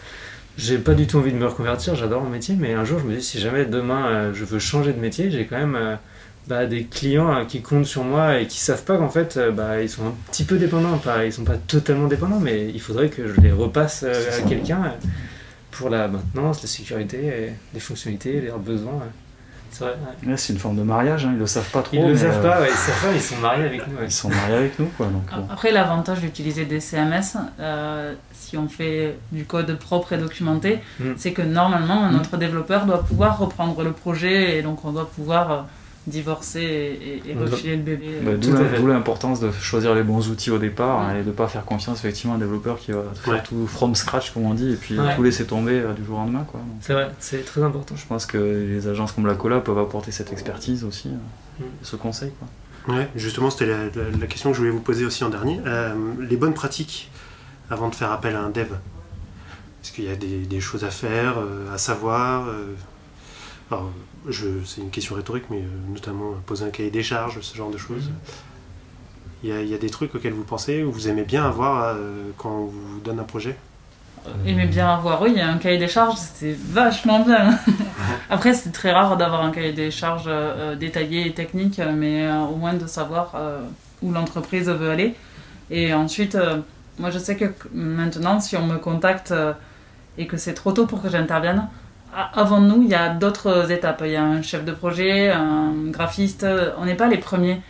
J'ai 0.58 0.80
pas 0.80 0.96
du 0.96 1.06
tout 1.06 1.20
envie 1.20 1.32
de 1.32 1.38
me 1.38 1.46
reconvertir, 1.46 1.94
j'adore 1.94 2.24
mon 2.24 2.32
métier, 2.32 2.56
mais 2.60 2.74
un 2.74 2.84
jour, 2.84 2.98
je 2.98 3.06
me 3.06 3.16
dis 3.16 3.22
si 3.22 3.40
jamais 3.40 3.66
demain 3.66 4.08
euh, 4.08 4.34
je 4.34 4.44
veux 4.44 4.58
changer 4.58 4.92
de 4.92 5.00
métier, 5.00 5.30
j'ai 5.30 5.46
quand 5.46 5.58
même 5.58 5.76
euh, 5.76 5.96
bah, 6.48 6.66
des 6.66 6.86
clients 6.86 7.32
euh, 7.32 7.46
qui 7.46 7.62
comptent 7.62 7.86
sur 7.86 8.04
moi 8.04 8.40
et 8.40 8.48
qui 8.48 8.58
savent 8.58 8.86
pas 8.86 8.98
qu'en 8.98 9.10
fait, 9.10 9.38
bah, 9.54 9.80
ils 9.84 9.90
sont 9.90 10.08
un 10.08 10.16
petit 10.32 10.46
peu 10.46 10.58
dépendants. 10.58 10.98
Pas, 10.98 11.24
ils 11.28 11.32
sont 11.32 11.44
pas 11.44 11.58
totalement 11.58 12.08
dépendants, 12.08 12.40
mais 12.40 12.68
il 12.74 12.82
faudrait 12.82 13.10
que 13.10 13.28
je 13.28 13.40
les 13.40 13.52
repasse 13.52 14.02
à 14.02 14.42
quelqu'un 14.50 14.94
pour 15.70 15.92
la 15.92 16.08
maintenance, 16.08 16.64
la 16.64 16.68
sécurité, 16.68 17.52
les 17.72 17.80
fonctionnalités, 17.80 18.42
leurs 18.42 18.58
besoins. 18.58 19.04
C'est 19.78 19.84
vrai. 19.84 19.94
ouais. 20.24 20.30
Ouais, 20.32 20.38
c'est 20.38 20.54
une 20.54 20.60
forme 20.60 20.78
de 20.78 20.84
mariage, 20.84 21.26
hein, 21.26 21.32
ils 21.34 21.40
le 21.40 21.48
savent 21.48 21.70
pas 21.70 21.82
trop. 21.82 21.96
Ils 21.98 22.02
le 22.02 22.14
mais, 22.14 22.18
savent 22.18 22.46
euh, 22.46 22.50
pas, 22.52 22.62
ouais, 22.62 22.68
ils 22.70 22.76
savent 22.76 23.02
pas, 23.10 23.14
ils 23.14 23.22
sont 23.22 23.36
mariés 23.38 23.66
avec 23.66 23.88
nous. 23.88 23.96
ouais. 23.98 24.06
Ils 24.06 24.12
sont 24.12 24.30
mariés 24.30 24.56
avec 24.56 24.80
nous, 24.80 24.86
quoi. 24.96 25.08
Donc, 25.08 25.24
bon. 25.36 25.48
Après, 25.52 25.72
l'avantage 25.72 26.22
d'utiliser 26.22 26.64
des 26.66 26.80
CMS, 26.80 27.38
euh, 27.60 28.14
si 28.34 28.58
on 28.58 28.70
fait 28.70 29.18
du 29.34 29.44
code 29.46 29.78
propre 29.78 30.14
et 30.14 30.18
documenté, 30.18 30.80
Mm. 31.00 31.12
c'est 31.18 31.34
que 31.34 31.42
normalement, 31.42 32.08
Mm. 32.10 32.14
notre 32.14 32.38
développeur 32.38 32.86
doit 32.86 33.04
pouvoir 33.04 33.38
reprendre 33.38 33.84
le 33.84 33.92
projet 33.92 34.58
et 34.58 34.62
donc 34.62 34.86
on 34.86 34.92
doit 34.92 35.10
pouvoir 35.10 35.52
euh, 35.52 35.62
divorcer 36.08 36.62
et, 36.62 37.22
et- 37.28 37.32
et 37.32 37.36
refiler 37.36 37.76
le 37.78 37.82
bébé. 37.82 38.20
Bah, 38.24 38.32
tout 38.40 38.52
D'où 38.78 38.88
l'importance 38.88 39.40
de 39.40 39.52
choisir 39.52 39.96
les 39.96 40.04
bons 40.04 40.30
outils 40.30 40.52
au 40.52 40.58
départ 40.60 41.00
Ouais. 41.00 41.06
hein, 41.14 41.16
et 41.20 41.24
de 41.24 41.28
ne 41.30 41.34
pas 41.34 41.48
faire 41.48 41.66
confiance 41.66 42.00
effectivement 42.00 42.34
à 42.34 42.36
un 42.36 42.40
développeur 42.40 42.78
qui 42.78 42.92
va 42.92 43.04
faire 43.16 43.34
Ouais. 43.34 43.44
tout 43.44 43.66
from 43.68 43.96
scratch, 43.96 44.32
comme 44.32 44.46
on 44.46 44.54
dit, 44.54 44.72
et 44.74 44.76
puis 44.76 45.00
Ouais. 45.00 45.16
tout 45.16 45.24
laisser 45.24 45.46
tomber 45.46 45.74
euh, 45.80 45.94
du 45.94 46.06
jour 46.06 46.18
au 46.18 46.22
lendemain. 46.22 46.46
C'est 46.82 46.94
vrai, 46.94 47.10
c'est 47.20 47.44
très 47.44 47.64
important. 47.64 47.96
je 47.96 48.06
pense 48.06 48.26
que 48.26 48.38
les 48.38 48.88
agences 48.88 49.12
comme 49.14 49.26
la 49.26 49.36
Cola 49.36 49.60
peuvent 49.62 49.80
apporter 49.80 50.12
cette 50.12 50.32
expertise 50.32 50.84
aussi, 50.84 51.10
euh, 51.10 51.64
Mm. 51.64 51.64
ce 51.82 51.96
conseil. 51.96 52.32
Quoi. 52.86 52.96
Ouais, 52.96 53.10
justement, 53.16 53.50
c'était 53.50 53.66
la, 53.66 53.86
la- 53.86 54.18
la 54.20 54.28
question 54.28 54.52
que 54.52 54.56
je 54.56 54.60
voulais 54.62 54.72
vous 54.72 54.80
poser 54.82 55.06
aussi 55.06 55.24
en 55.24 55.30
dernier. 55.30 55.60
Euh, 55.66 55.96
les 56.30 56.38
bonnes 56.38 56.54
pratiques 56.54 57.10
avant 57.72 57.90
de 57.90 57.96
faire 57.96 58.12
appel 58.12 58.36
à 58.36 58.42
un 58.42 58.50
dev. 58.52 58.68
Est-ce 59.84 59.92
qu'il 59.92 60.04
y 60.06 60.10
a 60.12 60.16
des, 60.16 60.40
des 60.46 60.60
choses 60.60 60.84
à 60.84 60.90
faire, 60.92 61.40
euh, 61.40 61.74
à 61.74 61.78
savoir 61.80 62.48
euh, 62.48 62.74
alors, 63.72 63.92
C'est 64.32 64.82
une 64.82 64.90
question 64.90 65.16
rhétorique, 65.16 65.46
mais 65.50 65.60
euh, 65.60 65.94
notamment 65.94 66.32
euh, 66.32 66.36
poser 66.46 66.66
un 66.66 66.70
cahier 66.70 66.90
des 66.92 67.04
charges, 67.04 67.40
ce 67.42 67.56
genre 67.56 67.70
de 67.72 67.78
choses. 67.78 68.10
Il 69.44 69.50
y, 69.50 69.52
a, 69.52 69.62
il 69.62 69.70
y 69.70 69.76
a 69.76 69.78
des 69.78 69.90
trucs 69.90 70.16
auxquels 70.16 70.34
vous 70.34 70.44
pensez 70.44 70.84
ou 70.84 70.92
vous 70.92 71.08
aimez 71.08 71.24
bien 71.24 71.46
avoir 71.46 71.94
euh, 71.96 72.32
quand 72.38 72.50
on 72.50 72.66
vous 72.66 73.00
donne 73.04 73.20
un 73.20 73.24
projet? 73.24 73.56
Aimez 74.48 74.66
bien 74.66 74.90
avoir, 74.90 75.22
oui, 75.22 75.30
il 75.34 75.38
y 75.38 75.42
a 75.42 75.48
un 75.48 75.58
cahier 75.60 75.78
des 75.78 75.88
charges, 75.88 76.16
c'est 76.18 76.58
vachement 76.58 77.20
bien. 77.20 77.60
Après, 78.32 78.56
c'est 78.56 78.72
très 78.72 78.92
rare 78.92 79.18
d'avoir 79.18 79.44
un 79.44 79.52
cahier 79.52 79.74
des 79.74 79.92
charges 79.92 80.24
euh, 80.26 80.76
détaillé 80.76 81.28
et 81.28 81.34
technique, 81.34 81.80
mais 81.96 82.26
euh, 82.26 82.40
au 82.40 82.56
moins 82.56 82.74
de 82.74 82.88
savoir 82.88 83.34
euh, 83.36 83.60
où 84.02 84.12
l'entreprise 84.12 84.68
veut 84.68 84.90
aller. 84.90 85.14
Et 85.70 85.94
ensuite, 85.94 86.34
euh, 86.34 86.58
moi 86.98 87.12
je 87.12 87.20
sais 87.20 87.36
que 87.36 87.46
maintenant, 87.72 88.40
si 88.40 88.58
on 88.58 88.66
me 88.66 88.78
contacte 88.78 89.32
euh, 89.32 89.54
et 90.18 90.26
que 90.26 90.38
c'est 90.38 90.56
trop 90.56 90.72
tôt 90.72 90.88
pour 90.88 91.04
que 91.04 91.10
j'intervienne, 91.10 91.68
avant 92.34 92.62
nous, 92.62 92.84
il 92.84 92.90
y 92.90 92.96
a 92.96 93.10
d'autres 93.10 93.72
étapes. 93.72 94.02
Il 94.06 94.12
y 94.12 94.16
a 94.16 94.24
un 94.24 94.42
chef 94.42 94.64
de 94.66 94.72
projet, 94.72 95.30
un 95.30 95.72
graphiste, 95.88 96.46
on 96.78 96.86
n'est 96.86 96.96
pas 96.96 97.08
les 97.08 97.18
premiers. 97.18 97.62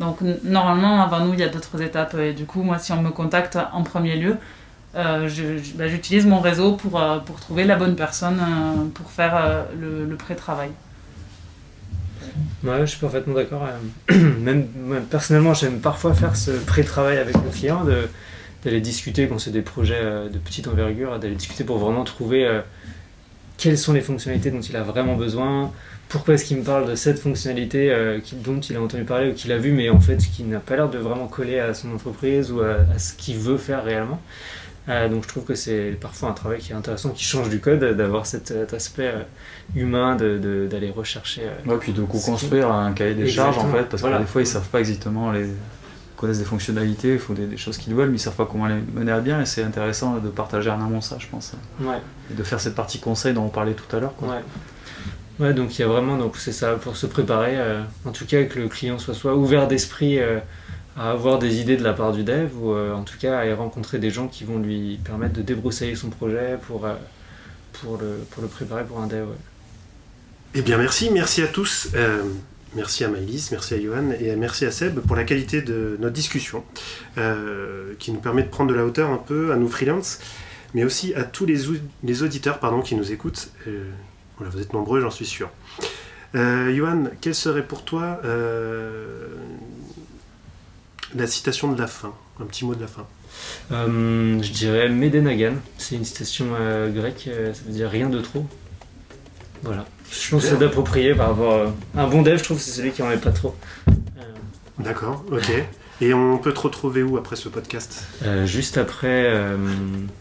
Donc 0.00 0.18
normalement, 0.44 1.02
avant 1.02 1.20
nous, 1.20 1.34
il 1.34 1.40
y 1.40 1.42
a 1.42 1.48
d'autres 1.48 1.80
étapes. 1.82 2.14
Et 2.14 2.32
du 2.32 2.44
coup, 2.44 2.62
moi, 2.62 2.78
si 2.78 2.92
on 2.92 3.02
me 3.02 3.10
contacte 3.10 3.58
en 3.72 3.82
premier 3.82 4.16
lieu, 4.16 4.36
euh, 4.96 5.28
bah, 5.76 5.86
j'utilise 5.86 6.26
mon 6.26 6.40
réseau 6.40 6.72
pour, 6.72 7.00
euh, 7.00 7.18
pour 7.18 7.38
trouver 7.38 7.64
la 7.64 7.76
bonne 7.76 7.94
personne 7.94 8.40
euh, 8.40 8.86
pour 8.92 9.10
faire 9.10 9.66
le, 9.78 10.16
pré-travail. 10.16 10.70
Ouais, 12.64 12.80
je 12.80 12.86
suis 12.86 12.98
parfaitement 12.98 13.34
d'accord. 13.34 13.68
Même, 14.10 14.66
personnellement, 15.10 15.54
j'aime 15.54 15.80
parfois 15.80 16.14
faire 16.14 16.34
ce 16.34 16.50
pré-travail 16.50 17.18
avec 17.18 17.34
le 17.34 17.50
client, 17.50 17.84
d'aller 18.64 18.80
discuter 18.80 19.28
quand 19.28 19.38
c'est 19.38 19.52
des 19.52 19.62
projets 19.62 20.28
de 20.30 20.38
petite 20.38 20.66
envergure, 20.66 21.18
d'aller 21.18 21.36
discuter 21.36 21.64
pour 21.64 21.78
vraiment 21.78 22.04
trouver 22.04 22.60
quelles 23.60 23.78
sont 23.78 23.92
les 23.92 24.00
fonctionnalités 24.00 24.50
dont 24.50 24.60
il 24.70 24.74
a 24.76 24.82
vraiment 24.82 25.14
besoin, 25.16 25.70
pourquoi 26.08 26.34
est-ce 26.34 26.44
qu'il 26.46 26.56
me 26.56 26.64
parle 26.64 26.88
de 26.90 26.94
cette 26.96 27.18
fonctionnalité 27.20 27.92
euh, 27.92 28.18
dont 28.44 28.58
il 28.58 28.74
a 28.76 28.80
entendu 28.82 29.04
parler 29.04 29.30
ou 29.30 29.34
qu'il 29.34 29.52
a 29.52 29.58
vu, 29.58 29.70
mais 29.70 29.88
en 29.90 30.00
fait 30.00 30.16
qui 30.16 30.42
n'a 30.44 30.58
pas 30.58 30.76
l'air 30.76 30.88
de 30.88 30.98
vraiment 30.98 31.28
coller 31.28 31.58
à 31.60 31.74
son 31.74 31.92
entreprise 31.94 32.50
ou 32.50 32.60
à, 32.62 32.76
à 32.94 32.98
ce 32.98 33.12
qu'il 33.14 33.36
veut 33.36 33.58
faire 33.58 33.84
réellement. 33.84 34.20
Euh, 34.88 35.08
donc 35.10 35.22
je 35.24 35.28
trouve 35.28 35.44
que 35.44 35.54
c'est 35.54 35.96
parfois 36.00 36.30
un 36.30 36.32
travail 36.32 36.58
qui 36.58 36.72
est 36.72 36.74
intéressant, 36.74 37.10
qui 37.10 37.22
change 37.22 37.48
du 37.50 37.60
code, 37.60 37.84
d'avoir 37.96 38.24
cet, 38.26 38.48
cet 38.48 38.72
aspect 38.74 39.08
euh, 39.14 39.22
humain, 39.76 40.16
d'aller 40.16 40.38
de, 40.38 40.66
d'aller 40.68 40.90
rechercher. 40.90 41.42
euh, 41.44 41.70
Ouais, 41.70 41.76
puis 41.78 41.92
de 41.92 42.02
co-construire 42.02 42.72
un 42.72 42.92
cahier 42.92 43.14
des 43.14 43.28
charges 43.28 43.58
en 43.58 43.70
fait, 43.70 43.84
parce 43.90 44.00
Voilà. 44.00 44.16
que 44.16 44.22
des 44.22 44.28
fois 44.28 44.40
ils 44.40 44.46
savent 44.46 44.68
pas 44.68 44.80
exactement 44.80 45.30
les 45.32 45.46
connaissent 46.20 46.38
des 46.38 46.44
fonctionnalités, 46.44 47.14
il 47.14 47.18
faut 47.18 47.32
des, 47.32 47.46
des 47.46 47.56
choses 47.56 47.78
qu'ils 47.78 47.94
veulent, 47.94 48.10
mais 48.10 48.16
ils 48.16 48.20
savent 48.20 48.36
pas 48.36 48.44
comment 48.50 48.66
les 48.66 48.74
mener 48.94 49.10
à 49.10 49.20
bien 49.20 49.40
et 49.40 49.46
c'est 49.46 49.62
intéressant 49.62 50.18
de 50.18 50.28
partager 50.28 50.68
en 50.68 50.80
amont 50.80 51.00
ça, 51.00 51.16
je 51.18 51.26
pense, 51.26 51.52
ouais. 51.80 51.96
et 52.30 52.34
de 52.34 52.42
faire 52.42 52.60
cette 52.60 52.74
partie 52.74 52.98
conseil 53.00 53.32
dont 53.32 53.44
on 53.44 53.48
parlait 53.48 53.72
tout 53.72 53.96
à 53.96 54.00
l'heure. 54.00 54.14
quoi. 54.16 54.28
Ouais. 54.28 54.42
Ouais, 55.38 55.54
donc 55.54 55.78
il 55.78 55.80
y 55.80 55.84
a 55.84 55.88
vraiment, 55.88 56.18
donc 56.18 56.36
c'est 56.36 56.52
ça, 56.52 56.74
pour 56.74 56.96
se 56.98 57.06
préparer, 57.06 57.54
euh, 57.56 57.80
en 58.04 58.10
tout 58.12 58.26
cas 58.26 58.44
que 58.44 58.58
le 58.58 58.68
client 58.68 58.98
soit 58.98 59.14
soit 59.14 59.34
ouvert 59.34 59.66
d'esprit 59.66 60.18
euh, 60.18 60.38
à 60.98 61.12
avoir 61.12 61.38
des 61.38 61.60
idées 61.62 61.78
de 61.78 61.82
la 61.82 61.94
part 61.94 62.12
du 62.12 62.22
dev, 62.24 62.50
ou 62.60 62.74
euh, 62.74 62.92
en 62.92 63.04
tout 63.04 63.16
cas 63.18 63.38
à 63.38 63.46
y 63.46 63.52
rencontrer 63.54 63.98
des 63.98 64.10
gens 64.10 64.28
qui 64.28 64.44
vont 64.44 64.58
lui 64.58 65.00
permettre 65.02 65.32
de 65.32 65.42
débroussailler 65.42 65.96
son 65.96 66.10
projet 66.10 66.58
pour, 66.66 66.84
euh, 66.84 66.92
pour, 67.80 67.96
le, 67.96 68.18
pour 68.30 68.42
le 68.42 68.48
préparer 68.48 68.84
pour 68.84 69.00
un 69.00 69.06
dev. 69.06 69.22
ouais. 69.22 69.36
Eh 70.54 70.60
bien, 70.60 70.76
merci, 70.76 71.08
merci 71.10 71.40
à 71.42 71.46
tous. 71.46 71.88
Merci 72.76 73.02
à 73.02 73.08
Maïlis, 73.08 73.48
merci 73.50 73.74
à 73.74 73.80
Johan 73.80 74.12
et 74.20 74.36
merci 74.36 74.64
à 74.64 74.70
Seb 74.70 75.00
pour 75.00 75.16
la 75.16 75.24
qualité 75.24 75.60
de 75.60 75.96
notre 75.98 76.14
discussion 76.14 76.62
euh, 77.18 77.94
qui 77.98 78.12
nous 78.12 78.20
permet 78.20 78.44
de 78.44 78.48
prendre 78.48 78.70
de 78.70 78.76
la 78.76 78.84
hauteur 78.84 79.10
un 79.10 79.16
peu 79.16 79.50
à 79.50 79.56
nous 79.56 79.68
freelance, 79.68 80.20
mais 80.72 80.84
aussi 80.84 81.12
à 81.14 81.24
tous 81.24 81.46
les, 81.46 81.62
les 82.04 82.22
auditeurs 82.22 82.60
pardon, 82.60 82.80
qui 82.80 82.94
nous 82.94 83.10
écoutent. 83.10 83.50
Euh, 83.66 83.90
voilà, 84.38 84.52
vous 84.52 84.60
êtes 84.60 84.72
nombreux, 84.72 85.00
j'en 85.00 85.10
suis 85.10 85.26
sûr. 85.26 85.50
Euh, 86.36 86.72
Johan, 86.72 87.06
quelle 87.20 87.34
serait 87.34 87.66
pour 87.66 87.84
toi 87.84 88.20
euh, 88.24 89.26
la 91.16 91.26
citation 91.26 91.72
de 91.72 91.78
la 91.80 91.88
fin? 91.88 92.14
Un 92.40 92.44
petit 92.44 92.64
mot 92.64 92.76
de 92.76 92.82
la 92.82 92.86
fin. 92.86 93.04
Je 93.70 94.52
dirais 94.52 94.88
Medenagan, 94.88 95.54
c'est 95.76 95.96
une 95.96 96.04
citation 96.04 96.46
grecque, 96.94 97.28
ça 97.52 97.62
veut 97.66 97.72
dire 97.72 97.90
rien 97.90 98.08
de 98.08 98.20
trop. 98.20 98.46
Voilà. 99.64 99.86
Je 100.10 100.30
pense 100.30 100.42
que 100.42 100.48
c'est 100.48 100.58
d'approprier 100.58 101.14
par 101.14 101.28
rapport 101.28 101.52
euh, 101.52 101.66
à 101.96 102.02
un 102.02 102.08
bon 102.08 102.22
dev, 102.22 102.36
je 102.38 102.44
trouve 102.44 102.56
que 102.58 102.62
c'est 102.62 102.72
celui 102.72 102.90
qui 102.90 103.02
en 103.02 103.08
met 103.08 103.16
pas 103.16 103.30
trop. 103.30 103.54
Euh, 103.88 104.22
D'accord, 104.78 105.24
ok. 105.30 105.50
Et 106.02 106.14
on 106.14 106.38
peut 106.38 106.54
te 106.54 106.60
retrouver 106.60 107.02
où 107.02 107.18
après 107.18 107.36
ce 107.36 107.50
podcast? 107.50 108.06
Euh, 108.24 108.46
juste 108.46 108.78
après, 108.78 109.24
euh, 109.26 109.56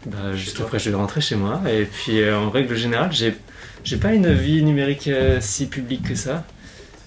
bah, 0.05 0.35
juste 0.35 0.59
après, 0.59 0.77
je 0.77 0.89
vais 0.89 0.95
rentrer 0.97 1.21
chez 1.21 1.35
moi. 1.35 1.61
Et 1.69 1.85
puis, 1.85 2.21
euh, 2.21 2.37
en 2.37 2.49
règle 2.49 2.75
générale, 2.75 3.13
j'ai, 3.13 3.33
j'ai 3.85 3.95
pas 3.95 4.13
une 4.13 4.33
vie 4.33 4.61
numérique 4.61 5.09
si 5.39 5.67
publique 5.67 6.03
que 6.09 6.15
ça. 6.15 6.45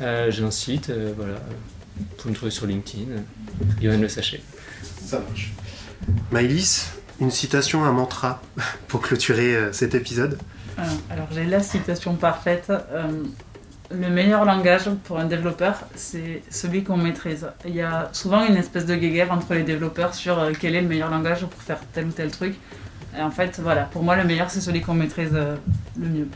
J'ai 0.01 0.43
un 0.43 0.51
site, 0.51 0.91
voilà. 1.17 1.35
Vous 1.97 2.05
pouvez 2.17 2.31
me 2.31 2.35
trouver 2.37 2.51
sur 2.51 2.67
LinkedIn. 2.67 3.05
Johan 3.81 3.99
Le 3.99 4.09
Sachet. 4.09 4.41
Ça 5.05 5.21
marche. 5.21 5.53
Maïlis, 6.33 6.87
une 7.21 7.31
citation, 7.31 7.85
un 7.85 7.93
mantra 7.93 8.43
pour 8.89 9.03
clôturer 9.03 9.69
cet 9.73 9.95
épisode? 9.95 10.39
Euh, 10.79 10.83
alors 11.11 11.29
j'ai 11.33 11.45
la 11.45 11.61
citation 11.61 12.15
parfaite. 12.15 12.71
Euh, 12.71 13.25
le 13.91 14.09
meilleur 14.09 14.45
langage 14.45 14.89
pour 15.05 15.19
un 15.19 15.27
développeur, 15.27 15.81
c'est 15.95 16.43
celui 16.51 16.83
qu'on 16.83 16.97
maîtrise. 16.97 17.47
Il 17.67 17.75
y 17.75 17.83
a 17.83 18.09
souvent 18.13 18.45
une 18.45 18.57
espèce 18.57 18.87
de 18.87 18.95
guéguerre 18.95 19.33
entre 19.33 19.53
les 19.55 19.65
développeurs 19.65 20.15
sur 20.15 20.39
euh, 20.39 20.53
quel 20.59 20.75
est 20.75 20.81
le 20.81 20.89
meilleur 20.89 21.11
langage 21.11 21.41
pour 21.41 21.61
faire 21.61 21.79
tel 21.93 22.07
ou 22.07 22.11
tel 22.11 22.31
truc. 22.31 22.55
Et 23.17 23.21
en 23.21 23.31
fait, 23.31 23.61
voilà, 23.63 23.83
pour 23.83 24.03
moi, 24.03 24.17
le 24.17 24.25
meilleur, 24.25 24.51
c'est 24.51 24.63
celui 24.63 24.81
qu'on 24.81 24.95
maîtrise 24.95 25.33
le 25.33 26.09
mieux. 26.09 26.29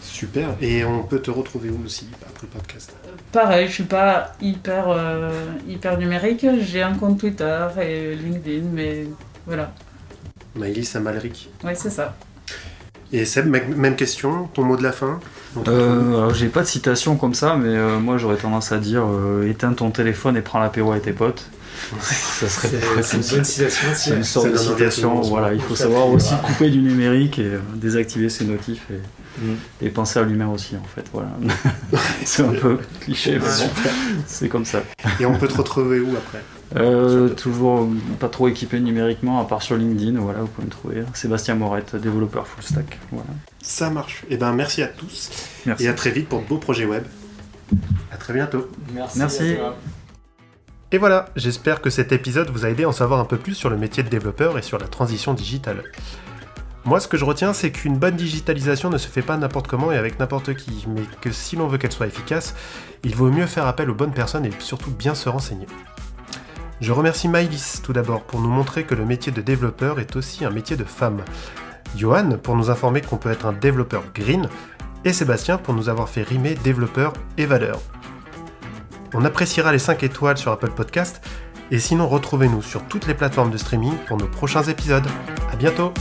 Super. 0.00 0.56
Et 0.62 0.82
on 0.82 1.02
peut 1.02 1.20
te 1.20 1.30
retrouver 1.30 1.68
où 1.68 1.84
aussi 1.84 2.08
après 2.22 2.46
le 2.46 2.58
podcast? 2.58 2.96
Pareil, 3.30 3.68
je 3.68 3.72
suis 3.72 3.84
pas 3.84 4.32
hyper, 4.40 4.86
hyper 5.68 5.98
numérique. 5.98 6.46
J'ai 6.62 6.82
un 6.82 6.94
compte 6.94 7.20
Twitter 7.20 7.66
et 7.78 8.14
LinkedIn, 8.14 8.68
mais 8.72 9.04
voilà. 9.44 9.70
Maïlis 10.54 10.90
Amalric. 10.94 11.50
Oui, 11.62 11.72
c'est 11.74 11.90
ça. 11.90 12.14
Et 13.12 13.24
Seb, 13.24 13.46
même 13.46 13.96
question, 13.96 14.48
ton 14.54 14.64
mot 14.64 14.76
de 14.76 14.82
la 14.82 14.92
fin 14.92 15.18
Euh, 15.66 16.16
alors 16.18 16.34
j'ai 16.34 16.48
pas 16.48 16.60
de 16.62 16.66
citation 16.66 17.16
comme 17.16 17.34
ça, 17.34 17.56
mais 17.56 17.68
euh, 17.68 17.98
moi 17.98 18.18
j'aurais 18.18 18.36
tendance 18.36 18.70
à 18.70 18.78
dire 18.78 19.04
euh, 19.06 19.48
éteins 19.48 19.72
ton 19.72 19.90
téléphone 19.90 20.36
et 20.36 20.42
prends 20.42 20.60
l'apéro 20.60 20.92
avec 20.92 21.04
tes 21.04 21.12
potes. 21.12 21.48
ça 22.00 22.48
serait 22.48 22.68
C'est 23.02 23.16
une 23.16 23.22
bonne 23.22 23.44
citation. 23.44 23.88
C'est 23.94 24.16
une 24.16 24.24
sorte 24.24 24.52
de 24.52 24.56
citation. 24.56 25.20
Voilà, 25.22 25.54
il 25.54 25.60
faut 25.60 25.76
savoir 25.76 26.08
aussi 26.08 26.34
couper 26.44 26.68
du 26.70 26.80
numérique 26.80 27.38
et 27.38 27.44
euh, 27.44 27.60
désactiver 27.76 28.28
ses 28.28 28.44
notifs 28.44 28.86
et, 28.90 29.00
Mm. 29.40 29.54
et 29.82 29.90
penser 29.90 30.18
à 30.18 30.22
l'humain 30.22 30.48
aussi 30.48 30.76
en 30.76 30.86
fait. 30.94 31.04
Voilà. 31.12 31.30
c'est 32.24 32.42
un 32.42 32.52
peu 32.52 32.78
cliché, 33.00 33.34
mais 33.34 33.38
bon, 33.38 33.90
c'est 34.26 34.48
comme 34.48 34.64
ça. 34.64 34.82
Et 35.20 35.26
on 35.26 35.34
peut 35.34 35.48
te 35.48 35.56
retrouver 35.56 36.00
où 36.00 36.10
après? 36.16 36.42
Euh, 36.76 37.30
toujours 37.30 37.80
euh, 37.80 37.88
pas 38.20 38.28
trop 38.28 38.48
équipé 38.48 38.78
numériquement, 38.80 39.40
à 39.40 39.44
part 39.44 39.62
sur 39.62 39.76
LinkedIn. 39.76 40.18
Voilà, 40.20 40.40
vous 40.40 40.48
pouvez 40.48 40.66
me 40.66 40.70
trouver. 40.70 41.02
Sébastien 41.14 41.54
Morette, 41.54 41.96
développeur 41.96 42.46
full 42.46 42.62
stack. 42.62 42.98
Voilà. 43.10 43.30
Ça 43.62 43.90
marche. 43.90 44.24
Et 44.28 44.36
ben 44.36 44.52
merci 44.52 44.82
à 44.82 44.88
tous 44.88 45.30
Merci. 45.66 45.84
et 45.84 45.88
à 45.88 45.94
très 45.94 46.10
vite 46.10 46.28
pour 46.28 46.42
de 46.42 46.46
beaux 46.46 46.58
projets 46.58 46.84
web. 46.84 47.04
À 48.12 48.16
très 48.16 48.34
bientôt. 48.34 48.68
Merci. 48.94 49.18
Merci. 49.18 49.56
Et 50.90 50.98
voilà, 50.98 51.26
j'espère 51.36 51.82
que 51.82 51.90
cet 51.90 52.12
épisode 52.12 52.50
vous 52.50 52.64
a 52.64 52.70
aidé 52.70 52.84
à 52.84 52.88
en 52.88 52.92
savoir 52.92 53.20
un 53.20 53.26
peu 53.26 53.36
plus 53.36 53.54
sur 53.54 53.68
le 53.68 53.76
métier 53.76 54.02
de 54.02 54.08
développeur 54.08 54.56
et 54.56 54.62
sur 54.62 54.78
la 54.78 54.88
transition 54.88 55.34
digitale. 55.34 55.84
Moi, 56.86 57.00
ce 57.00 57.08
que 57.08 57.18
je 57.18 57.26
retiens, 57.26 57.52
c'est 57.52 57.70
qu'une 57.70 57.98
bonne 57.98 58.16
digitalisation 58.16 58.88
ne 58.88 58.96
se 58.96 59.08
fait 59.08 59.20
pas 59.20 59.36
n'importe 59.36 59.66
comment 59.66 59.92
et 59.92 59.98
avec 59.98 60.18
n'importe 60.18 60.54
qui, 60.54 60.86
mais 60.88 61.02
que 61.20 61.30
si 61.30 61.56
l'on 61.56 61.66
veut 61.66 61.76
qu'elle 61.76 61.92
soit 61.92 62.06
efficace, 62.06 62.54
il 63.04 63.14
vaut 63.14 63.30
mieux 63.30 63.44
faire 63.44 63.66
appel 63.66 63.90
aux 63.90 63.94
bonnes 63.94 64.14
personnes 64.14 64.46
et 64.46 64.50
surtout 64.60 64.90
bien 64.90 65.14
se 65.14 65.28
renseigner. 65.28 65.66
Je 66.80 66.92
remercie 66.92 67.26
Maïlis 67.26 67.80
tout 67.82 67.92
d'abord 67.92 68.22
pour 68.22 68.40
nous 68.40 68.48
montrer 68.48 68.84
que 68.84 68.94
le 68.94 69.04
métier 69.04 69.32
de 69.32 69.40
développeur 69.40 69.98
est 69.98 70.14
aussi 70.14 70.44
un 70.44 70.50
métier 70.50 70.76
de 70.76 70.84
femme. 70.84 71.24
Johan 71.96 72.38
pour 72.40 72.54
nous 72.54 72.70
informer 72.70 73.00
qu'on 73.00 73.16
peut 73.16 73.32
être 73.32 73.46
un 73.46 73.52
développeur 73.52 74.04
green, 74.14 74.48
et 75.04 75.12
Sébastien 75.12 75.58
pour 75.58 75.74
nous 75.74 75.88
avoir 75.88 76.08
fait 76.08 76.22
rimer 76.22 76.54
développeur 76.54 77.12
et 77.36 77.46
valeur. 77.46 77.80
On 79.12 79.24
appréciera 79.24 79.72
les 79.72 79.78
5 79.80 80.04
étoiles 80.04 80.38
sur 80.38 80.52
Apple 80.52 80.70
Podcast, 80.70 81.20
et 81.72 81.80
sinon 81.80 82.06
retrouvez-nous 82.06 82.62
sur 82.62 82.84
toutes 82.84 83.08
les 83.08 83.14
plateformes 83.14 83.50
de 83.50 83.58
streaming 83.58 83.94
pour 84.06 84.16
nos 84.16 84.28
prochains 84.28 84.62
épisodes. 84.62 85.06
A 85.52 85.56
bientôt 85.56 85.92